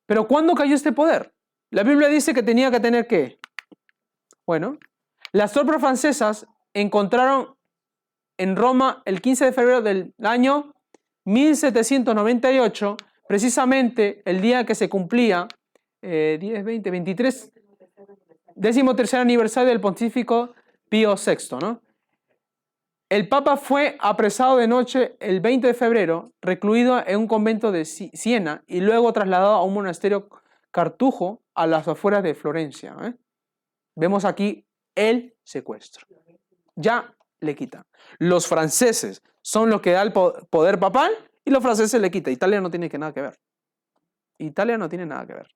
Pero 0.06 0.26
¿cuándo 0.26 0.56
cayó 0.56 0.74
este 0.74 0.94
poder? 0.94 1.34
La 1.70 1.84
Biblia 1.84 2.08
dice 2.08 2.34
que 2.34 2.44
tenía 2.44 2.72
que 2.72 2.80
tener 2.80 3.08
qué? 3.08 3.42
Bueno, 4.48 4.80
las 5.34 5.52
tropas 5.52 5.82
francesas 5.82 6.48
encontraron 6.74 7.56
en 8.38 8.56
Roma 8.56 9.04
el 9.04 9.22
15 9.22 9.46
de 9.46 9.52
febrero 9.52 9.82
del 9.82 10.14
año 10.24 10.74
1798, 11.26 12.96
precisamente 13.28 14.22
el 14.24 14.40
día 14.40 14.66
que 14.66 14.74
se 14.74 14.88
cumplía, 14.88 15.50
10, 16.02 16.64
20, 16.64 16.92
23, 16.92 17.52
décimo 18.56 18.96
tercer 18.96 19.20
aniversario 19.20 19.68
del 19.68 19.82
pontífico 19.82 20.54
Pío 20.88 21.16
VI, 21.16 21.58
¿no? 21.62 21.82
El 23.10 23.28
Papa 23.28 23.58
fue 23.58 23.98
apresado 24.00 24.58
de 24.58 24.68
noche 24.68 25.18
el 25.20 25.42
20 25.42 25.68
de 25.68 25.74
febrero, 25.74 26.32
recluido 26.42 27.04
en 27.06 27.20
un 27.20 27.28
convento 27.28 27.74
de 27.74 27.84
Siena 27.84 28.64
y 28.66 28.80
luego 28.80 29.12
trasladado 29.12 29.56
a 29.56 29.64
un 29.64 29.74
monasterio 29.74 30.30
cartujo 30.72 31.42
a 31.54 31.68
las 31.68 31.88
afueras 31.88 32.24
de 32.24 32.36
Florencia. 32.36 32.96
¿eh? 33.02 33.14
Vemos 33.98 34.26
aquí 34.26 34.64
el 34.94 35.36
secuestro. 35.44 36.06
Ya 36.76 37.16
le 37.40 37.56
quitan. 37.56 37.84
Los 38.20 38.48
franceses 38.48 39.24
son 39.42 39.72
los 39.72 39.82
que 39.82 39.92
da 39.92 40.04
el 40.04 40.14
poder 40.14 40.80
papal 40.80 41.12
y 41.44 41.50
los 41.50 41.64
franceses 41.64 42.00
le 42.00 42.12
quitan. 42.12 42.32
Italia 42.32 42.62
no 42.62 42.70
tiene 42.70 42.90
que 42.90 43.00
nada 43.00 43.12
que 43.12 43.22
ver. 43.22 43.40
Italia 44.38 44.78
no 44.78 44.88
tiene 44.88 45.08
nada 45.08 45.26
que 45.26 45.34
ver. 45.34 45.48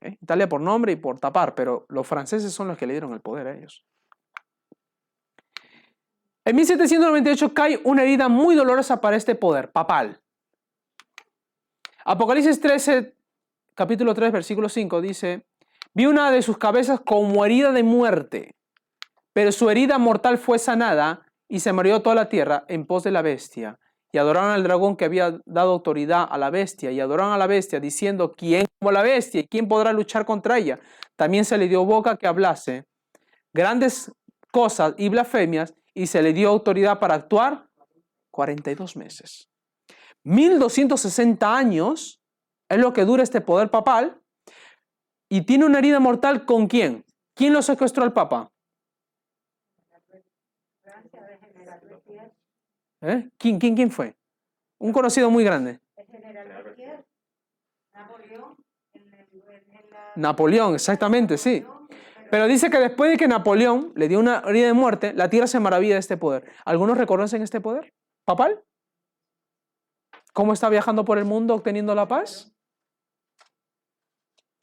¿Eh? 0.00 0.16
Italia 0.18 0.48
por 0.48 0.62
nombre 0.62 0.92
y 0.92 0.96
por 0.96 1.20
tapar, 1.20 1.54
pero 1.54 1.84
los 1.90 2.06
franceses 2.06 2.54
son 2.54 2.68
los 2.68 2.78
que 2.78 2.86
le 2.86 2.94
dieron 2.94 3.12
el 3.12 3.20
poder 3.20 3.48
a 3.48 3.54
ellos. 3.54 3.84
En 6.46 6.56
1798 6.56 7.52
cae 7.52 7.80
una 7.84 8.02
herida 8.02 8.28
muy 8.28 8.54
dolorosa 8.54 8.98
para 8.98 9.16
este 9.16 9.34
poder 9.34 9.70
papal. 9.72 10.22
Apocalipsis 12.06 12.58
13, 12.58 13.14
capítulo 13.74 14.14
3, 14.14 14.32
versículo 14.32 14.70
5 14.70 15.02
dice, 15.02 15.49
Vi 15.94 16.06
una 16.06 16.30
de 16.30 16.42
sus 16.42 16.56
cabezas 16.56 17.00
como 17.00 17.44
herida 17.44 17.72
de 17.72 17.82
muerte, 17.82 18.54
pero 19.32 19.50
su 19.50 19.70
herida 19.70 19.98
mortal 19.98 20.38
fue 20.38 20.58
sanada 20.58 21.26
y 21.48 21.60
se 21.60 21.72
murió 21.72 22.00
toda 22.00 22.14
la 22.14 22.28
tierra 22.28 22.64
en 22.68 22.86
pos 22.86 23.02
de 23.02 23.10
la 23.10 23.22
bestia. 23.22 23.78
Y 24.12 24.18
adoraron 24.18 24.50
al 24.50 24.62
dragón 24.62 24.96
que 24.96 25.04
había 25.04 25.38
dado 25.46 25.72
autoridad 25.72 26.26
a 26.28 26.36
la 26.36 26.50
bestia, 26.50 26.90
y 26.90 26.98
adoraron 26.98 27.32
a 27.32 27.38
la 27.38 27.46
bestia, 27.46 27.78
diciendo, 27.78 28.32
¿quién 28.32 28.66
como 28.80 28.90
la 28.90 29.02
bestia? 29.02 29.40
¿Y 29.40 29.46
quién 29.46 29.68
podrá 29.68 29.92
luchar 29.92 30.24
contra 30.24 30.58
ella? 30.58 30.80
También 31.14 31.44
se 31.44 31.56
le 31.56 31.68
dio 31.68 31.84
boca 31.84 32.16
que 32.16 32.26
hablase 32.26 32.86
grandes 33.52 34.10
cosas 34.50 34.94
y 34.96 35.08
blasfemias, 35.08 35.74
y 35.94 36.06
se 36.06 36.22
le 36.22 36.32
dio 36.32 36.48
autoridad 36.48 36.98
para 36.98 37.14
actuar 37.14 37.68
42 38.32 38.96
meses. 38.96 39.48
1260 40.24 41.56
años 41.56 42.20
es 42.68 42.78
lo 42.78 42.92
que 42.92 43.04
dura 43.04 43.22
este 43.22 43.40
poder 43.40 43.70
papal, 43.70 44.19
y 45.30 45.42
tiene 45.42 45.64
una 45.64 45.78
herida 45.78 46.00
mortal 46.00 46.44
con 46.44 46.66
quién? 46.66 47.04
¿Quién 47.34 47.52
lo 47.52 47.62
secuestró 47.62 48.02
al 48.02 48.12
Papa? 48.12 48.50
¿Eh? 53.02 53.30
¿Quién, 53.38 53.58
quién, 53.58 53.74
quién 53.76 53.90
fue? 53.90 54.14
Un 54.78 54.92
conocido 54.92 55.30
muy 55.30 55.44
grande. 55.44 55.80
Napoleón, 60.16 60.74
exactamente, 60.74 61.38
sí. 61.38 61.64
Pero 62.30 62.46
dice 62.46 62.68
que 62.68 62.78
después 62.78 63.12
de 63.12 63.16
que 63.16 63.28
Napoleón 63.28 63.92
le 63.94 64.08
dio 64.08 64.18
una 64.18 64.42
herida 64.46 64.66
de 64.66 64.72
muerte, 64.72 65.12
la 65.14 65.30
tierra 65.30 65.46
se 65.46 65.60
maravilla 65.60 65.94
de 65.94 66.00
este 66.00 66.16
poder. 66.16 66.50
¿Algunos 66.64 66.98
reconocen 66.98 67.42
este 67.42 67.60
poder? 67.60 67.94
¿Papal? 68.24 68.62
¿Cómo 70.32 70.52
está 70.52 70.68
viajando 70.68 71.04
por 71.04 71.18
el 71.18 71.24
mundo 71.24 71.54
obteniendo 71.54 71.94
la 71.94 72.08
paz? 72.08 72.52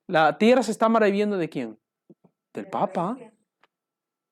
La 0.08 0.38
tierra 0.38 0.64
se 0.64 0.72
está 0.72 0.88
maravillando 0.88 1.38
de 1.38 1.50
quién? 1.50 1.78
Del 2.54 2.70
Papa. 2.70 3.18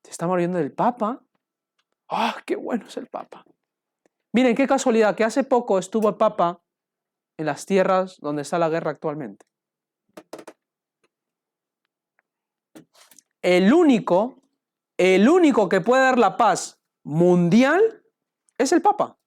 Se 0.03 0.11
está 0.11 0.25
maravillando 0.25 0.59
del 0.59 0.71
Papa. 0.71 1.21
¡Ah, 2.09 2.41
qué 2.45 2.55
bueno 2.55 2.85
es 2.87 2.95
el 2.97 3.07
Papa! 3.07 3.43
Miren, 4.31 4.55
qué 4.55 4.67
casualidad 4.67 5.15
que 5.15 5.23
hace 5.23 5.43
poco 5.43 5.79
estuvo 5.79 6.09
el 6.09 6.15
Papa 6.15 6.61
en 7.37 7.45
las 7.45 7.65
tierras 7.65 8.17
donde 8.19 8.43
está 8.43 8.59
la 8.59 8.69
guerra 8.69 8.91
actualmente. 8.91 9.45
El 13.41 13.73
único, 13.73 14.41
el 14.97 15.29
único 15.29 15.69
que 15.69 15.81
puede 15.81 16.03
dar 16.03 16.17
la 16.17 16.35
paz 16.35 16.81
mundial 17.03 18.03
es 18.57 18.71
el 18.71 18.81
Papa. 18.81 19.17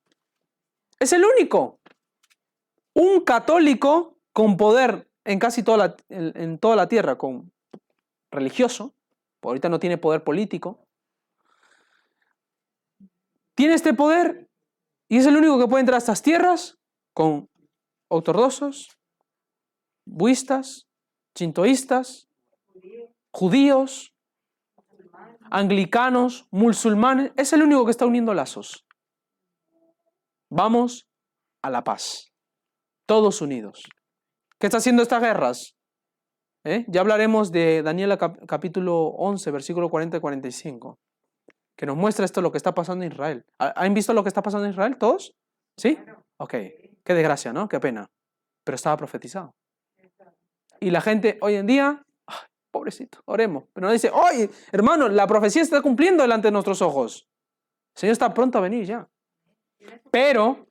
Es 0.98 1.12
el 1.12 1.24
único. 1.24 1.80
Un 2.94 3.20
católico 3.20 4.18
con 4.32 4.56
poder 4.56 5.07
en 5.28 5.38
casi 5.38 5.62
toda 5.62 5.76
la, 5.76 5.96
en, 6.08 6.58
toda 6.58 6.74
la 6.74 6.88
tierra, 6.88 7.18
con 7.18 7.52
religioso, 8.30 8.94
ahorita 9.42 9.68
no 9.68 9.78
tiene 9.78 9.98
poder 9.98 10.24
político, 10.24 10.86
tiene 13.54 13.74
este 13.74 13.92
poder 13.92 14.48
y 15.06 15.18
es 15.18 15.26
el 15.26 15.36
único 15.36 15.58
que 15.58 15.68
puede 15.68 15.80
entrar 15.80 15.96
a 15.96 15.98
estas 15.98 16.22
tierras 16.22 16.78
con 17.12 17.50
ortodoxos, 18.08 18.88
buistas, 20.06 20.88
chintoístas, 21.34 22.26
judíos, 23.30 24.14
anglicanos, 25.50 26.46
musulmanes. 26.50 27.32
Es 27.36 27.52
el 27.52 27.62
único 27.62 27.84
que 27.84 27.90
está 27.90 28.06
uniendo 28.06 28.32
lazos. 28.32 28.86
Vamos 30.48 31.06
a 31.60 31.68
la 31.68 31.84
paz. 31.84 32.32
Todos 33.04 33.42
unidos. 33.42 33.82
¿Qué 34.58 34.66
está 34.66 34.78
haciendo 34.78 35.02
estas 35.02 35.22
guerras? 35.22 35.76
¿Eh? 36.64 36.84
Ya 36.88 37.00
hablaremos 37.00 37.52
de 37.52 37.82
Daniel 37.82 38.18
capítulo 38.46 39.06
11, 39.06 39.50
versículo 39.52 39.88
40 39.88 40.16
y 40.16 40.20
45, 40.20 40.98
que 41.76 41.86
nos 41.86 41.96
muestra 41.96 42.24
esto 42.24 42.42
lo 42.42 42.50
que 42.50 42.58
está 42.58 42.74
pasando 42.74 43.04
en 43.04 43.12
Israel. 43.12 43.44
¿Han 43.58 43.94
visto 43.94 44.12
lo 44.12 44.24
que 44.24 44.28
está 44.28 44.42
pasando 44.42 44.66
en 44.66 44.72
Israel 44.72 44.98
todos? 44.98 45.32
¿Sí? 45.76 45.96
Ok. 46.38 46.50
Qué 46.50 47.14
desgracia, 47.14 47.52
¿no? 47.52 47.68
Qué 47.68 47.78
pena. 47.78 48.06
Pero 48.64 48.74
estaba 48.74 48.96
profetizado. 48.96 49.54
Y 50.80 50.90
la 50.90 51.00
gente 51.00 51.38
hoy 51.40 51.54
en 51.54 51.66
día, 51.66 52.02
pobrecito, 52.72 53.20
oremos. 53.26 53.64
Pero 53.72 53.86
no 53.86 53.92
dice, 53.92 54.10
oye, 54.10 54.50
hermano, 54.72 55.08
la 55.08 55.26
profecía 55.28 55.62
está 55.62 55.80
cumpliendo 55.80 56.22
delante 56.22 56.48
de 56.48 56.52
nuestros 56.52 56.82
ojos. 56.82 57.28
El 57.94 58.00
Señor 58.00 58.12
está 58.12 58.34
pronto 58.34 58.58
a 58.58 58.60
venir 58.60 58.84
ya. 58.84 59.08
Pero, 60.10 60.66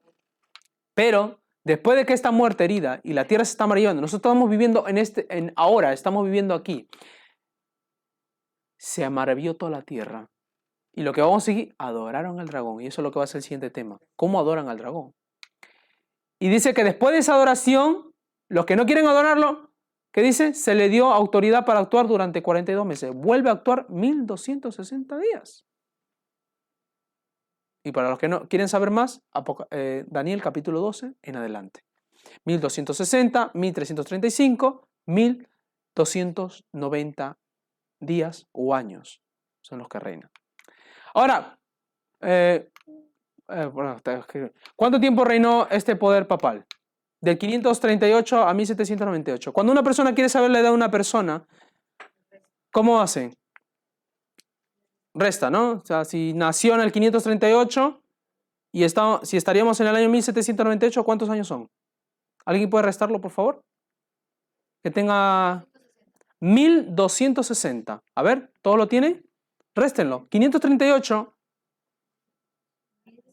pero, 0.94 1.40
después 1.68 1.98
de 1.98 2.06
que 2.06 2.14
esta 2.14 2.32
muerte 2.32 2.64
herida 2.64 3.00
y 3.04 3.14
la 3.14 3.26
tierra 3.26 3.46
se 3.46 3.52
está 3.52 3.68
maravillando, 3.68 4.02
nosotros 4.02 4.32
estamos 4.32 4.50
viviendo 4.50 4.88
en 4.88 4.98
este, 4.98 5.28
en 5.30 5.54
ahora, 5.56 5.94
estamos 5.94 6.26
viviendo 6.26 6.56
aquí. 6.56 6.90
Se 8.78 9.08
maravilló 9.10 9.56
toda 9.56 9.72
la 9.72 9.82
tierra. 9.84 10.30
Y 10.94 11.04
lo 11.04 11.14
que 11.14 11.22
vamos 11.22 11.44
a 11.44 11.46
seguir, 11.46 11.76
adoraron 11.78 12.40
al 12.40 12.48
dragón. 12.48 12.82
Y 12.82 12.88
eso 12.88 13.02
es 13.02 13.04
lo 13.04 13.12
que 13.12 13.20
va 13.20 13.26
a 13.26 13.28
ser 13.28 13.40
el 13.40 13.44
siguiente 13.44 13.70
tema. 13.70 14.00
¿Cómo 14.16 14.40
adoran 14.40 14.68
al 14.70 14.78
dragón? 14.78 15.14
Y 16.40 16.50
dice 16.50 16.74
que 16.74 16.84
después 16.84 17.14
de 17.14 17.20
esa 17.20 17.36
adoración, 17.36 18.12
los 18.50 18.66
que 18.66 18.76
no 18.76 18.86
quieren 18.86 19.06
adorarlo, 19.06 19.72
¿qué 20.12 20.22
dice? 20.22 20.54
Se 20.54 20.74
le 20.74 20.90
dio 20.90 21.12
autoridad 21.12 21.66
para 21.66 21.82
actuar 21.82 22.08
durante 22.08 22.42
42 22.42 22.86
meses. 22.86 23.12
Vuelve 23.14 23.50
a 23.50 23.54
actuar 23.54 23.88
1260 23.90 25.18
días. 25.20 25.68
Y 27.88 27.92
para 27.94 28.10
los 28.10 28.20
que 28.20 28.28
no 28.28 28.50
quieren 28.50 28.68
saber 28.68 28.92
más, 28.92 29.22
eh, 29.72 30.04
Daniel 30.08 30.42
capítulo 30.42 30.82
12 30.82 31.14
en 31.22 31.38
adelante. 31.38 31.86
1260, 32.44 33.52
1335, 33.54 34.90
1290 35.06 37.38
días 38.02 38.46
o 38.52 38.76
años 38.76 39.22
son 39.62 39.80
los 39.80 39.88
que 39.88 40.00
reinan. 40.00 40.30
Ahora, 41.14 41.58
eh, 42.20 42.70
eh, 43.48 43.72
¿cuánto 44.76 45.00
tiempo 45.00 45.24
reinó 45.24 45.70
este 45.72 45.96
poder 45.96 46.28
papal? 46.28 46.66
Del 47.22 47.38
538 47.38 48.44
a 48.44 48.54
1798. 48.54 49.54
Cuando 49.54 49.72
una 49.72 49.82
persona 49.82 50.14
quiere 50.14 50.28
saber 50.28 50.52
la 50.52 50.60
edad 50.60 50.72
de 50.72 50.76
una 50.76 50.92
persona, 50.92 51.48
¿cómo 52.70 53.00
hace? 53.00 53.38
Resta, 55.18 55.50
¿no? 55.50 55.72
O 55.72 55.86
sea, 55.86 56.06
si 56.06 56.34
nació 56.34 56.76
en 56.76 56.82
el 56.82 56.92
538 56.92 58.02
y 58.72 58.84
está, 58.84 59.20
si 59.24 59.38
estaríamos 59.38 59.80
en 59.80 59.88
el 59.88 59.96
año 59.96 60.10
1798, 60.10 61.04
¿cuántos 61.04 61.30
años 61.30 61.48
son? 61.48 61.70
¿Alguien 62.46 62.70
puede 62.70 62.86
restarlo, 62.86 63.20
por 63.20 63.32
favor? 63.32 63.64
Que 64.84 64.92
tenga 64.92 65.66
1260. 66.40 68.04
A 68.16 68.24
ver, 68.24 68.52
¿todo 68.62 68.78
lo 68.78 68.88
tiene? 68.88 69.24
Réstenlo. 69.76 70.28
538 70.30 71.34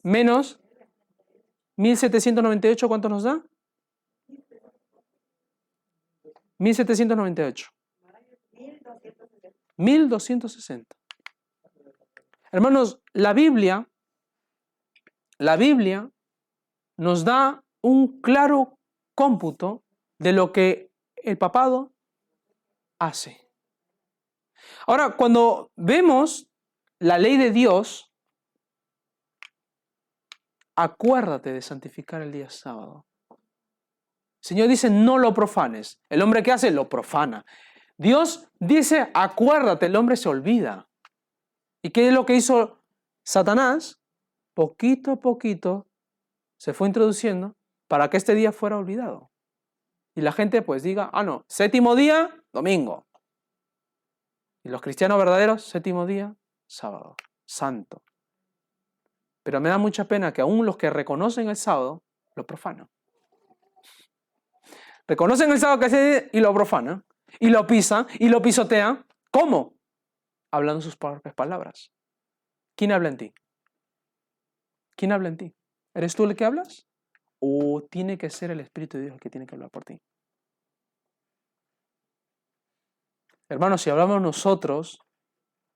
menos 0.03 0.59
1798, 1.77 2.87
¿cuánto 2.87 3.09
nos 3.09 3.23
da? 3.23 3.43
1798. 6.57 7.69
1260. 9.77 10.94
Hermanos, 12.55 13.01
la 13.11 13.33
Biblia, 13.33 13.85
la 15.39 15.57
Biblia 15.57 16.09
nos 16.95 17.25
da 17.25 17.61
un 17.81 18.21
claro 18.21 18.79
cómputo 19.13 19.83
de 20.19 20.31
lo 20.31 20.53
que 20.53 20.89
el 21.17 21.37
papado 21.37 21.91
hace. 22.97 23.51
Ahora, 24.87 25.17
cuando 25.17 25.73
vemos 25.75 26.47
la 26.99 27.17
ley 27.17 27.35
de 27.35 27.51
Dios, 27.51 28.09
acuérdate 30.77 31.51
de 31.51 31.61
santificar 31.61 32.21
el 32.21 32.31
día 32.31 32.49
sábado. 32.49 33.05
El 33.31 33.37
Señor 34.39 34.69
dice, 34.69 34.89
no 34.89 35.17
lo 35.17 35.33
profanes. 35.33 35.99
El 36.07 36.21
hombre 36.21 36.41
que 36.41 36.53
hace, 36.53 36.71
lo 36.71 36.87
profana. 36.87 37.45
Dios 37.97 38.47
dice, 38.59 39.11
acuérdate, 39.13 39.87
el 39.87 39.97
hombre 39.97 40.15
se 40.15 40.29
olvida. 40.29 40.87
¿Y 41.85 41.91
qué 41.91 42.07
es 42.07 42.13
lo 42.15 42.25
que 42.25 42.33
hizo 42.33 42.79
Satanás? 43.23 44.01
Poquito 44.55 45.11
a 45.11 45.15
poquito 45.17 45.85
se 46.57 46.73
fue 46.73 46.87
introduciendo 46.87 47.53
para 47.87 48.09
que 48.09 48.17
este 48.17 48.33
día 48.33 48.51
fuera 48.51 48.75
olvidado. 48.75 49.29
Y 50.15 50.21
la 50.21 50.31
gente 50.31 50.63
pues 50.63 50.81
diga, 50.81 51.11
ah, 51.13 51.21
no, 51.21 51.45
séptimo 51.47 51.95
día, 51.95 52.43
domingo. 52.51 53.05
Y 54.63 54.69
los 54.69 54.81
cristianos 54.81 55.19
verdaderos, 55.19 55.61
séptimo 55.61 56.07
día, 56.07 56.35
sábado, 56.65 57.15
santo. 57.45 58.01
Pero 59.43 59.61
me 59.61 59.69
da 59.69 59.77
mucha 59.77 60.05
pena 60.05 60.33
que 60.33 60.41
aún 60.41 60.65
los 60.65 60.77
que 60.77 60.89
reconocen 60.89 61.49
el 61.49 61.55
sábado, 61.55 62.01
lo 62.33 62.47
profanan. 62.47 62.89
Reconocen 65.07 65.51
el 65.51 65.59
sábado 65.59 65.81
que 65.81 65.91
se 65.91 66.29
y 66.33 66.39
lo 66.39 66.51
profanan. 66.51 67.05
Y 67.39 67.49
lo 67.49 67.67
pisan 67.67 68.07
y 68.17 68.29
lo 68.29 68.41
pisotean. 68.41 69.05
¿Cómo? 69.29 69.74
Hablando 70.55 70.81
sus 70.81 70.95
propias 70.95 71.33
palabras. 71.33 71.91
¿Quién 72.75 72.91
habla 72.91 73.09
en 73.09 73.17
ti? 73.17 73.33
¿Quién 74.95 75.11
habla 75.11 75.29
en 75.29 75.37
ti? 75.37 75.55
¿Eres 75.93 76.15
tú 76.15 76.23
el 76.23 76.35
que 76.35 76.45
hablas? 76.45 76.87
¿O 77.39 77.83
tiene 77.89 78.17
que 78.17 78.29
ser 78.29 78.51
el 78.51 78.59
Espíritu 78.59 78.97
de 78.97 79.03
Dios 79.03 79.13
el 79.15 79.19
que 79.19 79.29
tiene 79.29 79.45
que 79.45 79.55
hablar 79.55 79.69
por 79.69 79.83
ti? 79.83 80.01
Hermanos, 83.47 83.81
si 83.81 83.89
hablamos 83.89 84.21
nosotros, 84.21 84.99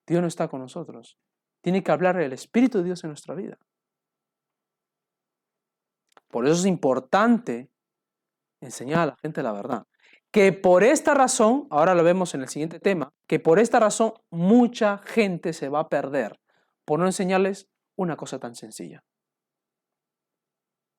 Dios 0.07 0.21
no 0.21 0.27
está 0.27 0.47
con 0.47 0.61
nosotros. 0.61 1.17
Tiene 1.61 1.83
que 1.83 1.91
hablar 1.91 2.19
el 2.19 2.33
Espíritu 2.33 2.79
de 2.79 2.85
Dios 2.85 3.03
en 3.03 3.11
nuestra 3.11 3.35
vida. 3.35 3.57
Por 6.29 6.45
eso 6.45 6.55
es 6.55 6.65
importante 6.65 7.69
enseñar 8.61 8.99
a 9.01 9.05
la 9.07 9.15
gente 9.17 9.43
la 9.43 9.51
verdad 9.51 9.87
que 10.31 10.53
por 10.53 10.83
esta 10.83 11.13
razón, 11.13 11.67
ahora 11.69 11.95
lo 11.95 12.03
vemos 12.03 12.35
en 12.35 12.41
el 12.41 12.49
siguiente 12.49 12.79
tema, 12.79 13.13
que 13.27 13.39
por 13.39 13.59
esta 13.59 13.79
razón 13.79 14.13
mucha 14.29 14.99
gente 14.99 15.53
se 15.53 15.69
va 15.69 15.79
a 15.81 15.89
perder 15.89 16.39
por 16.85 16.99
no 16.99 17.05
enseñarles 17.05 17.69
una 17.95 18.15
cosa 18.15 18.39
tan 18.39 18.55
sencilla. 18.55 19.03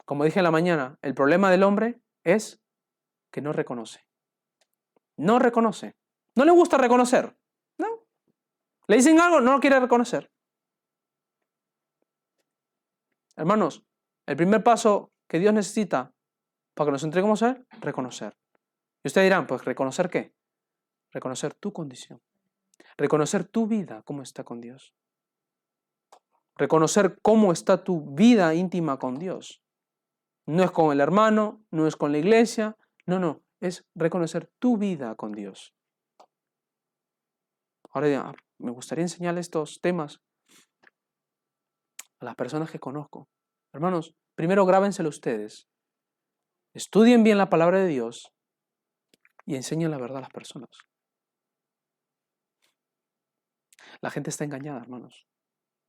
Como 0.04 0.24
dije 0.24 0.40
en 0.40 0.44
la 0.44 0.50
mañana, 0.50 0.98
el 1.02 1.14
problema 1.14 1.50
del 1.50 1.62
hombre 1.62 2.00
es 2.24 2.60
que 3.30 3.40
no 3.40 3.52
reconoce. 3.52 4.04
No 5.16 5.38
reconoce. 5.38 5.94
No 6.34 6.44
le 6.44 6.50
gusta 6.50 6.78
reconocer. 6.78 7.36
No. 7.78 7.86
Le 8.88 8.96
dicen 8.96 9.20
algo, 9.20 9.40
no 9.40 9.52
lo 9.52 9.60
quiere 9.60 9.78
reconocer. 9.78 10.30
Hermanos, 13.36 13.84
el 14.26 14.36
primer 14.36 14.64
paso 14.64 15.12
que 15.28 15.38
Dios 15.38 15.54
necesita 15.54 16.12
para 16.74 16.88
que 16.88 16.92
nos 16.92 17.04
entreguemos 17.04 17.42
a 17.42 17.50
Él, 17.50 17.66
reconocer. 17.80 18.36
Y 19.02 19.08
ustedes 19.08 19.26
dirán, 19.26 19.46
pues 19.46 19.64
reconocer 19.64 20.10
qué? 20.10 20.34
Reconocer 21.12 21.54
tu 21.54 21.72
condición. 21.72 22.20
Reconocer 22.96 23.44
tu 23.44 23.66
vida, 23.66 24.02
cómo 24.02 24.22
está 24.22 24.44
con 24.44 24.60
Dios. 24.60 24.94
Reconocer 26.56 27.18
cómo 27.22 27.52
está 27.52 27.82
tu 27.84 28.14
vida 28.14 28.54
íntima 28.54 28.98
con 28.98 29.18
Dios. 29.18 29.62
No 30.46 30.62
es 30.62 30.70
con 30.70 30.92
el 30.92 31.00
hermano, 31.00 31.64
no 31.70 31.86
es 31.86 31.96
con 31.96 32.12
la 32.12 32.18
iglesia, 32.18 32.76
no, 33.06 33.18
no, 33.18 33.42
es 33.60 33.86
reconocer 33.94 34.50
tu 34.58 34.76
vida 34.76 35.14
con 35.14 35.32
Dios. 35.32 35.74
Ahora 37.92 38.34
me 38.58 38.70
gustaría 38.70 39.04
enseñar 39.04 39.38
estos 39.38 39.80
temas 39.80 40.20
a 42.18 42.24
las 42.26 42.34
personas 42.34 42.70
que 42.70 42.78
conozco. 42.78 43.28
Hermanos, 43.72 44.14
primero 44.34 44.66
grábenselo 44.66 45.08
ustedes. 45.08 45.66
estudien 46.74 47.24
bien 47.24 47.38
la 47.38 47.50
palabra 47.50 47.78
de 47.78 47.86
Dios 47.86 48.32
y 49.50 49.56
enseñen 49.56 49.90
la 49.90 49.98
verdad 49.98 50.18
a 50.18 50.20
las 50.20 50.30
personas. 50.30 50.70
La 54.00 54.08
gente 54.08 54.30
está 54.30 54.44
engañada, 54.44 54.80
hermanos, 54.80 55.26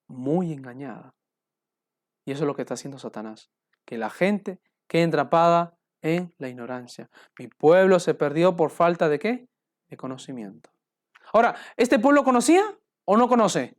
muy 0.07 0.51
engañada. 0.51 1.13
Y 2.25 2.31
eso 2.31 2.43
es 2.43 2.47
lo 2.47 2.55
que 2.55 2.63
está 2.63 2.73
haciendo 2.73 2.97
Satanás, 2.97 3.51
que 3.85 3.99
la 3.99 4.09
gente 4.09 4.59
quede 4.87 5.03
entrapada 5.03 5.77
en 6.01 6.33
la 6.39 6.49
ignorancia. 6.49 7.07
Mi 7.37 7.49
pueblo 7.49 7.99
se 7.99 8.15
perdió 8.15 8.55
por 8.55 8.71
falta 8.71 9.07
de 9.09 9.19
qué? 9.19 9.47
De 9.89 9.95
conocimiento. 9.95 10.71
Ahora, 11.31 11.55
¿este 11.77 11.99
pueblo 11.99 12.23
conocía 12.23 12.63
o 13.05 13.15
no 13.15 13.29
conoce? 13.29 13.77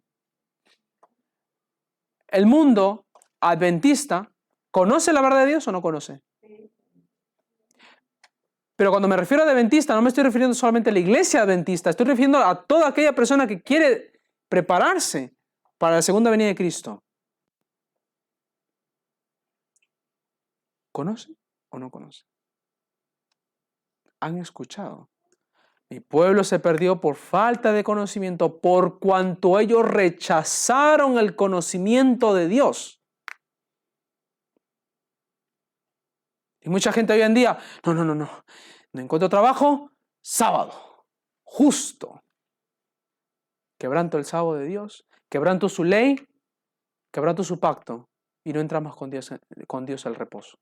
El 2.28 2.46
mundo 2.46 3.04
adventista 3.40 4.32
conoce 4.70 5.12
la 5.12 5.22
verdad 5.22 5.40
de 5.40 5.46
Dios 5.46 5.66
o 5.66 5.72
no 5.72 5.82
conoce. 5.82 6.22
Pero 8.82 8.90
cuando 8.90 9.06
me 9.06 9.16
refiero 9.16 9.44
a 9.44 9.46
adventista, 9.46 9.94
no 9.94 10.02
me 10.02 10.08
estoy 10.08 10.24
refiriendo 10.24 10.56
solamente 10.56 10.90
a 10.90 10.92
la 10.92 10.98
iglesia 10.98 11.42
adventista, 11.42 11.88
estoy 11.88 12.04
refiriendo 12.04 12.38
a 12.38 12.66
toda 12.66 12.88
aquella 12.88 13.14
persona 13.14 13.46
que 13.46 13.62
quiere 13.62 14.20
prepararse 14.48 15.36
para 15.78 15.94
la 15.94 16.02
segunda 16.02 16.32
venida 16.32 16.48
de 16.48 16.56
Cristo. 16.56 17.04
¿Conoce 20.90 21.32
o 21.68 21.78
no 21.78 21.92
conoce? 21.92 22.24
Han 24.18 24.38
escuchado. 24.38 25.08
Mi 25.88 26.00
pueblo 26.00 26.42
se 26.42 26.58
perdió 26.58 27.00
por 27.00 27.14
falta 27.14 27.72
de 27.72 27.84
conocimiento, 27.84 28.60
por 28.60 28.98
cuanto 28.98 29.60
ellos 29.60 29.84
rechazaron 29.84 31.18
el 31.18 31.36
conocimiento 31.36 32.34
de 32.34 32.48
Dios. 32.48 33.00
Y 36.64 36.68
mucha 36.68 36.92
gente 36.92 37.12
hoy 37.12 37.22
en 37.22 37.34
día, 37.34 37.56
no, 37.84 37.94
no, 37.94 38.04
no, 38.04 38.16
no, 38.16 38.44
no 38.92 39.00
encuentro 39.00 39.28
trabajo, 39.28 39.90
sábado, 40.22 40.72
justo. 41.44 42.22
Quebranto 43.78 44.18
el 44.18 44.24
sábado 44.24 44.54
de 44.54 44.66
Dios, 44.66 45.04
quebranto 45.28 45.68
su 45.68 45.82
ley, 45.82 46.16
quebranto 47.12 47.42
su 47.42 47.58
pacto 47.58 48.08
y 48.44 48.52
no 48.52 48.60
entramos 48.60 48.96
con 48.96 49.10
Dios, 49.10 49.32
con 49.66 49.86
Dios 49.86 50.06
al 50.06 50.14
reposo. 50.14 50.58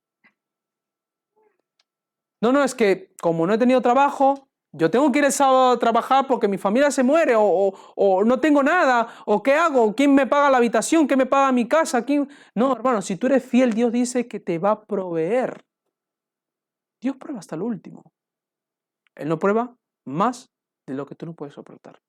No, 2.40 2.52
no, 2.52 2.64
es 2.64 2.74
que 2.74 3.14
como 3.20 3.46
no 3.46 3.52
he 3.52 3.58
tenido 3.58 3.82
trabajo, 3.82 4.48
yo 4.72 4.90
tengo 4.90 5.10
que 5.10 5.18
ir 5.18 5.24
el 5.24 5.32
sábado 5.32 5.72
a 5.72 5.78
trabajar 5.78 6.26
porque 6.26 6.48
mi 6.48 6.56
familia 6.56 6.90
se 6.90 7.02
muere 7.02 7.34
o, 7.36 7.74
o, 7.96 8.24
no 8.24 8.40
tengo 8.40 8.62
nada, 8.62 9.08
o 9.26 9.42
qué 9.42 9.54
hago, 9.54 9.94
quién 9.94 10.14
me 10.14 10.26
paga 10.26 10.48
la 10.48 10.58
habitación, 10.58 11.06
quién 11.06 11.18
me 11.18 11.26
paga 11.26 11.52
mi 11.52 11.66
casa, 11.68 12.04
¿Quién? 12.04 12.28
No, 12.54 12.72
hermano, 12.72 13.02
si 13.02 13.16
tú 13.16 13.26
eres 13.26 13.44
fiel, 13.44 13.72
Dios 13.74 13.92
dice 13.92 14.28
que 14.28 14.40
te 14.40 14.58
va 14.58 14.70
a 14.70 14.84
proveer. 14.84 15.64
Dios 17.00 17.16
prueba 17.16 17.40
hasta 17.40 17.56
el 17.56 17.62
último. 17.62 18.12
Él 19.20 19.28
no 19.28 19.38
prueba 19.38 19.76
más 20.06 20.50
de 20.86 20.94
lo 20.94 21.04
que 21.04 21.14
tú 21.14 21.26
no 21.26 21.34
puedes 21.34 21.54
soportar. 21.54 22.00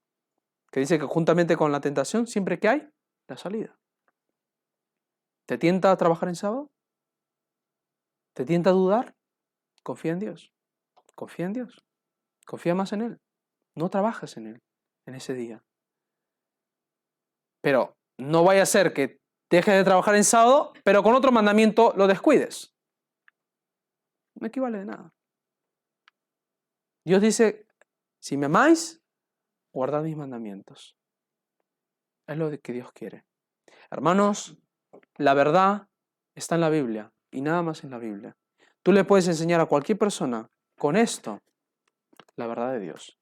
Que 0.71 0.79
dice 0.79 0.97
que 0.97 1.05
juntamente 1.05 1.57
con 1.57 1.73
la 1.73 1.81
tentación, 1.81 2.25
siempre 2.25 2.57
que 2.57 2.69
hay, 2.69 2.89
la 3.27 3.35
salida. 3.35 3.77
¿Te 5.45 5.57
tienta 5.57 5.91
a 5.91 5.97
trabajar 5.97 6.29
en 6.29 6.35
sábado? 6.35 6.71
¿Te 8.33 8.45
tienta 8.45 8.69
a 8.69 8.73
dudar? 8.73 9.13
Confía 9.83 10.13
en 10.13 10.19
Dios. 10.19 10.53
Confía 11.13 11.47
en 11.47 11.53
Dios. 11.53 11.83
Confía 12.45 12.75
más 12.75 12.93
en 12.93 13.01
Él. 13.01 13.21
No 13.75 13.89
trabajes 13.89 14.37
en 14.37 14.47
Él 14.47 14.61
en 15.05 15.15
ese 15.15 15.33
día. 15.33 15.61
Pero 17.61 17.97
no 18.17 18.45
vaya 18.45 18.63
a 18.63 18.65
ser 18.65 18.93
que 18.93 19.19
dejes 19.49 19.75
de 19.75 19.83
trabajar 19.83 20.15
en 20.15 20.23
sábado, 20.23 20.71
pero 20.85 21.03
con 21.03 21.13
otro 21.13 21.33
mandamiento 21.33 21.93
lo 21.97 22.07
descuides. 22.07 22.73
No 24.35 24.47
equivale 24.47 24.77
de 24.77 24.85
nada. 24.85 25.13
Dios 27.03 27.21
dice, 27.21 27.67
si 28.19 28.37
me 28.37 28.45
amáis, 28.45 29.01
guardad 29.73 30.03
mis 30.03 30.15
mandamientos. 30.15 30.95
Es 32.27 32.37
lo 32.37 32.49
que 32.49 32.73
Dios 32.73 32.91
quiere. 32.91 33.25
Hermanos, 33.89 34.57
la 35.17 35.33
verdad 35.33 35.87
está 36.35 36.55
en 36.55 36.61
la 36.61 36.69
Biblia 36.69 37.11
y 37.31 37.41
nada 37.41 37.61
más 37.61 37.83
en 37.83 37.91
la 37.91 37.97
Biblia. 37.97 38.35
Tú 38.83 38.91
le 38.91 39.03
puedes 39.03 39.27
enseñar 39.27 39.59
a 39.61 39.65
cualquier 39.65 39.97
persona 39.97 40.49
con 40.77 40.95
esto 40.95 41.39
la 42.35 42.47
verdad 42.47 42.73
de 42.73 42.79
Dios. 42.79 43.17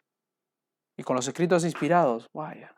Y 0.98 1.04
con 1.04 1.16
los 1.16 1.28
escritos 1.28 1.64
inspirados, 1.64 2.28
vaya, 2.34 2.76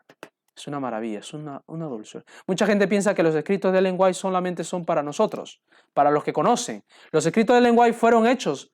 es 0.54 0.66
una 0.66 0.80
maravilla, 0.80 1.20
es 1.20 1.34
una, 1.34 1.62
una 1.66 1.86
dulzura. 1.86 2.24
Mucha 2.46 2.66
gente 2.66 2.86
piensa 2.86 3.14
que 3.14 3.22
los 3.22 3.34
escritos 3.34 3.72
de 3.72 3.80
lenguaje 3.80 4.14
solamente 4.14 4.64
son 4.64 4.84
para 4.84 5.02
nosotros, 5.02 5.60
para 5.92 6.10
los 6.10 6.22
que 6.22 6.32
conocen. 6.32 6.84
Los 7.10 7.26
escritos 7.26 7.54
de 7.54 7.62
lenguaje 7.62 7.92
fueron 7.92 8.26
hechos 8.26 8.72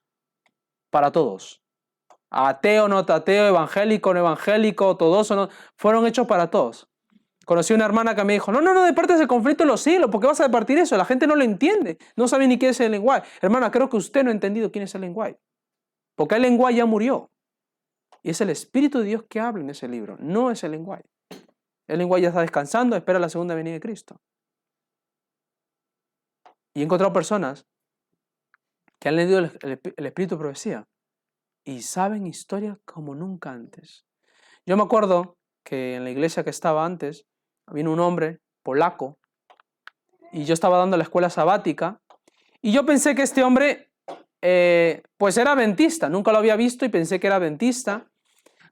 para 0.91 1.11
todos. 1.11 1.63
Ateo, 2.31 2.89
no 2.89 2.99
ateo, 2.99 3.49
evangélico, 3.49 4.13
no 4.13 4.21
evangélico, 4.21 4.97
todos 4.97 5.31
no, 5.31 5.49
fueron 5.77 6.07
hechos 6.07 6.27
para 6.27 6.51
todos. 6.51 6.89
Conocí 7.47 7.73
una 7.73 7.87
hermana 7.87 8.15
que 8.15 8.25
me 8.25 8.35
dijo, 8.35 8.53
no, 8.53 8.61
no, 8.61 8.75
no 8.75 8.83
departes 8.83 9.19
el 9.21 9.27
conflicto 9.27 9.63
en 9.63 9.69
los 9.69 9.81
siglos, 9.81 10.11
¿por 10.11 10.21
qué 10.21 10.27
vas 10.27 10.41
a 10.41 10.45
departir 10.45 10.77
eso? 10.77 10.99
La 10.99 11.07
gente 11.07 11.27
no 11.27 11.35
lo 11.35 11.45
entiende, 11.45 11.97
no 12.15 12.29
sabe 12.29 12.47
ni 12.47 12.59
qué 12.59 12.69
es 12.69 12.81
el 12.81 12.93
lenguaje. 12.93 13.27
Hermana, 13.41 13.71
creo 13.71 13.89
que 13.89 13.97
usted 13.97 14.23
no 14.23 14.29
ha 14.29 14.35
entendido 14.35 14.71
quién 14.71 14.85
es 14.85 14.95
el 14.95 15.01
lenguaje. 15.01 15.39
Porque 16.15 16.35
el 16.35 16.43
lenguaje 16.43 16.77
ya 16.77 16.85
murió. 16.85 17.31
Y 18.23 18.31
es 18.31 18.41
el 18.43 18.51
Espíritu 18.51 18.99
de 18.99 19.05
Dios 19.05 19.25
que 19.31 19.41
habla 19.41 19.63
en 19.63 19.71
ese 19.71 19.89
libro, 19.89 20.19
no 20.21 20.51
es 20.51 20.63
el 20.63 20.73
lenguaje. 20.73 21.05
El 21.87 21.99
lenguaje 21.99 22.25
ya 22.25 22.29
está 22.29 22.43
descansando, 22.43 22.97
espera 22.97 23.19
la 23.19 23.31
segunda 23.31 23.55
venida 23.55 23.73
de 23.73 23.81
Cristo. 23.81 24.21
Y 26.75 26.83
he 26.83 26.85
encontrado 26.85 27.15
personas 27.15 27.67
que 28.99 29.09
han 29.09 29.17
leído 29.17 29.39
el, 29.39 29.81
el 29.97 30.07
Espíritu 30.07 30.35
de 30.35 30.41
Profecía 30.41 30.87
y 31.69 31.83
saben 31.83 32.27
historias 32.27 32.79
como 32.87 33.15
nunca 33.15 33.51
antes. 33.51 34.07
Yo 34.65 34.79
me 34.79 34.85
acuerdo 34.85 35.37
que 35.63 35.97
en 35.97 36.05
la 36.05 36.11
iglesia 36.11 36.43
que 36.43 36.49
estaba 36.49 36.87
antes, 36.87 37.27
vino 37.71 37.93
un 37.93 38.01
hombre 38.01 38.41
polaco 38.63 39.19
y 40.33 40.45
yo 40.45 40.55
estaba 40.55 40.79
dando 40.79 40.97
la 40.97 41.03
escuela 41.03 41.29
sabática 41.29 42.01
y 42.63 42.73
yo 42.73 42.87
pensé 42.87 43.15
que 43.15 43.21
este 43.21 43.43
hombre 43.43 43.91
eh, 44.41 45.03
pues 45.19 45.37
era 45.37 45.53
adventista, 45.53 46.09
nunca 46.09 46.33
lo 46.33 46.39
había 46.39 46.57
visto 46.57 46.87
y 46.87 46.89
pensé 46.89 47.21
que 47.21 47.27
era 47.27 47.37
adventista 47.37 48.07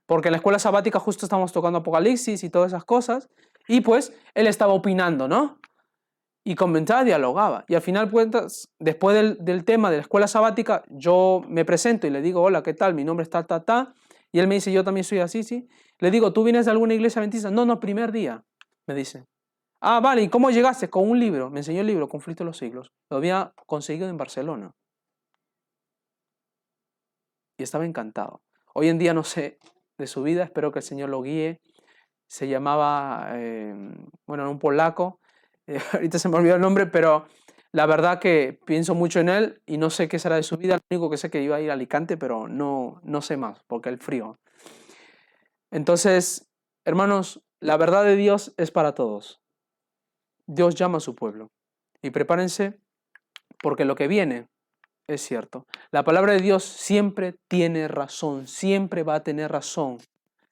porque 0.07 0.29
en 0.29 0.31
la 0.31 0.37
escuela 0.37 0.57
sabática 0.57 0.99
justo 0.99 1.27
estábamos 1.27 1.51
tocando 1.51 1.77
Apocalipsis 1.77 2.43
y 2.43 2.49
todas 2.49 2.71
esas 2.71 2.83
cosas 2.83 3.29
y 3.67 3.81
pues 3.81 4.11
él 4.33 4.47
estaba 4.47 4.73
opinando, 4.73 5.27
¿no? 5.27 5.59
Y 6.47 6.55
comentaba, 6.55 7.03
dialogaba. 7.03 7.65
Y 7.67 7.75
al 7.75 7.81
final, 7.81 8.09
después 8.79 9.37
del, 9.37 9.65
tema 9.65 9.91
de 9.91 9.97
la 9.97 10.01
escuela 10.03 10.29
sabática, 10.29 10.81
yo 10.87 11.41
me 11.45 11.65
presento 11.65 12.07
y 12.07 12.09
le 12.09 12.21
digo, 12.21 12.41
hola, 12.41 12.63
¿qué 12.63 12.73
tal? 12.73 12.93
Mi 12.93 13.03
nombre 13.03 13.23
es 13.23 13.29
tal, 13.29 13.45
tal. 13.45 13.93
Y 14.31 14.39
él 14.39 14.47
me 14.47 14.55
dice, 14.55 14.71
yo 14.71 14.81
también 14.85 15.03
soy 15.03 15.19
así, 15.19 15.43
sí. 15.43 15.67
Le 15.99 16.09
digo, 16.09 16.31
¿tú 16.31 16.45
vienes 16.45 16.63
de 16.63 16.71
alguna 16.71 16.93
iglesia 16.93 17.19
adventista? 17.19 17.51
No, 17.51 17.65
no, 17.65 17.81
primer 17.81 18.13
día 18.13 18.45
me 18.87 18.95
dice. 18.95 19.25
Ah, 19.81 19.99
vale, 19.99 20.21
¿y 20.21 20.29
cómo 20.29 20.49
llegaste? 20.49 20.89
Con 20.89 21.09
un 21.09 21.19
libro. 21.19 21.49
Me 21.49 21.59
enseñó 21.59 21.81
el 21.81 21.87
libro, 21.87 22.07
Conflicto 22.07 22.45
de 22.45 22.51
los 22.51 22.57
Siglos. 22.57 22.93
Lo 23.09 23.17
había 23.17 23.51
conseguido 23.65 24.07
en 24.07 24.15
Barcelona. 24.15 24.71
Y 27.57 27.63
estaba 27.63 27.85
encantado. 27.85 28.39
Hoy 28.73 28.87
en 28.87 28.97
día 28.97 29.13
no 29.13 29.25
sé 29.25 29.57
de 29.97 30.07
su 30.07 30.23
vida, 30.23 30.45
espero 30.45 30.71
que 30.71 30.79
el 30.79 30.83
Señor 30.83 31.09
lo 31.09 31.21
guíe. 31.21 31.59
Se 32.29 32.47
llamaba, 32.47 33.31
eh, 33.33 33.75
bueno, 34.25 34.49
un 34.49 34.59
polaco. 34.59 35.19
Eh, 35.67 35.79
ahorita 35.93 36.17
se 36.19 36.29
me 36.29 36.37
olvidó 36.37 36.55
el 36.55 36.61
nombre, 36.61 36.87
pero 36.87 37.27
la 37.71 37.85
verdad 37.85 38.19
que 38.19 38.59
pienso 38.65 38.95
mucho 38.95 39.19
en 39.19 39.29
él 39.29 39.61
y 39.65 39.77
no 39.77 39.89
sé 39.89 40.07
qué 40.07 40.19
será 40.19 40.35
de 40.35 40.43
su 40.43 40.57
vida. 40.57 40.75
Lo 40.75 40.97
único 40.97 41.09
que 41.09 41.17
sé 41.17 41.29
que 41.29 41.43
iba 41.43 41.57
a 41.57 41.61
ir 41.61 41.69
a 41.69 41.73
Alicante, 41.73 42.17
pero 42.17 42.47
no, 42.47 42.99
no 43.03 43.21
sé 43.21 43.37
más, 43.37 43.61
porque 43.67 43.89
el 43.89 43.99
frío. 43.99 44.39
Entonces, 45.69 46.47
hermanos, 46.85 47.43
la 47.59 47.77
verdad 47.77 48.03
de 48.03 48.15
Dios 48.15 48.53
es 48.57 48.71
para 48.71 48.93
todos. 48.93 49.41
Dios 50.45 50.75
llama 50.75 50.97
a 50.97 51.01
su 51.01 51.15
pueblo. 51.15 51.51
Y 52.01 52.11
prepárense 52.11 52.79
porque 53.61 53.85
lo 53.85 53.95
que 53.95 54.07
viene 54.07 54.47
es 55.07 55.21
cierto. 55.21 55.65
La 55.91 56.03
palabra 56.03 56.33
de 56.33 56.41
Dios 56.41 56.63
siempre 56.63 57.35
tiene 57.47 57.87
razón, 57.87 58.47
siempre 58.47 59.03
va 59.03 59.15
a 59.15 59.23
tener 59.23 59.51
razón. 59.51 59.97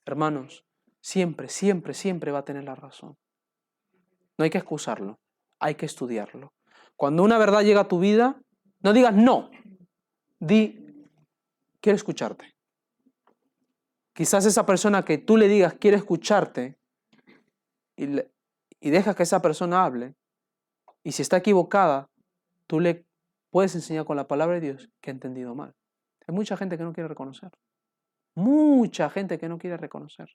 Hermanos, 0.06 0.66
siempre, 1.02 1.50
siempre, 1.50 1.94
siempre 1.94 2.32
va 2.32 2.40
a 2.40 2.46
tener 2.46 2.64
la 2.64 2.76
razón. 2.76 3.16
No 4.38 4.44
hay 4.44 4.50
que 4.50 4.58
excusarlo, 4.58 5.20
hay 5.60 5.76
que 5.76 5.86
estudiarlo. 5.86 6.54
Cuando 6.96 7.24
una 7.24 7.38
verdad 7.38 7.62
llega 7.62 7.82
a 7.82 7.88
tu 7.88 8.00
vida, 8.00 8.42
no 8.82 8.94
digas 8.94 9.14
no, 9.14 9.50
di, 10.40 11.10
quiero 11.82 11.96
escucharte. 11.96 12.54
Quizás 14.14 14.46
esa 14.46 14.66
persona 14.66 15.04
que 15.04 15.18
tú 15.18 15.38
le 15.38 15.48
digas 15.48 15.74
quiere 15.74 15.98
escucharte, 15.98 16.78
y, 17.98 18.20
y 18.80 18.90
dejas 18.90 19.16
que 19.16 19.24
esa 19.24 19.42
persona 19.42 19.84
hable, 19.84 20.16
y 21.04 21.12
si 21.12 21.22
está 21.22 21.38
equivocada, 21.38 22.10
tú 22.68 22.80
le 22.80 23.06
puedes 23.50 23.76
enseñar 23.76 24.06
con 24.06 24.18
la 24.18 24.28
palabra 24.28 24.56
de 24.56 24.62
Dios 24.62 24.90
que 25.02 25.12
ha 25.12 25.14
entendido 25.14 25.56
mal. 25.56 25.74
Hay 26.28 26.34
mucha 26.34 26.58
gente 26.58 26.78
que 26.78 26.84
no 26.84 26.94
quiere 26.94 27.08
reconocer. 27.08 27.52
Mucha 28.36 29.10
gente 29.10 29.38
que 29.38 29.48
no 29.48 29.58
quiere 29.58 29.78
reconocer. 29.78 30.30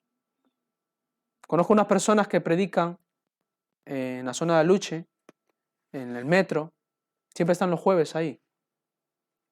Conozco 1.47 1.73
unas 1.73 1.87
personas 1.87 2.27
que 2.27 2.41
predican 2.41 2.97
en 3.85 4.25
la 4.25 4.33
zona 4.33 4.57
de 4.57 4.63
Luche, 4.63 5.05
en 5.91 6.15
el 6.15 6.25
metro, 6.25 6.71
siempre 7.33 7.53
están 7.53 7.71
los 7.71 7.79
jueves 7.79 8.15
ahí. 8.15 8.39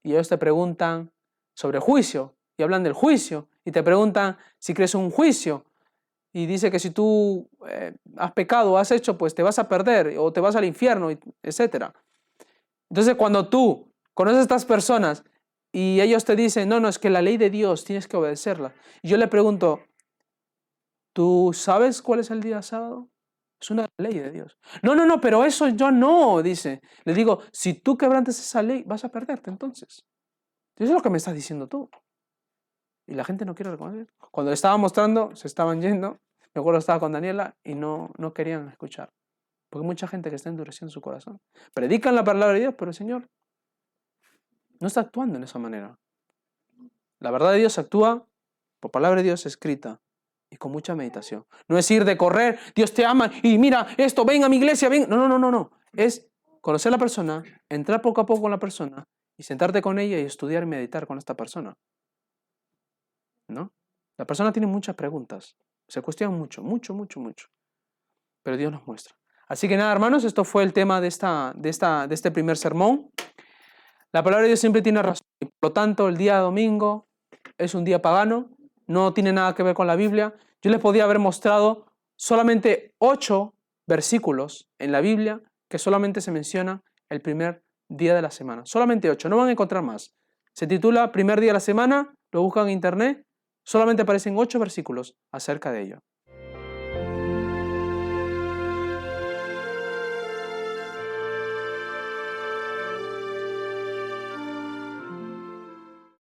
y 0.03 0.11
ellos 0.11 0.30
te 0.30 0.38
preguntan 0.38 1.11
sobre 1.53 1.80
juicio 1.80 2.36
y 2.57 2.63
hablan 2.63 2.84
del 2.84 2.93
juicio 2.93 3.49
y 3.65 3.71
te 3.71 3.84
preguntan 3.84 4.38
si 4.57 4.73
crees 4.73 4.95
un 4.95 5.11
juicio 5.11 5.65
y 6.32 6.45
dice 6.45 6.71
que 6.71 6.80
si 6.80 6.91
tú 6.91 7.49
eh, 7.67 7.93
has 8.17 8.32
pecado 8.34 8.73
o 8.73 8.77
has 8.77 8.91
hecho, 8.91 9.17
pues 9.17 9.34
te 9.34 9.43
vas 9.43 9.59
a 9.59 9.67
perder 9.67 10.17
o 10.17 10.32
te 10.32 10.39
vas 10.39 10.55
al 10.55 10.65
infierno, 10.65 11.09
etc. 11.09 11.91
Entonces 12.89 13.15
cuando 13.15 13.49
tú 13.49 13.91
conoces 14.13 14.39
a 14.39 14.43
estas 14.43 14.65
personas 14.65 15.23
y 15.71 16.01
ellos 16.01 16.25
te 16.25 16.36
dicen, 16.36 16.69
no, 16.69 16.80
no, 16.80 16.88
es 16.88 16.99
que 16.99 17.09
la 17.09 17.21
ley 17.21 17.38
de 17.38 17.49
Dios 17.49 17.84
tienes 17.84 18.07
que 18.07 18.17
obedecerla. 18.17 18.73
Y 19.01 19.09
yo 19.09 19.17
le 19.17 19.27
pregunto, 19.27 19.82
¿tú 21.13 21.51
sabes 21.53 22.01
cuál 22.01 22.19
es 22.19 22.32
el 22.32 22.41
día 22.41 22.61
sábado? 22.61 23.07
Es 23.60 23.70
una 23.72 23.88
ley 23.97 24.18
de 24.18 24.32
Dios. 24.32 24.57
No, 24.82 24.95
no, 24.95 25.05
no, 25.05 25.20
pero 25.20 25.43
eso 25.43 25.68
yo 25.70 25.91
no, 25.91 26.41
dice. 26.41 26.82
Le 27.03 27.14
digo, 27.14 27.41
si 27.51 27.74
tú 27.74 27.97
quebrantes 27.97 28.39
esa 28.39 28.62
ley, 28.62 28.84
vas 28.86 29.03
a 29.03 29.10
perderte 29.10 29.49
entonces. 29.49 30.05
Eso 30.76 30.86
es 30.86 30.91
lo 30.91 31.01
que 31.01 31.10
me 31.10 31.18
estás 31.18 31.34
diciendo 31.34 31.68
tú. 31.68 31.89
Y 33.05 33.16
la 33.16 33.26
gente 33.26 33.43
no 33.43 33.55
quiere 33.55 33.72
reconocer. 33.72 34.07
Cuando 34.32 34.51
le 34.51 34.53
estaba 34.53 34.78
mostrando, 34.78 35.36
se 35.36 35.47
estaban 35.47 35.82
yendo. 35.82 36.20
Me 36.53 36.62
acuerdo 36.62 36.80
estaba 36.80 36.99
con 36.99 37.12
Daniela 37.12 37.57
y 37.64 37.76
no, 37.76 38.12
no 38.18 38.34
querían 38.34 38.70
escuchar. 38.70 39.12
Porque 39.70 39.84
hay 39.84 39.88
mucha 39.88 40.07
gente 40.07 40.30
que 40.30 40.38
está 40.38 40.49
endureciendo 40.49 40.91
su 40.91 41.01
corazón. 41.01 41.41
Predican 41.74 42.16
la 42.16 42.24
palabra 42.24 42.53
de 42.53 42.62
Dios, 42.62 42.76
pero 42.78 42.91
el 42.91 42.95
Señor 42.95 43.30
no 44.80 44.88
está 44.88 45.01
actuando 45.01 45.38
en 45.38 45.43
esa 45.43 45.60
manera. 45.60 45.99
La 47.20 47.32
verdad 47.32 47.51
de 47.51 47.57
Dios 47.57 47.78
actúa 47.78 48.26
por 48.80 48.91
palabra 48.91 49.18
de 49.18 49.24
Dios 49.24 49.45
escrita 49.45 49.99
y 50.50 50.58
con 50.58 50.72
mucha 50.72 50.95
meditación. 50.95 51.45
No 51.68 51.78
es 51.78 51.89
ir 51.91 52.06
de 52.06 52.18
correr, 52.18 52.60
Dios 52.76 52.93
te 52.93 53.06
ama 53.06 53.32
y 53.43 53.58
mira 53.58 53.88
esto, 53.97 54.26
ven 54.26 54.43
a 54.43 54.50
mi 54.50 54.58
iglesia, 54.58 54.89
ven. 54.89 55.08
No, 55.10 55.18
no, 55.18 55.28
no, 55.28 55.39
no, 55.39 55.52
no. 55.52 55.72
Es 55.93 56.30
conocer 56.62 56.89
a 56.91 56.95
la 56.95 56.97
persona, 56.97 57.43
entrar 57.70 58.02
poco 58.02 58.22
a 58.22 58.26
poco 58.26 58.41
con 58.41 58.52
la 58.52 58.60
persona 58.60 59.08
y 59.38 59.43
sentarte 59.43 59.82
con 59.82 60.00
ella 60.00 60.20
y 60.20 60.24
estudiar 60.24 60.64
y 60.64 60.68
meditar 60.68 61.08
con 61.08 61.18
esta 61.18 61.36
persona. 61.36 61.78
¿No? 63.47 63.72
La 64.18 64.26
persona 64.26 64.52
tiene 64.52 64.68
muchas 64.68 64.95
preguntas, 64.95 65.56
se 65.88 66.02
cuestiona 66.02 66.36
mucho, 66.36 66.62
mucho, 66.62 66.93
mucho, 66.93 67.20
mucho. 67.20 67.47
Pero 68.43 68.58
Dios 68.58 68.72
nos 68.72 68.86
muestra. 68.86 69.16
Así 69.47 69.68
que 69.68 69.78
nada, 69.78 69.91
hermanos, 69.91 70.24
esto 70.24 70.43
fue 70.43 70.64
el 70.64 70.74
tema 70.74 71.02
de, 71.02 71.08
esta, 71.08 71.54
de, 71.56 71.70
esta, 71.70 72.08
de 72.08 72.14
este 72.14 72.30
primer 72.30 72.58
sermón. 72.58 73.12
La 74.12 74.24
palabra 74.24 74.43
de 74.43 74.50
Dios 74.50 74.60
siempre 74.60 74.82
tiene 74.82 75.02
razón. 75.02 75.26
Por 75.39 75.70
lo 75.70 75.74
tanto, 75.74 76.08
el 76.08 76.18
día 76.18 76.38
domingo 76.38 77.08
es 77.58 77.74
un 77.74 77.84
día 77.84 78.02
pagano, 78.02 78.52
no 78.89 79.13
tiene 79.13 79.31
nada 79.31 79.53
que 79.53 79.61
ver 79.61 79.75
con 79.75 79.85
la 79.85 79.95
Biblia. 79.95 80.33
Yo 80.63 80.71
les 80.71 80.81
podía 80.81 81.03
haber 81.03 81.19
mostrado 81.19 81.85
solamente 82.15 82.95
ocho 82.97 83.53
versículos 83.85 84.67
en 84.79 84.91
la 84.91 84.99
Biblia 84.99 85.41
que 85.69 85.77
solamente 85.77 86.21
se 86.21 86.31
menciona 86.31 86.81
el 87.07 87.21
primer 87.21 87.63
día 87.87 88.15
de 88.15 88.23
la 88.23 88.31
semana. 88.31 88.63
Solamente 88.65 89.09
ocho, 89.11 89.29
no 89.29 89.37
van 89.37 89.49
a 89.49 89.51
encontrar 89.51 89.83
más. 89.83 90.15
Se 90.53 90.65
titula 90.65 91.11
Primer 91.11 91.39
día 91.39 91.51
de 91.51 91.53
la 91.53 91.59
semana, 91.59 92.15
lo 92.31 92.41
buscan 92.41 92.65
en 92.65 92.73
internet, 92.73 93.23
solamente 93.63 94.01
aparecen 94.01 94.35
ocho 94.37 94.57
versículos 94.57 95.15
acerca 95.31 95.71
de 95.71 95.81
ello. 95.81 95.99